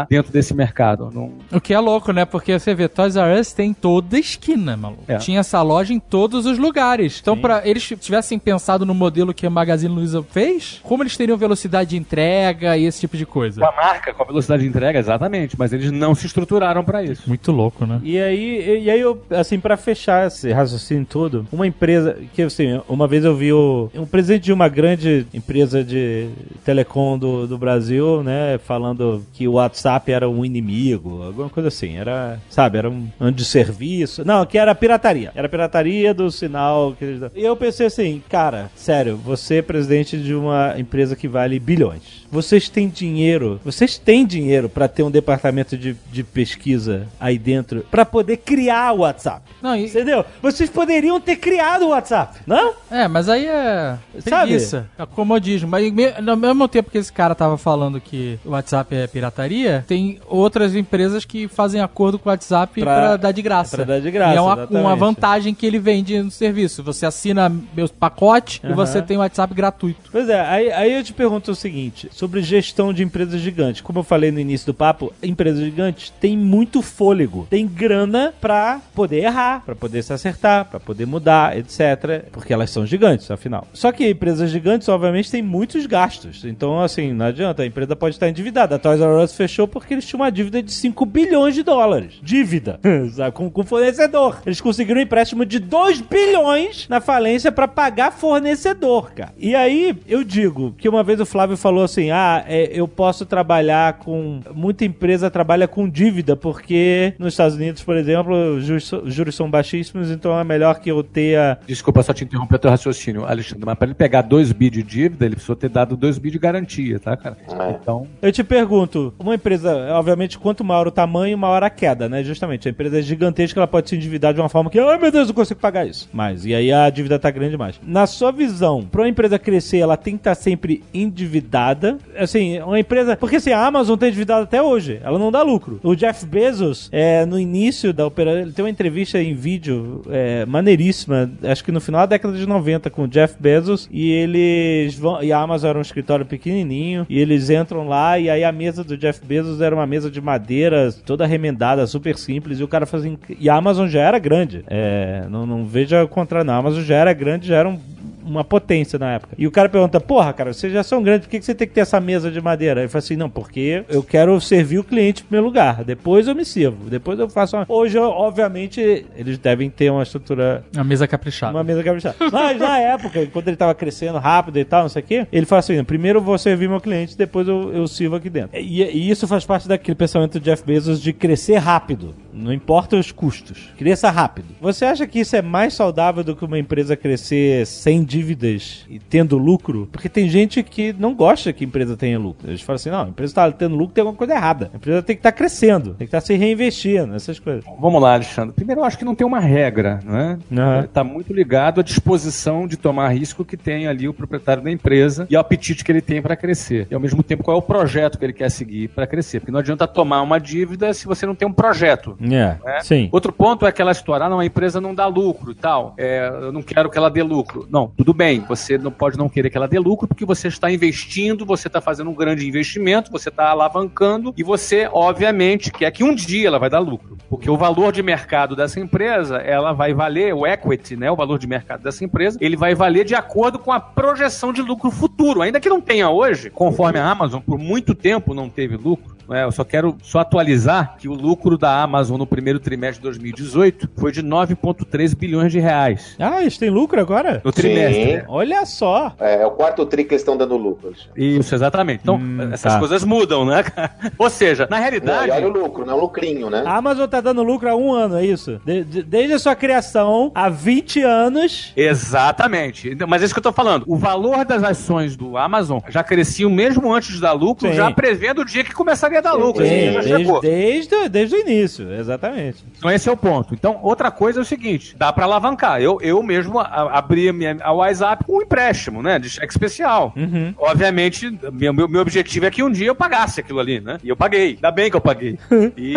dentro 0.09 0.33
desse 0.33 0.55
mercado. 0.55 1.11
Não... 1.13 1.33
O 1.53 1.61
que 1.61 1.75
é 1.75 1.79
louco, 1.79 2.13
né? 2.13 2.25
Porque 2.25 2.59
você 2.59 2.75
vê, 2.75 2.89
Toys 2.89 3.17
R 3.17 3.39
Us 3.39 3.53
tem 3.53 3.73
toda 3.73 4.17
a 4.17 4.21
esquina, 4.21 4.77
maluco. 4.77 5.05
É. 5.09 5.17
Tinha 5.17 5.41
essa 5.41 5.63
loja 5.63 5.93
em 5.93 6.01
todos 6.01 6.47
os 6.47 6.59
lugares. 6.59 7.19
Então, 7.21 7.37
pra 7.37 7.67
eles 7.67 7.85
tivessem 8.01 8.39
pensado 8.39 8.85
no 8.85 8.95
modelo 8.95 9.35
que 9.35 9.47
a 9.47 9.51
Magazine 9.51 9.95
Luiza 9.95 10.23
fez, 10.23 10.81
como 10.83 11.03
eles 11.03 11.17
teriam 11.17 11.37
velocidade 11.37 11.91
de 11.91 11.97
entrega 11.97 12.77
e 12.77 12.85
esse 12.85 13.01
tipo 13.01 13.17
de 13.17 13.27
coisa? 13.27 13.61
Com 13.61 13.67
a 13.67 13.73
marca, 13.73 14.15
com 14.15 14.23
a 14.23 14.27
velocidade 14.27 14.63
de 14.63 14.69
entrega, 14.69 14.99
exatamente, 14.99 15.57
mas 15.59 15.73
eles 15.73 15.91
não 15.91 16.15
se 16.15 16.27
estruturaram 16.27 16.85
para 16.85 17.03
isso. 17.03 17.23
Muito 17.27 17.53
louco, 17.53 17.87
né? 17.87 18.01
E 18.03 18.19
aí, 18.19 18.83
e 18.85 18.91
aí 18.91 19.01
eu, 19.01 19.23
assim, 19.31 19.59
pra 19.59 19.77
fechar 19.77 20.27
esse 20.27 20.53
raciocínio 20.53 21.07
todo, 21.09 21.47
uma 21.53 21.67
empresa, 21.67 22.17
que 22.33 22.43
assim, 22.43 22.81
uma 22.89 23.07
vez 23.07 23.25
eu 23.25 23.35
vi 23.35 23.53
o, 23.53 23.91
um 23.95 24.07
presidente 24.07 24.45
de 24.45 24.53
uma 24.53 24.69
grande 24.69 25.27
empresa 25.33 25.83
de 25.83 26.29
telecom 26.65 27.19
do, 27.19 27.47
do 27.47 27.59
Brasil, 27.59 28.23
né, 28.23 28.59
falando 28.59 29.25
que 29.33 29.46
o 29.47 29.53
WhatsApp 29.53 30.11
era 30.11 30.29
um 30.29 30.45
inimigo, 30.45 31.23
alguma 31.23 31.49
coisa 31.49 31.69
assim, 31.69 31.97
era, 31.97 32.41
sabe, 32.49 32.79
era 32.79 32.91
um, 32.91 33.09
desserviço, 33.33 34.25
não, 34.25 34.45
que 34.47 34.59
era 34.59 34.75
pirataria, 34.75 35.33
era 35.35 35.49
pirataria 35.49 36.15
do 36.15 36.31
sinal. 36.31 36.97
E 37.35 37.43
eu 37.43 37.57
pensei 37.57 37.87
assim, 37.87 38.23
cara, 38.29 38.71
sério, 38.75 39.17
você 39.17 39.57
é 39.57 39.63
presidente 39.63 40.19
de 40.19 40.35
uma 40.35 40.75
empresa 40.79 41.17
que 41.17 41.29
vale 41.29 41.59
bilhões. 41.59 42.26
Vocês 42.31 42.69
têm 42.69 42.89
dinheiro, 42.89 43.61
vocês 43.65 43.97
têm 43.99 44.27
dinheiro 44.27 44.69
pra 44.69 44.89
ter 44.89 45.03
um 45.03 45.11
departamento 45.11 45.77
de, 45.77 45.97
de 46.13 46.23
pesquisa 46.25 47.07
aí 47.21 47.39
dentro 47.39 47.85
pra 47.91 48.05
poder 48.05 48.39
criar 48.39 48.93
o 48.93 48.99
WhatsApp. 48.99 49.43
Não, 49.63 49.75
e- 49.77 49.87
Entendeu? 49.87 50.25
Vocês 50.43 50.69
poderiam 50.71 51.21
ter 51.21 51.37
criado 51.37 51.87
o 51.87 51.89
WhatsApp, 51.89 52.39
não? 52.47 52.75
É, 52.91 53.09
mas 53.09 53.29
aí 53.29 53.47
é 53.47 53.97
Sabe? 54.21 54.47
preguiça, 54.47 54.89
é 54.99 55.07
comodismo. 55.07 55.69
Mas 55.69 55.93
no 56.23 56.37
mesmo 56.37 56.69
tempo 56.69 56.91
que 56.91 56.99
esse 56.99 57.13
cara 57.13 57.35
tava 57.35 57.57
falando 57.57 58.01
que 58.01 58.39
o 58.45 58.51
WhatsApp 58.51 58.95
é 58.95 59.07
pirataria, 59.07 59.85
tem 59.89 60.21
outras 60.27 60.75
empresas 60.75 61.25
que 61.25 61.49
fazem 61.49 61.81
acordo 61.81 62.19
com 62.19 62.29
o 62.29 62.33
WhatsApp 62.33 62.81
Pra- 62.81 62.95
pra, 62.97 63.17
dar 63.17 63.33
de 63.33 63.43
graça. 63.43 63.77
pra 63.77 63.85
dar 63.85 64.01
de 64.01 64.11
graça, 64.11 64.35
E 64.35 64.37
é 64.37 64.41
uma, 64.41 64.67
uma 64.67 64.97
vantagem 64.97 65.55
que 65.55 65.65
ele 65.67 65.79
vende 65.79 66.21
no 66.23 66.31
serviço. 66.31 66.83
Você 66.83 67.07
assina 67.07 67.53
meu 67.75 67.89
pacote 67.89 68.61
e 68.63 68.67
Aham. 68.67 68.75
você 68.75 69.01
tem 69.01 69.17
o 69.17 69.21
WhatsApp 69.21 69.55
gratuito. 69.55 70.11
Pois 70.13 70.29
é, 70.29 70.41
aí, 70.41 70.71
aí 70.73 70.93
eu 70.95 71.03
te 71.05 71.13
pergunto 71.13 71.51
o 71.51 71.55
seguinte, 71.55 72.09
sobre 72.17 72.41
gestão 72.41 72.95
de 72.95 73.03
empresas 73.03 73.43
gigantes. 73.43 73.83
Como 73.83 73.99
eu 73.99 74.03
falei 74.03 74.33
no 74.33 74.41
início 74.41 74.67
do 74.67 74.75
papo, 74.75 75.13
empresas 75.23 75.63
gigantes 75.63 76.09
têm 76.09 76.35
muito 76.35 76.81
fôlego, 76.81 77.47
tem 77.51 77.67
grana 77.67 78.33
pra 78.41 78.81
poder 78.95 79.23
errar, 79.23 79.63
pra 79.67 79.75
poder 79.75 80.03
se 80.03 80.15
acertar, 80.15 80.65
pra 80.65 80.81
poder 80.81 81.05
mudar, 81.05 81.59
etc. 81.59 82.25
Porque 82.33 82.55
elas 82.55 82.71
são 82.71 82.87
gigantes, 82.87 83.31
afinal. 83.31 83.69
Só 83.75 83.93
que 83.93 84.09
empresas 84.09 84.51
gigantes, 84.51 84.89
obviamente, 84.89 85.31
têm 85.31 85.43
muitos 85.43 85.85
gastos. 85.85 86.43
Então, 86.47 86.81
assim, 86.81 87.13
não 87.13 87.27
adianta, 87.27 87.63
a 87.63 87.67
empresa 87.67 87.95
pode 87.95 88.15
estar 88.15 88.31
endividada. 88.31 88.77
A 88.77 88.79
Toys 88.79 88.99
R 88.99 89.09
negócio 89.09 89.37
fechou 89.37 89.69
porque 89.69 89.93
eles 89.93 90.07
tinham 90.07 90.23
uma 90.23 90.33
dívida 90.33 90.63
de 90.63 90.73
5 90.73 91.05
bilhões 91.05 91.55
de 91.55 91.63
dólares. 91.63 92.15
Dívida. 92.23 92.81
Com, 93.35 93.51
com 93.51 93.65
fornecedor. 93.65 94.41
Eles 94.47 94.61
conseguiram 94.61 95.01
um 95.01 95.03
empréstimo 95.03 95.45
de 95.45 95.59
2 95.59 96.01
bilhões 96.01 96.87
na 96.89 97.01
falência 97.01 97.51
pra 97.53 97.69
pagar 97.69 98.13
fornecedor, 98.13 99.13
cara. 99.13 99.35
E 99.37 99.55
aí, 99.55 99.97
eu 100.07 100.25
digo 100.25 100.75
que 100.79 100.89
uma 100.89 101.03
vez 101.03 101.21
o 101.21 101.27
Flávio 101.27 101.57
falou 101.57 101.85
assim: 101.85 102.06
ah, 102.11 102.45
é, 102.47 102.71
eu 102.73 102.87
posso 102.87 103.25
trabalhar 103.27 103.95
com. 103.95 104.41
Muita 104.55 104.85
empresa 104.85 105.31
trabalha 105.31 105.69
com 105.69 105.89
dívida, 105.89 106.37
porque 106.37 107.15
nos 107.19 107.35
Estados 107.35 107.57
Unidos, 107.57 107.83
por 107.83 107.97
exemplo, 107.97 108.57
os 108.57 108.65
juros, 108.65 108.93
os 108.93 109.15
juros 109.15 109.35
são 109.35 109.51
baixíssimos, 109.51 110.11
então 110.11 110.39
é 110.39 110.45
melhor 110.45 110.81
que 110.81 110.91
eu 110.91 111.03
tenha. 111.03 111.59
Desculpa 111.67 112.03
só 112.03 112.13
te 112.13 112.25
interromper 112.25 112.59
teu 112.59 112.71
raciocínio, 112.71 113.25
Alexandre, 113.25 113.65
mas 113.65 113.77
para 113.77 113.87
ele 113.89 113.95
pegar 113.95 114.23
2 114.23 114.53
bi 114.53 114.71
de 114.71 114.83
dívida, 114.83 115.25
ele 115.25 115.35
precisou 115.35 115.57
ter 115.57 115.69
dado 115.69 115.97
2 115.97 116.19
bi 116.19 116.31
de 116.31 116.39
garantia, 116.39 116.99
tá, 116.99 117.17
cara? 117.17 117.37
É. 117.49 117.77
Então, 117.81 118.07
Eu 118.23 118.33
te 118.33 118.43
pergunto, 118.43 119.15
uma 119.19 119.35
empresa, 119.35 119.75
obviamente, 119.93 120.39
quanto 120.39 120.65
maior 120.65 120.87
o 120.87 120.91
tamanho, 120.91 121.37
maior 121.37 121.63
a 121.63 121.71
queda, 121.71 122.09
né? 122.09 122.23
Justamente, 122.23 122.69
a 122.69 122.71
empresa 122.71 122.99
é 122.99 123.03
gigantesca, 123.03 123.59
ela 123.61 123.67
pode 123.67 123.89
se 123.89 123.97
endividar 123.97 124.33
de 124.33 124.41
uma 124.41 124.49
forma 124.49 124.71
que, 124.71 124.79
ai 124.79 124.99
meu 124.99 125.11
Deus, 125.11 125.29
eu 125.29 125.35
consigo 125.35 125.61
pagar 125.61 125.87
isso. 125.87 126.09
Mas, 126.13 126.45
e 126.45 126.55
aí 126.55 126.73
a 126.73 126.89
dívida 126.91 127.19
tá 127.19 127.31
grande 127.31 127.51
demais. 127.53 127.81
Na 127.83 128.07
sua 128.07 128.31
visão, 128.31 128.83
pra 128.83 129.03
uma 129.03 129.09
empresa 129.09 129.39
crescer, 129.39 129.79
ela 129.79 129.97
tem 129.97 130.15
que 130.15 130.21
estar 130.21 130.35
sempre 130.35 130.83
endividada. 130.93 131.96
Assim, 132.17 132.61
uma 132.61 132.79
empresa. 132.79 133.17
Porque 133.17 133.37
assim, 133.37 133.53
a 133.53 133.65
Amazon 133.65 133.97
tá 133.97 134.09
endividada 134.09 134.45
até 134.45 134.63
hoje, 134.63 135.01
ela 135.03 135.19
não 135.19 135.31
dá 135.31 135.43
lucro. 135.43 135.81
O 135.83 135.95
Jeff 135.95 136.25
Bezos, 136.27 136.89
é, 136.93 137.25
no 137.27 137.39
início 137.39 137.93
da 137.93 138.07
operação, 138.07 138.41
ele 138.41 138.53
tem 138.53 138.65
uma 138.65 138.71
entrevista 138.71 139.21
em 139.21 139.35
vídeo 139.35 140.03
é, 140.11 140.45
maneiríssima, 140.47 141.31
acho 141.43 141.65
que 141.65 141.73
no 141.73 141.81
final 141.81 142.03
da 142.03 142.07
década 142.07 142.37
de 142.37 142.47
90, 142.47 142.91
com 142.91 143.05
o 143.05 143.09
Jeff 143.09 143.37
Bezos, 143.39 143.89
e 143.91 144.11
eles 144.11 144.95
vão. 144.99 145.23
E 145.23 145.33
a 145.33 145.39
Amazon 145.39 145.71
era 145.71 145.79
um 145.79 145.83
escritório 145.83 146.25
pequenininho, 146.25 147.07
e 147.09 147.19
eles 147.19 147.51
entram 147.51 147.89
lá, 147.89 148.19
e 148.19 148.29
aí 148.29 148.45
a 148.45 148.53
mesa 148.53 148.83
do 148.83 148.97
Jeff 148.97 149.25
Bezos 149.25 149.61
era 149.61 149.75
uma 149.75 149.87
mesa 149.87 150.11
de 150.11 150.21
madeira, 150.21 150.93
toda 151.05 151.27
remendada, 151.27 151.87
super 151.87 152.17
simples, 152.17 152.61
e 152.61 152.65
o 152.65 152.69
cara 152.69 152.87
fazia. 152.87 153.17
E 153.39 153.49
a 153.49 153.55
Amazon 153.55 153.89
já 153.89 154.01
era 154.01 154.19
grande. 154.19 154.65
É, 154.67 155.27
não, 155.31 155.47
não 155.47 155.65
veja 155.65 156.05
o 156.05 156.09
contrário, 156.09 156.47
não. 156.47 156.55
A 156.55 156.59
Amazon 156.59 156.83
já 156.83 156.97
era 156.97 157.13
grande, 157.13 157.49
já 157.49 157.57
era 157.57 157.69
um 157.69 157.79
uma 158.27 158.45
potência 158.45 158.99
na 158.99 159.13
época. 159.13 159.35
E 159.39 159.47
o 159.47 159.51
cara 159.51 159.69
pergunta: 159.69 160.01
Porra, 160.01 160.33
cara, 160.33 160.53
vocês 160.53 160.73
já 160.73 160.83
são 160.83 161.03
grandes, 161.03 161.27
por 161.27 161.31
que 161.31 161.39
que 161.39 161.45
você 161.45 161.55
tem 161.55 161.67
que 161.67 161.75
ter 161.75 161.81
essa 161.81 162.01
mesa 162.01 162.31
de 162.31 162.41
madeira? 162.41 162.81
Ele 162.81 162.89
fala 162.89 162.99
assim: 163.01 163.17
Não, 163.17 163.31
porque 163.31 163.85
eu 163.89 164.03
quero 164.03 164.39
servir 164.41 164.79
o 164.79 164.85
cliente 164.85 165.23
em 165.23 165.27
primeiro 165.27 165.47
lugar. 165.47 165.85
Depois 165.85 166.27
eu 166.27 166.35
me 166.35 166.45
sirvo. 166.45 166.91
Depois 166.91 167.19
eu 167.19 167.29
faço 167.29 167.57
uma. 167.57 167.65
Hoje, 167.69 167.99
obviamente, 167.99 169.07
eles 169.17 169.39
devem 169.39 169.71
ter 169.71 169.91
uma 169.91 170.03
estrutura 170.03 170.65
A 170.77 170.85
mesa 170.85 171.07
caprichada. 171.07 171.53
uma 171.57 171.65
mesa 171.65 171.83
caprichada. 171.83 172.17
Mas 172.33 172.59
na 172.59 172.79
época, 172.79 173.27
quando 173.33 173.49
ele 173.49 173.57
tava 173.57 173.75
crescendo 173.75 174.19
rápido 174.19 174.59
e 174.59 174.65
tal, 174.65 174.83
não 174.83 174.89
sei 174.89 175.03
o 175.03 175.05
quê, 175.05 175.27
ele 175.33 175.47
fala 175.47 175.61
assim: 175.61 175.83
primeiro 175.85 176.19
eu 176.19 176.23
vou 176.23 176.37
servir 176.39 176.69
meu 176.69 176.81
cliente, 176.81 177.17
depois 177.17 177.47
eu, 177.49 177.73
eu 177.73 177.87
sirvo 177.87 178.17
aqui 178.17 178.29
dentro. 178.29 178.59
E, 178.59 178.83
e 178.83 179.11
isso 179.11 179.27
faz 179.27 179.45
parte 179.45 179.69
daquele 179.69 179.95
pensamento 179.95 180.39
do 180.39 180.45
Jeff 180.45 180.63
Bezos 180.65 181.01
de 181.01 181.13
crescer 181.13 181.57
rápido. 181.57 182.15
Não 182.33 182.53
importa 182.53 182.97
os 182.97 183.11
custos. 183.13 183.71
Cresça 183.79 184.11
rápido. 184.11 184.49
Você 184.61 184.85
acha 184.85 185.07
que 185.07 185.21
isso 185.21 185.35
é 185.37 185.41
mais 185.43 185.73
saudável 185.75 186.23
do 186.23 186.37
que 186.37 186.45
uma 186.45 186.59
empresa 186.59 186.97
crescer 186.97 187.67
sem 187.67 188.05
dívidas 188.17 188.87
e 188.89 188.99
tendo 188.99 189.37
lucro? 189.37 189.89
Porque 189.93 190.09
tem 190.09 190.29
gente 190.29 190.63
que 190.63 190.95
não 190.99 191.15
gosta 191.15 191.53
que 191.53 191.65
a 191.65 191.67
empresa 191.67 191.97
tenha 191.97 192.19
lucro. 192.19 192.49
Eles 192.49 192.63
falam 192.63 192.77
assim: 192.77 192.91
não, 192.91 193.05
a 193.05 193.09
empresa 193.09 193.31
está 193.31 193.53
tendo 193.53 193.77
lucro, 193.77 193.95
tem 193.95 194.03
alguma 194.03 194.17
coisa 194.17 194.35
errada. 194.35 194.71
A 194.73 194.77
empresa 194.77 195.03
tem 195.03 195.17
que 195.17 195.21
estar 195.21 195.33
crescendo, 195.33 195.91
tem 195.91 196.07
que 196.07 196.17
estar 196.17 196.21
se 196.21 196.35
reinvestindo, 196.35 197.15
essas 197.15 197.39
coisas. 197.39 197.65
vamos 197.79 198.01
lá, 198.01 198.15
Alexandre. 198.15 198.55
Primeiro, 198.55 198.81
eu 198.81 198.85
acho 198.85 198.99
que 198.99 199.05
não 199.05 199.15
tem 199.15 199.27
uma 199.27 199.41
regra, 199.41 200.01
né? 200.05 200.39
Está 200.85 201.05
muito 201.05 201.33
ligado 201.33 201.81
à 201.81 201.83
disposição 201.83 202.67
de 202.67 202.77
tomar 202.77 203.09
risco 203.09 203.45
que 203.45 203.57
tem 203.57 203.87
ali 203.87 204.09
o 204.09 204.15
proprietário 204.15 204.63
da 204.63 204.71
empresa 204.71 205.27
e 205.29 205.37
ao 205.37 205.41
apetite 205.41 205.85
que 205.85 205.93
ele 205.93 206.01
tem 206.01 206.23
para 206.23 206.37
crescer. 206.37 206.87
E 206.91 206.95
ao 206.95 207.01
mesmo 207.01 207.23
tempo, 207.23 207.43
qual 207.45 207.57
é 207.57 207.59
o 207.59 207.63
projeto 207.63 208.19
que 208.19 208.25
ele 208.25 208.33
quer 208.33 208.51
seguir 208.51 208.89
para 208.89 209.07
crescer. 209.07 209.41
Porque 209.41 209.53
não 209.53 209.61
adianta 209.61 209.87
tomar 209.87 210.23
uma 210.23 210.39
dívida 210.39 210.93
se 210.95 211.07
você 211.07 211.27
não 211.27 211.35
tem 211.35 211.47
um 211.47 211.53
projeto. 211.53 212.17
É, 212.21 212.57
É. 212.65 212.81
sim. 212.81 213.09
Outro 213.13 213.33
ponto 213.33 213.67
é 213.67 213.69
aquela 213.69 213.93
história, 213.93 214.27
ah, 214.27 214.29
não, 214.29 214.39
a 214.41 214.47
empresa 214.47 214.81
não 214.81 214.95
dá 214.95 215.07
lucro 215.07 215.53
e 215.53 215.55
tal. 215.55 215.95
É, 215.99 216.29
eu 216.43 216.53
não 216.53 216.63
quero 216.63 216.91
que 216.91 216.97
ela 216.99 217.11
dê 217.11 217.23
lucro. 217.23 217.67
Não, 217.71 217.93
tudo 218.07 218.19
bem, 218.19 218.39
você 218.49 218.79
não 218.79 218.93
pode 218.93 219.19
não 219.19 219.29
querer 219.29 219.51
que 219.51 219.57
ela 219.57 219.67
dê 219.67 219.81
lucro 219.81 220.07
porque 220.07 220.25
você 220.25 220.47
está 220.47 220.71
investindo, 220.71 221.45
você 221.45 221.67
está 221.67 221.81
fazendo 221.81 222.09
um 222.09 222.15
grande 222.15 222.47
investimento, 222.47 223.11
você 223.11 223.31
está 223.31 223.51
alavancando 223.51 224.33
e 224.37 224.45
você, 224.45 224.89
obviamente, 224.93 225.73
quer 225.73 225.91
que 225.91 226.05
um 226.05 226.15
dia 226.15 226.47
ela 226.47 226.61
vai 226.61 226.71
dar 226.71 226.79
lucro. 226.79 227.19
Porque 227.29 227.51
o 227.51 227.57
valor 227.57 227.93
de 227.93 228.05
mercado 228.05 228.55
dessa 228.55 228.79
empresa, 228.79 229.39
ela 229.39 229.73
vai 229.73 229.93
valer, 229.93 230.33
o 230.33 230.47
equity, 230.47 230.95
né, 230.95 231.11
o 231.11 231.17
valor 231.17 231.37
de 231.37 231.49
mercado 231.49 231.83
dessa 231.83 232.05
empresa, 232.05 232.39
ele 232.41 232.55
vai 232.55 232.77
valer 232.77 233.05
de 233.05 233.17
acordo 233.17 233.59
com 233.59 233.73
a 233.73 233.81
projeção 233.81 234.53
de 234.53 234.63
lucro 234.63 234.89
futuro. 234.93 235.43
Ainda 235.43 235.59
que 235.59 235.69
não 235.69 235.81
tenha 235.81 236.09
hoje, 236.09 236.49
conforme 236.49 237.01
a 237.01 237.11
Amazon, 237.11 237.41
por 237.41 237.59
muito 237.59 237.93
tempo 237.93 238.33
não 238.33 238.49
teve 238.49 238.77
lucro, 238.77 239.16
né, 239.29 239.45
eu 239.45 239.53
só 239.53 239.65
quero 239.65 239.97
só 240.03 240.21
atualizar 240.21 240.97
que 240.99 241.09
o 241.09 241.15
lucro 241.15 241.57
da 241.59 241.83
Amazon 241.83 242.19
no 242.19 242.27
primeiro 242.27 242.59
trimestre 242.61 242.99
de 242.99 243.03
2018 243.05 243.91
foi 243.97 244.13
de 244.13 244.23
9,3 244.23 245.15
bilhões 245.17 245.53
de 245.53 245.59
reais. 245.61 246.17
Ah, 246.19 246.41
eles 246.41 246.59
têm 246.59 246.71
lucro 246.71 247.01
agora? 247.01 247.41
No 247.45 247.53
trimestre. 247.53 248.05
Sim. 248.05 248.13
né? 248.15 248.25
Olha 248.29 248.65
só. 248.67 249.15
É, 249.19 249.43
é 249.43 249.47
o 249.47 249.51
quarto 249.53 249.85
tri 249.87 250.05
que 250.05 250.13
eles 250.15 250.23
estão 250.23 250.37
dando 250.37 250.57
lucro. 250.57 250.93
Isso, 251.17 251.55
exatamente. 251.55 252.01
Então, 252.03 252.17
Hum, 252.17 252.51
essas 252.53 252.73
tá. 252.75 252.79
coisas 252.79 253.05
mudam, 253.05 253.45
né? 253.45 253.65
Ou 254.19 254.31
seja, 254.31 254.67
na 254.71 254.77
Não, 254.77 254.83
realidade. 254.83 255.29
e 255.29 255.31
olha 255.33 255.49
o 255.49 255.53
lucro, 255.53 255.85
não 255.85 255.97
o 255.97 256.01
lucrinho, 256.01 256.49
né? 256.51 256.63
A 256.67 256.77
Amazon 256.77 257.07
tá 257.07 257.21
dando 257.21 257.43
lucro 257.43 257.69
há 257.69 257.77
um 257.77 257.93
ano, 257.93 258.17
é 258.17 258.25
isso? 258.25 258.61
De- 258.65 258.85
de- 258.85 259.03
desde 259.03 259.35
a 259.35 259.39
sua 259.39 259.55
criação, 259.55 260.31
há 260.35 260.49
20 260.49 261.03
anos. 261.03 261.73
Exatamente. 261.77 262.89
Então, 262.91 263.07
Mas 263.07 263.23
é 263.23 263.25
isso 263.25 263.35
que 263.35 263.39
eu 263.39 263.43
tô 263.43 263.53
falando. 263.53 263.85
O 263.87 263.97
valor 263.97 264.45
das 264.45 264.63
ações 264.63 265.17
do 265.17 265.37
Amazon 265.37 265.79
já 265.89 266.03
cresciam 266.03 266.51
mesmo 266.51 266.93
antes 266.93 267.15
de 267.15 267.21
dar 267.21 267.33
lucro, 267.33 267.69
Sim. 267.69 267.75
já 267.75 267.91
prevendo 267.91 268.41
o 268.43 268.45
dia 268.45 268.65
que 268.65 268.73
começaria 268.73 269.16
a 269.19 269.21
dar 269.21 269.33
lucro. 269.33 269.65
Sim, 269.65 269.71
desde, 269.71 270.41
desde, 270.41 271.09
desde 271.09 271.37
o 271.37 271.41
início, 271.41 271.93
exatamente. 271.93 272.65
Então 272.79 272.91
esse 272.91 273.09
é 273.09 273.13
o 273.13 273.17
ponto. 273.17 273.55
Então, 273.55 273.79
outra 273.83 274.11
coisa 274.11 274.41
é 274.41 274.43
o 274.43 274.45
seguinte, 274.45 274.95
dá 274.97 275.13
pra 275.13 275.25
alavancar. 275.25 275.81
Eu, 275.81 275.99
eu 276.01 276.23
mesmo 276.23 276.59
abri 276.59 277.29
a, 277.29 277.33
minha, 277.33 277.57
a 277.61 277.73
WhatsApp 277.73 278.25
com 278.25 278.39
um 278.39 278.43
empréstimo, 278.43 279.03
né, 279.03 279.19
de 279.19 279.31
cheque 279.31 279.53
especial. 279.53 280.13
Uhum. 280.17 280.55
Obviamente, 280.59 281.31
meu, 281.53 281.73
meu, 281.73 281.89
meu 281.89 282.01
objetivo 282.01 282.47
é 282.47 282.51
que 282.51 282.63
um 282.63 282.71
dia 282.71 282.89
eu 282.89 282.95
pagasse 282.95 283.41
aquilo 283.41 283.61
ali, 283.61 283.81
né? 283.81 283.99
E 284.03 284.09
eu 284.09 284.17
paguei. 284.17 284.55
Ainda 284.55 284.71
bem 284.71 284.91
que 284.91 284.97
eu 284.97 285.01
paguei. 285.01 285.39
E... 285.77 285.95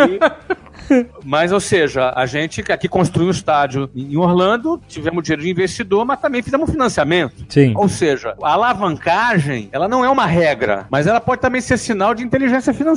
Mas, 1.23 1.51
ou 1.51 1.59
seja, 1.59 2.11
a 2.15 2.25
gente 2.25 2.63
aqui 2.71 2.87
construiu 2.87 3.27
um 3.27 3.31
estádio 3.31 3.89
em 3.95 4.17
Orlando, 4.17 4.81
tivemos 4.87 5.23
dinheiro 5.23 5.43
de 5.43 5.49
investidor, 5.49 6.05
mas 6.05 6.19
também 6.19 6.41
fizemos 6.41 6.67
um 6.67 6.71
financiamento. 6.71 7.45
Sim. 7.47 7.73
Ou 7.75 7.87
seja, 7.87 8.35
a 8.41 8.53
alavancagem, 8.53 9.69
ela 9.71 9.87
não 9.87 10.03
é 10.03 10.09
uma 10.09 10.25
regra, 10.25 10.87
mas 10.89 11.07
ela 11.07 11.19
pode 11.19 11.41
também 11.41 11.61
ser 11.61 11.77
sinal 11.77 12.13
de 12.13 12.23
inteligência 12.23 12.73
financeira. 12.73 12.89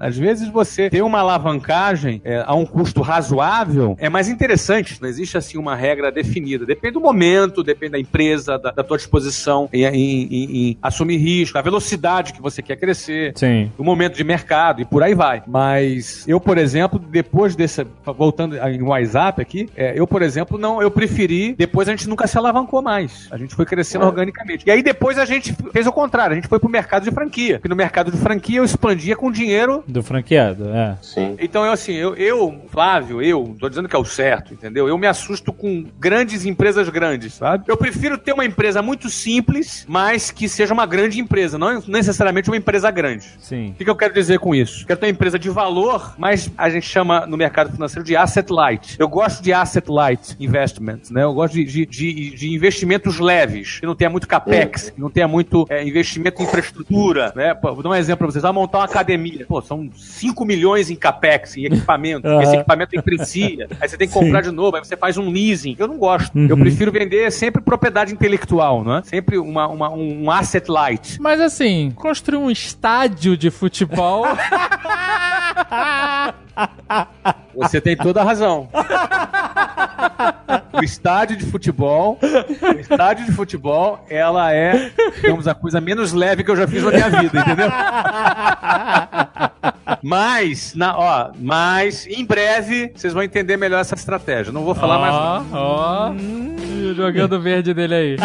Às 0.00 0.16
vezes 0.16 0.48
você 0.48 0.88
ter 0.88 1.02
uma 1.02 1.20
alavancagem 1.20 2.20
é, 2.24 2.42
a 2.46 2.54
um 2.54 2.64
custo 2.64 3.00
razoável 3.02 3.96
é 3.98 4.08
mais 4.08 4.28
interessante. 4.28 4.98
Não 5.00 5.08
existe 5.08 5.36
assim 5.36 5.58
uma 5.58 5.74
regra 5.76 6.10
definida. 6.10 6.64
Depende 6.64 6.94
do 6.94 7.00
momento, 7.00 7.62
depende 7.62 7.92
da 7.92 7.98
empresa, 7.98 8.58
da, 8.58 8.70
da 8.70 8.82
tua 8.82 8.96
disposição 8.96 9.68
em, 9.72 9.84
em- 9.84 10.22
em- 10.30 10.56
em 10.70 10.78
assumir 10.82 11.16
risco, 11.18 11.58
a 11.58 11.62
velocidade 11.62 12.32
que 12.32 12.40
você 12.42 12.62
quer 12.62 12.76
crescer 12.76 13.32
Sim. 13.36 13.70
o 13.78 13.84
momento 13.84 14.16
de 14.16 14.24
mercado 14.24 14.80
e 14.80 14.84
por 14.84 15.02
aí 15.02 15.14
vai. 15.14 15.42
Mas 15.46 16.26
eu, 16.26 16.40
por 16.40 16.58
exemplo, 16.58 16.98
depois 16.98 17.54
dessa, 17.54 17.86
voltando 18.04 18.56
em 18.56 18.82
WhatsApp 18.82 19.40
aqui, 19.42 19.68
é, 19.76 19.92
eu, 19.98 20.06
por 20.06 20.22
exemplo, 20.22 20.58
não, 20.58 20.80
eu 20.82 20.90
preferi, 20.90 21.54
depois 21.54 21.88
a 21.88 21.92
gente 21.92 22.08
nunca 22.08 22.26
se 22.26 22.36
alavancou 22.38 22.82
mais. 22.82 23.28
A 23.30 23.36
gente 23.36 23.54
foi 23.54 23.66
crescendo 23.66 24.04
É. 24.04 24.08
organicamente. 24.08 24.64
E 24.66 24.70
aí 24.70 24.82
depois 24.82 25.18
a 25.18 25.24
gente 25.24 25.54
fez 25.72 25.86
o 25.86 25.92
contrário, 25.92 26.32
a 26.32 26.36
gente 26.36 26.48
foi 26.48 26.58
pro 26.58 26.68
mercado 26.68 27.04
de 27.04 27.10
franquia. 27.10 27.56
Porque 27.58 27.68
no 27.68 27.76
mercado 27.76 28.10
de 28.10 28.16
franquia 28.18 28.58
eu 28.58 28.64
expandia 28.64 29.14
com 29.16 29.30
dinheiro 29.30 29.41
Do 29.86 30.02
franqueado, 30.02 30.68
é. 30.70 30.96
Sim. 31.02 31.36
então, 31.40 31.64
eu 31.64 31.72
assim, 31.72 31.92
eu, 31.94 32.14
eu, 32.14 32.62
Flávio, 32.68 33.20
eu, 33.22 33.56
tô 33.58 33.68
dizendo 33.68 33.88
que 33.88 33.96
é 33.96 33.98
o 33.98 34.04
certo, 34.04 34.52
entendeu? 34.54 34.88
Eu 34.88 34.96
me 34.98 35.06
assusto 35.06 35.52
com 35.52 35.84
grandes 35.98 36.44
empresas 36.46 36.88
grandes, 36.88 37.34
sabe? 37.34 37.64
Eu 37.68 37.76
prefiro 37.76 38.16
ter 38.18 38.32
uma 38.32 38.44
empresa 38.44 38.82
muito 38.82 39.08
simples, 39.08 39.84
mas 39.88 40.30
que 40.30 40.48
seja 40.48 40.72
uma 40.74 40.86
grande 40.86 41.20
empresa, 41.20 41.58
não 41.58 41.82
necessariamente 41.86 42.50
uma 42.50 42.56
empresa 42.56 42.90
grande. 42.90 43.26
Sim. 43.38 43.68
O 43.70 43.74
que, 43.74 43.84
que 43.84 43.90
eu 43.90 43.96
quero 43.96 44.14
dizer 44.14 44.38
com 44.38 44.54
isso? 44.54 44.86
Quero 44.86 44.98
ter 45.00 45.06
uma 45.06 45.12
empresa 45.12 45.38
de 45.38 45.48
valor, 45.50 46.14
mas 46.18 46.50
a 46.56 46.68
gente 46.70 46.86
chama 46.86 47.26
no 47.26 47.36
mercado 47.36 47.72
financeiro 47.72 48.04
de 48.04 48.16
asset 48.16 48.52
light. 48.52 48.96
Eu 48.98 49.08
gosto 49.08 49.42
de 49.42 49.52
asset 49.52 49.90
light 49.90 50.36
investments, 50.38 51.10
né? 51.10 51.22
Eu 51.22 51.32
gosto 51.34 51.54
de, 51.54 51.64
de, 51.64 51.86
de- 51.86 52.30
de 52.34 52.54
investimentos 52.54 53.18
leves, 53.18 53.80
que 53.80 53.86
não 53.86 53.94
tenha 53.94 54.10
muito 54.10 54.26
capex, 54.28 54.90
que 54.90 55.00
não 55.00 55.10
tenha 55.10 55.28
muito 55.28 55.66
é, 55.68 55.82
investimento 55.86 56.42
em 56.42 56.44
infraestrutura, 56.44 57.32
né? 57.34 57.54
Vou 57.62 57.82
dar 57.82 57.90
um 57.90 57.94
exemplo 57.94 58.18
pra 58.18 58.26
vocês. 58.28 58.42
Vai 58.42 58.52
montar 58.52 58.78
uma 58.78 58.84
academia. 58.84 59.31
Pô, 59.46 59.60
são 59.62 59.88
5 59.94 60.44
milhões 60.44 60.90
em 60.90 60.94
capex, 60.96 61.56
em 61.56 61.64
equipamento. 61.66 62.26
Aham. 62.28 62.42
Esse 62.42 62.56
equipamento 62.56 62.96
imprecia. 62.96 63.66
Aí 63.80 63.88
você 63.88 63.96
tem 63.96 64.08
que 64.08 64.14
comprar 64.14 64.40
de 64.42 64.50
novo, 64.50 64.76
aí 64.76 64.84
você 64.84 64.96
faz 64.96 65.16
um 65.18 65.30
leasing. 65.30 65.76
Eu 65.78 65.88
não 65.88 65.98
gosto. 65.98 66.36
Eu 66.38 66.54
Uhum. 66.56 66.60
prefiro 66.62 66.90
vender 66.92 67.30
sempre 67.32 67.60
propriedade 67.62 68.12
intelectual, 68.12 68.84
não 68.84 68.96
é? 68.96 69.02
Sempre 69.02 69.38
uma, 69.38 69.66
uma- 69.68 69.90
um 69.90 70.30
asset 70.30 70.70
light. 70.70 71.20
Mas 71.20 71.40
assim, 71.40 71.90
construir 71.94 72.38
um 72.38 72.50
estádio 72.50 73.36
de 73.36 73.50
futebol. 73.50 74.24
Você 77.54 77.80
tem 77.80 77.96
toda 77.96 78.20
a 78.20 78.24
razão. 78.24 78.68
O 80.72 80.82
estádio 80.82 81.36
de 81.36 81.44
futebol, 81.46 82.18
o 82.22 82.80
estádio 82.80 83.26
de 83.26 83.32
futebol, 83.32 84.04
ela 84.08 84.52
é, 84.52 84.90
digamos, 85.16 85.46
a 85.46 85.54
coisa 85.54 85.80
menos 85.80 86.12
leve 86.12 86.42
que 86.42 86.50
eu 86.50 86.56
já 86.56 86.66
fiz 86.66 86.82
na 86.82 86.90
minha 86.90 87.10
vida, 87.10 87.40
entendeu? 87.40 87.70
Mas, 90.02 90.74
na, 90.74 90.96
ó, 90.96 91.30
mas 91.38 92.06
em 92.06 92.24
breve 92.24 92.90
vocês 92.94 93.12
vão 93.12 93.22
entender 93.22 93.56
melhor 93.56 93.80
essa 93.80 93.94
estratégia. 93.94 94.52
Não 94.52 94.64
vou 94.64 94.74
falar 94.74 94.98
mais 94.98 95.14
nada. 95.14 95.44
Ó, 95.52 96.10
ó. 96.10 96.14
Jogando 96.94 97.40
verde 97.40 97.72
dele 97.72 97.94
aí. 97.94 98.16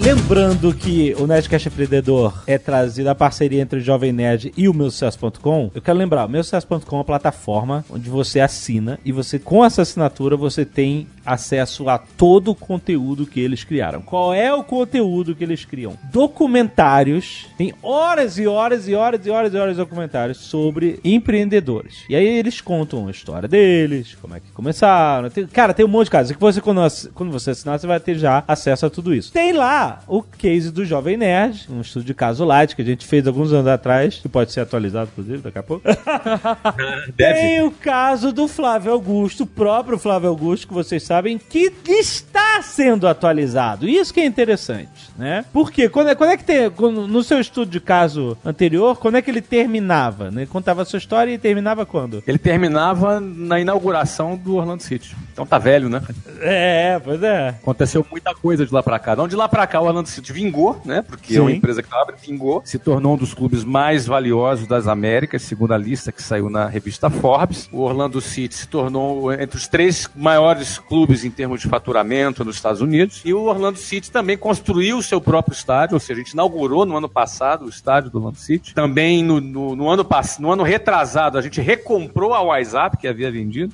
Lembrando 0.00 0.72
que 0.72 1.14
o 1.18 1.26
Nerdcast 1.26 1.68
Empreendedor 1.68 2.42
é 2.46 2.56
trazido 2.56 3.10
a 3.10 3.14
parceria 3.14 3.60
entre 3.60 3.78
o 3.78 3.82
Jovem 3.82 4.12
Nerd 4.12 4.50
e 4.56 4.66
o 4.66 4.72
meusucesso.com, 4.72 5.70
eu 5.74 5.82
quero 5.82 5.98
lembrar, 5.98 6.24
o 6.24 6.28
meusucesso.com 6.28 6.96
é 6.96 6.98
uma 6.98 7.04
plataforma 7.04 7.84
onde 7.90 8.08
você 8.08 8.40
assina 8.40 8.98
e 9.04 9.12
você, 9.12 9.38
com 9.38 9.62
essa 9.62 9.82
assinatura, 9.82 10.36
você 10.36 10.64
tem 10.64 11.06
acesso 11.24 11.88
a 11.88 11.98
todo 11.98 12.50
o 12.50 12.54
conteúdo 12.54 13.26
que 13.26 13.40
eles 13.40 13.64
criaram. 13.64 14.02
Qual 14.02 14.32
é 14.32 14.52
o 14.52 14.62
conteúdo 14.64 15.34
que 15.34 15.44
eles 15.44 15.64
criam? 15.64 15.96
Documentários, 16.12 17.46
tem 17.56 17.72
horas 17.82 18.38
e 18.38 18.46
horas 18.46 18.88
e 18.88 18.94
horas 18.94 19.26
e 19.26 19.30
horas 19.30 19.54
e 19.54 19.56
horas 19.56 19.76
de 19.76 19.82
documentários 19.82 20.38
sobre 20.38 21.00
empreendedores. 21.04 22.04
E 22.08 22.16
aí 22.16 22.26
eles 22.26 22.60
contam 22.60 23.08
a 23.08 23.10
história 23.10 23.48
deles, 23.48 24.16
como 24.20 24.34
é 24.34 24.40
que 24.40 24.50
começaram. 24.52 25.30
Tem- 25.30 25.46
cara, 25.46 25.74
tem 25.74 25.84
um 25.84 25.88
monte 25.88 26.06
de 26.06 26.10
casos. 26.10 26.32
Que 26.32 26.40
você, 26.40 26.60
quando, 26.60 26.80
quando 27.14 27.30
você 27.30 27.50
assinar, 27.50 27.78
você 27.78 27.86
vai 27.86 28.00
ter 28.00 28.16
já 28.16 28.42
acesso 28.46 28.86
a 28.86 28.90
tudo 28.90 29.14
isso. 29.14 29.32
Tem 29.32 29.52
lá 29.52 30.02
o 30.08 30.22
case 30.22 30.70
do 30.70 30.84
Jovem 30.84 31.16
Nerd, 31.16 31.66
um 31.70 31.80
estudo 31.80 32.04
de 32.04 32.14
caso 32.14 32.44
light 32.44 32.74
que 32.74 32.82
a 32.82 32.84
gente 32.84 33.06
fez 33.06 33.26
alguns 33.26 33.52
anos 33.52 33.68
atrás, 33.68 34.16
que 34.16 34.28
pode 34.28 34.52
ser 34.52 34.60
atualizado, 34.60 35.10
inclusive, 35.12 35.38
daqui 35.38 35.58
a 35.58 35.62
pouco. 35.62 35.84
Tem 37.16 37.62
o 37.62 37.70
caso 37.70 38.32
do 38.32 38.46
Flávio 38.48 38.92
Augusto, 38.92 39.44
o 39.44 39.46
próprio 39.46 39.98
Flávio 39.98 40.28
Augusto, 40.28 40.68
que 40.68 40.74
vocês 40.74 41.02
sabem, 41.10 41.38
que 41.38 41.72
está 41.88 42.62
sendo 42.62 43.08
atualizado. 43.08 43.88
Isso 43.88 44.14
que 44.14 44.20
é 44.20 44.24
interessante, 44.24 45.10
né? 45.18 45.44
Porque 45.52 45.88
quando 45.88 46.08
é, 46.10 46.14
quando 46.14 46.30
é 46.30 46.36
que 46.36 46.44
tem. 46.44 46.70
quando- 46.70 47.08
no 47.08 47.20
seu 47.24 47.40
estudo 47.40 47.68
de 47.68 47.80
caso 47.80 48.38
anterior, 48.44 48.96
quando 48.96 49.16
é 49.16 49.22
que 49.22 49.28
ele 49.28 49.40
terminava? 49.40 50.30
Né? 50.30 50.42
Ele 50.42 50.46
contava 50.50 50.82
a 50.82 50.84
sua 50.84 50.98
história 50.98 51.32
e 51.32 51.38
terminava 51.38 51.84
quando? 51.84 52.22
Ele 52.28 52.38
terminava 52.38 53.18
na 53.18 53.58
inauguração 53.58 54.36
do 54.36 54.54
Orlando 54.54 54.84
City. 54.84 55.16
Então 55.32 55.44
tá 55.44 55.58
velho, 55.58 55.88
né? 55.88 56.00
É, 56.42 57.00
pois 57.02 57.20
é. 57.24 57.48
Aconteceu 57.60 58.06
muita 58.08 58.32
coisa 58.32 58.64
de 58.64 58.72
lá 58.72 58.80
pra 58.82 58.98
cá. 59.00 59.16
Não 59.16 59.26
de 59.26 59.34
lá 59.34 59.48
pra 59.48 59.66
cá 59.66 59.80
o 59.80 59.86
Orlando 59.86 60.08
City 60.08 60.32
vingou, 60.32 60.80
né? 60.84 61.02
Porque 61.02 61.36
é 61.36 61.40
uma 61.40 61.50
Sim. 61.50 61.56
empresa 61.56 61.82
que 61.82 61.92
abre, 61.92 62.14
vingou, 62.24 62.62
se 62.64 62.78
tornou 62.78 63.14
um 63.14 63.16
dos 63.16 63.34
clubes 63.34 63.64
mais 63.64 64.06
valiosos 64.06 64.68
das 64.68 64.86
Américas, 64.86 65.42
segundo 65.42 65.74
a 65.74 65.76
lista 65.78 66.12
que 66.12 66.22
saiu 66.22 66.48
na 66.48 66.66
revista 66.66 67.10
Forbes. 67.10 67.68
O 67.72 67.80
Orlando 67.80 68.20
City 68.20 68.54
se 68.54 68.68
tornou 68.68 69.32
entre 69.32 69.56
os 69.56 69.66
três 69.66 70.08
maiores 70.14 70.78
clubes 70.78 70.99
em 71.24 71.30
termos 71.30 71.60
de 71.60 71.68
faturamento 71.68 72.44
nos 72.44 72.56
Estados 72.56 72.80
Unidos. 72.80 73.20
E 73.24 73.32
o 73.34 73.42
Orlando 73.44 73.78
City 73.78 74.10
também 74.10 74.36
construiu 74.36 74.98
o 74.98 75.02
seu 75.02 75.20
próprio 75.20 75.52
estádio, 75.54 75.94
ou 75.94 76.00
seja, 76.00 76.20
a 76.20 76.24
gente 76.24 76.32
inaugurou 76.32 76.84
no 76.86 76.96
ano 76.96 77.08
passado 77.08 77.64
o 77.66 77.68
estádio 77.68 78.10
do 78.10 78.18
Orlando 78.18 78.38
City. 78.38 78.74
Também 78.74 79.22
no, 79.22 79.40
no, 79.40 79.76
no 79.76 79.88
ano, 79.88 80.06
no 80.38 80.52
ano 80.52 80.62
retrasado 80.62 81.38
a 81.38 81.42
gente 81.42 81.60
recomprou 81.60 82.34
a 82.34 82.40
WhatsApp 82.42 82.96
que 82.96 83.06
havia 83.08 83.30
vendido. 83.30 83.72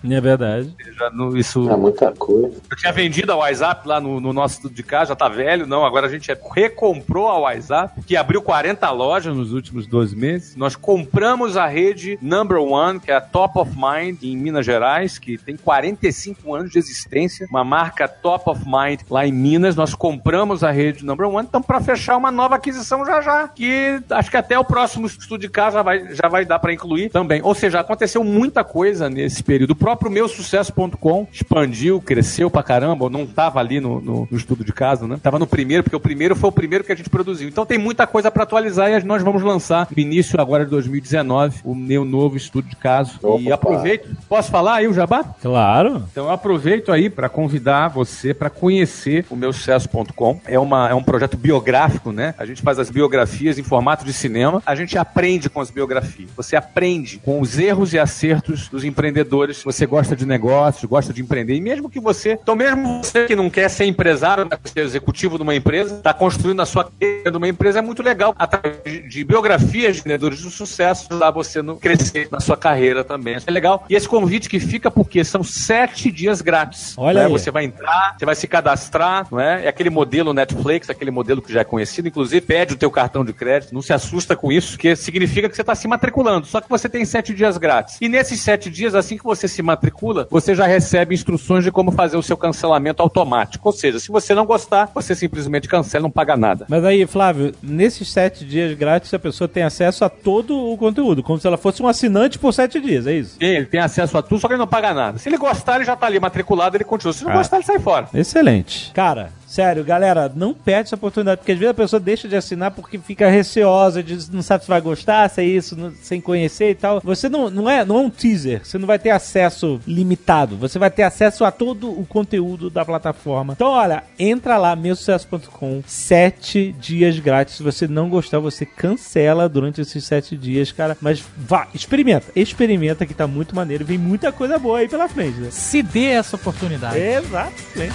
É 0.79 0.85
verdade. 0.85 1.13
No- 1.13 1.37
isso 1.37 1.69
É 1.71 1.77
muita 1.77 2.13
coisa. 2.13 2.57
eu 2.71 2.77
tinha 2.77 2.93
vendido 2.93 3.33
a 3.33 3.37
WhatsApp 3.37 3.87
lá 3.87 4.01
no, 4.01 4.21
no 4.21 4.33
nosso 4.33 4.57
estudo 4.57 4.75
de 4.75 4.83
casa, 4.83 5.09
já 5.11 5.17
tá 5.17 5.29
velho, 5.29 5.67
não. 5.67 5.85
Agora 5.85 6.07
a 6.07 6.11
gente 6.11 6.31
recomprou 6.55 7.29
a 7.29 7.39
WhatsApp, 7.39 8.01
que 8.03 8.17
abriu 8.17 8.41
40 8.43 8.91
lojas 8.91 9.35
nos 9.37 9.53
últimos 9.53 9.87
12 9.87 10.17
meses. 10.17 10.57
Nós 10.57 10.75
compramos 10.77 11.57
a 11.57 11.67
rede 11.67 12.19
Number 12.21 12.59
One, 12.59 13.01
que 13.01 13.11
é 13.11 13.15
a 13.17 13.21
Top 13.21 13.59
of 13.59 13.73
Mind, 13.77 14.23
em 14.23 14.37
Minas 14.37 14.65
Gerais, 14.67 15.19
que 15.19 15.37
tem 15.39 15.57
45 15.57 16.55
anos 16.55 16.71
de 16.71 16.79
existência. 16.79 17.16
Uma 17.51 17.65
marca 17.65 18.07
Top 18.09 18.49
of 18.51 18.63
Mind 18.67 19.01
lá 19.11 19.27
em 19.27 19.33
Minas. 19.33 19.75
Nós 19.77 19.95
compramos 19.95 20.63
a 20.63 20.71
rede 20.71 21.05
Number 21.05 21.27
One, 21.29 21.47
então 21.49 21.63
para 21.63 21.81
fechar 21.81 22.17
uma 22.17 22.31
nova 22.31 22.57
aquisição 22.57 23.05
já 23.05 23.21
já, 23.21 23.49
que 23.49 24.01
acho 24.11 24.31
que 24.31 24.37
até 24.37 24.59
o 24.59 24.65
próximo 24.65 25.07
estudo 25.07 25.41
de 25.41 25.49
casa 25.49 25.77
já 25.79 25.83
vai, 25.83 26.15
já 26.15 26.29
vai 26.29 26.45
dar 26.45 26.59
para 26.59 26.73
incluir 26.73 27.11
também. 27.11 27.41
Ou 27.43 27.55
seja, 27.55 27.81
aconteceu 27.81 28.23
muita 28.23 28.63
coisa 28.65 29.09
nesse 29.11 29.43
período. 29.43 29.71
O 29.73 29.77
próprio 29.77 30.11
meu 30.11 30.29
sucesso.com 30.29 31.27
expandiu, 31.33 32.01
cresceu 32.01 32.51
pra 32.51 32.63
caramba. 32.63 33.09
Não 33.11 33.27
tava 33.27 33.61
ali 33.61 33.81
no, 33.81 34.01
no- 34.01 34.29
no 34.31 34.37
estudo 34.37 34.65
de 34.65 34.73
casa, 34.73 35.07
né? 35.07 35.19
Tava 35.23 35.39
no 35.39 35.47
primeiro, 35.47 35.83
porque 35.83 35.97
o 35.97 36.01
primeiro 36.01 36.35
foi 36.37 36.49
o 36.49 36.53
primeiro 36.53 36.85
que 36.85 36.93
a 36.93 36.97
gente 36.97 37.09
produziu. 37.11 37.49
Então 37.49 37.65
tem 37.67 37.79
muita 37.79 38.07
coisa 38.07 38.31
pra 38.31 38.43
atualizar 38.43 38.91
e 38.91 39.05
nós 39.05 39.23
vamos 39.23 39.43
lançar 39.43 39.89
no 39.95 40.01
início 40.03 40.41
agora 40.41 40.65
de 40.65 40.71
2019 40.71 41.61
o 41.65 41.75
meu 41.75 42.05
novo 42.05 42.37
estudo 42.37 42.69
de 42.69 42.77
caso. 42.77 43.19
E 43.23 43.27
Opa. 43.27 43.55
aproveito. 43.55 44.09
Posso 44.29 44.51
falar 44.51 44.77
aí 44.77 44.89
o 44.89 44.93
Jabá? 44.95 45.25
Claro. 45.41 46.05
Então 46.11 46.25
eu 46.27 46.31
aproveito 46.31 46.91
aí 46.93 47.06
para 47.11 47.29
convidar 47.29 47.89
você 47.89 48.35
para 48.35 48.51
conhecer 48.51 49.25
o 49.31 49.37
meu 49.37 49.53
sucesso.com. 49.53 50.41
É, 50.47 50.59
uma, 50.59 50.89
é 50.89 50.95
um 50.95 51.03
projeto 51.03 51.37
biográfico, 51.37 52.13
né? 52.13 52.35
A 52.39 52.45
gente 52.45 52.63
faz 52.63 52.79
as 52.79 52.91
biografias 52.91 53.59
em 53.59 53.63
formato 53.63 54.05
de 54.05 54.13
cinema. 54.13 54.63
A 54.65 54.75
gente 54.75 54.99
aprende 54.99 55.49
com 55.49 55.61
as 55.61 55.71
biografias. 55.71 56.31
Você 56.37 56.57
aprende 56.57 57.19
com 57.19 57.41
os 57.41 57.59
erros 57.59 57.93
e 57.93 57.99
acertos 57.99 58.69
dos 58.69 58.85
empreendedores. 58.85 59.63
Você 59.63 59.87
gosta 59.87 60.17
de 60.17 60.27
negócios, 60.27 60.85
gosta 60.85 61.13
de 61.13 61.23
empreender. 61.23 61.55
E 61.55 61.61
mesmo 61.61 61.89
que 61.89 62.01
você, 62.01 62.39
então 62.43 62.55
mesmo 62.55 63.03
você 63.03 63.27
que 63.27 63.37
não 63.37 63.51
quer 63.51 63.69
ser 63.69 63.85
empresário, 63.85 64.49
quer 64.49 64.61
ser 64.65 64.81
executivo 64.81 65.37
de 65.37 65.43
uma 65.43 65.55
empresa, 65.55 65.97
está 65.97 66.13
construindo 66.13 66.61
a 66.61 66.67
sua 66.67 66.85
carreira 66.85 67.31
de 67.31 67.37
uma 67.37 67.49
empresa, 67.49 67.79
é 67.79 67.83
muito 67.83 68.03
legal. 68.03 68.35
Através 68.39 68.83
de, 68.85 69.09
de 69.09 69.25
biografias 69.25 69.95
de 69.95 70.01
empreendedores 70.01 70.39
de 70.39 70.51
sucesso, 70.51 71.07
ajudar 71.11 71.31
você 71.31 71.63
no 71.63 71.77
crescer 71.77 72.29
na 72.31 72.41
sua 72.41 72.57
carreira 72.57 73.05
também. 73.05 73.37
É 73.47 73.51
legal. 73.51 73.85
E 73.89 73.95
esse 73.95 74.09
convite 74.09 74.49
que 74.49 74.61
fica 74.61 74.91
porque 74.91 75.25
são 75.25 75.43
sete 75.43 76.11
dias 76.11 76.41
grátis. 76.41 76.96
Olha 76.97 77.21
né? 77.21 77.27
aí. 77.27 77.33
Você 77.33 77.51
vai 77.51 77.65
entrar, 77.65 78.17
você 78.19 78.25
vai 78.25 78.35
se 78.35 78.47
cadastrar, 78.47 79.27
não 79.31 79.41
é? 79.41 79.65
É 79.65 79.69
aquele 79.69 79.91
modelo 79.91 80.33
Netflix, 80.33 80.89
aquele 80.91 81.11
modelo 81.11 81.43
que 81.43 81.53
já 81.53 81.61
é 81.61 81.65
conhecido, 81.65 82.09
inclusive 82.09 82.41
pede 82.41 82.75
o 82.75 82.77
teu 82.77 82.91
cartão 82.91 83.25
de 83.25 83.33
crédito. 83.33 83.75
Não 83.75 83.83
se 83.83 83.93
assusta 83.93 84.37
com 84.37 84.51
isso, 84.51 84.73
porque 84.73 84.97
significa 84.97 85.49
que 85.49 85.55
você 85.55 85.63
está 85.63 85.75
se 85.75 85.87
matriculando. 85.89 86.47
Só 86.47 86.61
que 86.61 86.69
você 86.69 86.89
tem 86.89 87.05
sete 87.05 87.35
dias 87.35 87.59
grátis. 87.59 87.99
E 88.01 88.09
nesses 88.09 88.41
sete 88.41 88.71
dias, 88.71 88.95
assim 88.95 89.17
que 89.17 89.25
você 89.25 89.49
se 89.49 89.63
matricula, 89.63 90.27
você 90.31 90.55
já 90.55 90.67
recebe 90.67 91.15
instruções 91.15 91.65
de 91.65 91.71
como 91.71 91.91
fazer 91.93 92.17
o 92.17 92.23
seu 92.23 92.37
cancelamento 92.37 93.03
automático. 93.03 93.69
Ou 93.69 93.73
seja, 93.73 93.99
se 93.99 94.09
você 94.09 94.35
não 94.35 94.47
gostar, 94.47 94.91
você 94.95 95.15
simplesmente 95.15 95.69
cancela, 95.69 96.03
não 96.03 96.11
paga 96.11 96.37
nada. 96.37 96.67
Mas 96.69 96.85
aí, 96.85 97.07
Flávio, 97.07 97.53
nesses 97.63 98.11
sete 98.11 98.45
dias 98.45 98.77
grátis, 98.77 99.13
a 99.13 99.19
pessoa 99.19 99.49
tem 99.49 99.63
acesso 99.63 100.05
a 100.05 100.09
todo 100.09 100.57
o 100.57 100.77
conteúdo, 100.77 101.23
como 101.23 101.39
se 101.39 101.47
ela 101.47 101.57
fosse 101.57 101.83
um 101.83 101.89
assinante 101.89 102.39
por 102.39 102.53
sete 102.53 102.81
dias, 102.81 103.07
é 103.07 103.15
isso? 103.15 103.37
Sim, 103.39 103.47
Ele 103.47 103.67
tem 103.67 103.81
acesso 103.81 104.17
a 104.17 104.23
tudo, 104.23 104.41
só 104.41 104.49
que 104.49 104.55
ele 104.55 104.59
não 104.59 104.67
paga 104.67 104.95
nada. 104.95 105.19
Se 105.19 105.29
ele 105.29 105.37
gostar, 105.37 105.77
ele 105.77 105.85
já 105.85 105.97
tá 105.97 106.07
ali 106.07 106.19
matriculado, 106.19 106.77
ele 106.77 106.85
continua. 106.87 107.13
Se 107.13 107.25
não 107.25 107.33
Ah. 107.33 107.37
gostar, 107.37 107.57
ele 107.59 107.67
sai 107.67 107.79
fora. 107.79 108.09
Excelente. 108.15 108.91
Cara, 108.95 109.31
sério, 109.57 109.83
galera, 109.83 110.31
não 110.37 110.53
perde 110.53 110.89
essa 110.89 110.97
oportunidade, 110.97 111.39
porque 111.39 111.53
às 111.53 111.59
vezes 111.59 111.71
a 111.71 111.75
pessoa 111.75 111.99
deixa 111.99 112.29
de 112.29 112.37
assinar 112.37 112.73
porque 112.73 112.99
fica 112.99 113.31
receosa, 113.31 114.03
de 114.03 114.31
não 114.31 114.43
sabe 114.43 114.65
se 114.65 114.69
vai 114.69 114.83
gostar, 114.83 115.31
se 115.31 115.41
é 115.41 115.45
isso, 115.47 115.75
não- 115.75 115.91
sem 116.03 116.21
conhecer 116.21 116.73
e 116.73 116.75
tal. 116.75 117.01
Você 117.03 117.27
não, 117.27 117.49
não, 117.49 117.71
é, 117.71 117.83
não 117.83 117.97
é 117.97 118.01
um 118.01 118.11
teaser, 118.11 118.61
você 118.63 118.77
não 118.77 118.87
vai 118.87 118.99
ter 118.99 119.09
acesso 119.09 119.81
limitado, 119.87 120.59
você 120.59 120.79
vai 120.79 120.91
ter 120.91 121.05
acesso 121.05 121.43
a 121.43 121.51
todo 121.51 121.89
o 121.91 122.05
conteúdo 122.05 122.69
da 122.69 122.85
plataforma. 122.85 123.55
Então, 123.55 123.69
olha, 123.69 124.03
entra 124.19 124.59
lá, 124.59 124.77
meusucesso.com, 124.77 125.83
sete 125.87 126.75
dias 126.79 127.19
grátis. 127.19 127.55
Se 127.55 127.63
você 127.63 127.89
não 127.89 128.11
gostar, 128.11 128.39
você 128.41 128.67
cancela 128.67 129.49
durante 129.49 129.81
esses 129.81 130.05
sete 130.05 130.37
dias, 130.37 130.71
cara. 130.71 130.99
Mas 131.01 131.25
vá, 131.35 131.67
experimenta, 131.73 132.27
experimenta 132.37 133.07
que 133.07 133.15
tá 133.15 133.27
muito 133.27 133.57
maneiro, 133.57 133.87
vem 133.87 133.97
muita 133.97 134.31
coisa 134.31 134.59
boa 134.59 134.81
aí 134.81 134.89
pela 134.89 135.09
frente, 135.09 135.39
né? 135.41 135.49
Se 135.51 135.83
dê 135.83 136.09
essa 136.09 136.37
oportunidade. 136.37 136.99
Exatamente. 136.99 137.95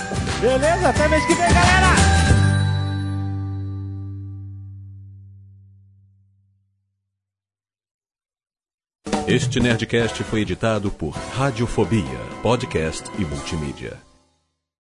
Beleza? 0.50 0.88
Até 0.88 1.06
mês 1.06 1.24
que 1.26 1.34
vem, 1.34 1.46
galera! 1.54 1.94
Este 9.28 9.60
Nerdcast 9.60 10.24
foi 10.24 10.40
editado 10.40 10.90
por 10.90 11.10
Radiofobia, 11.10 12.18
podcast 12.42 13.08
e 13.16 13.24
multimídia. 13.24 14.09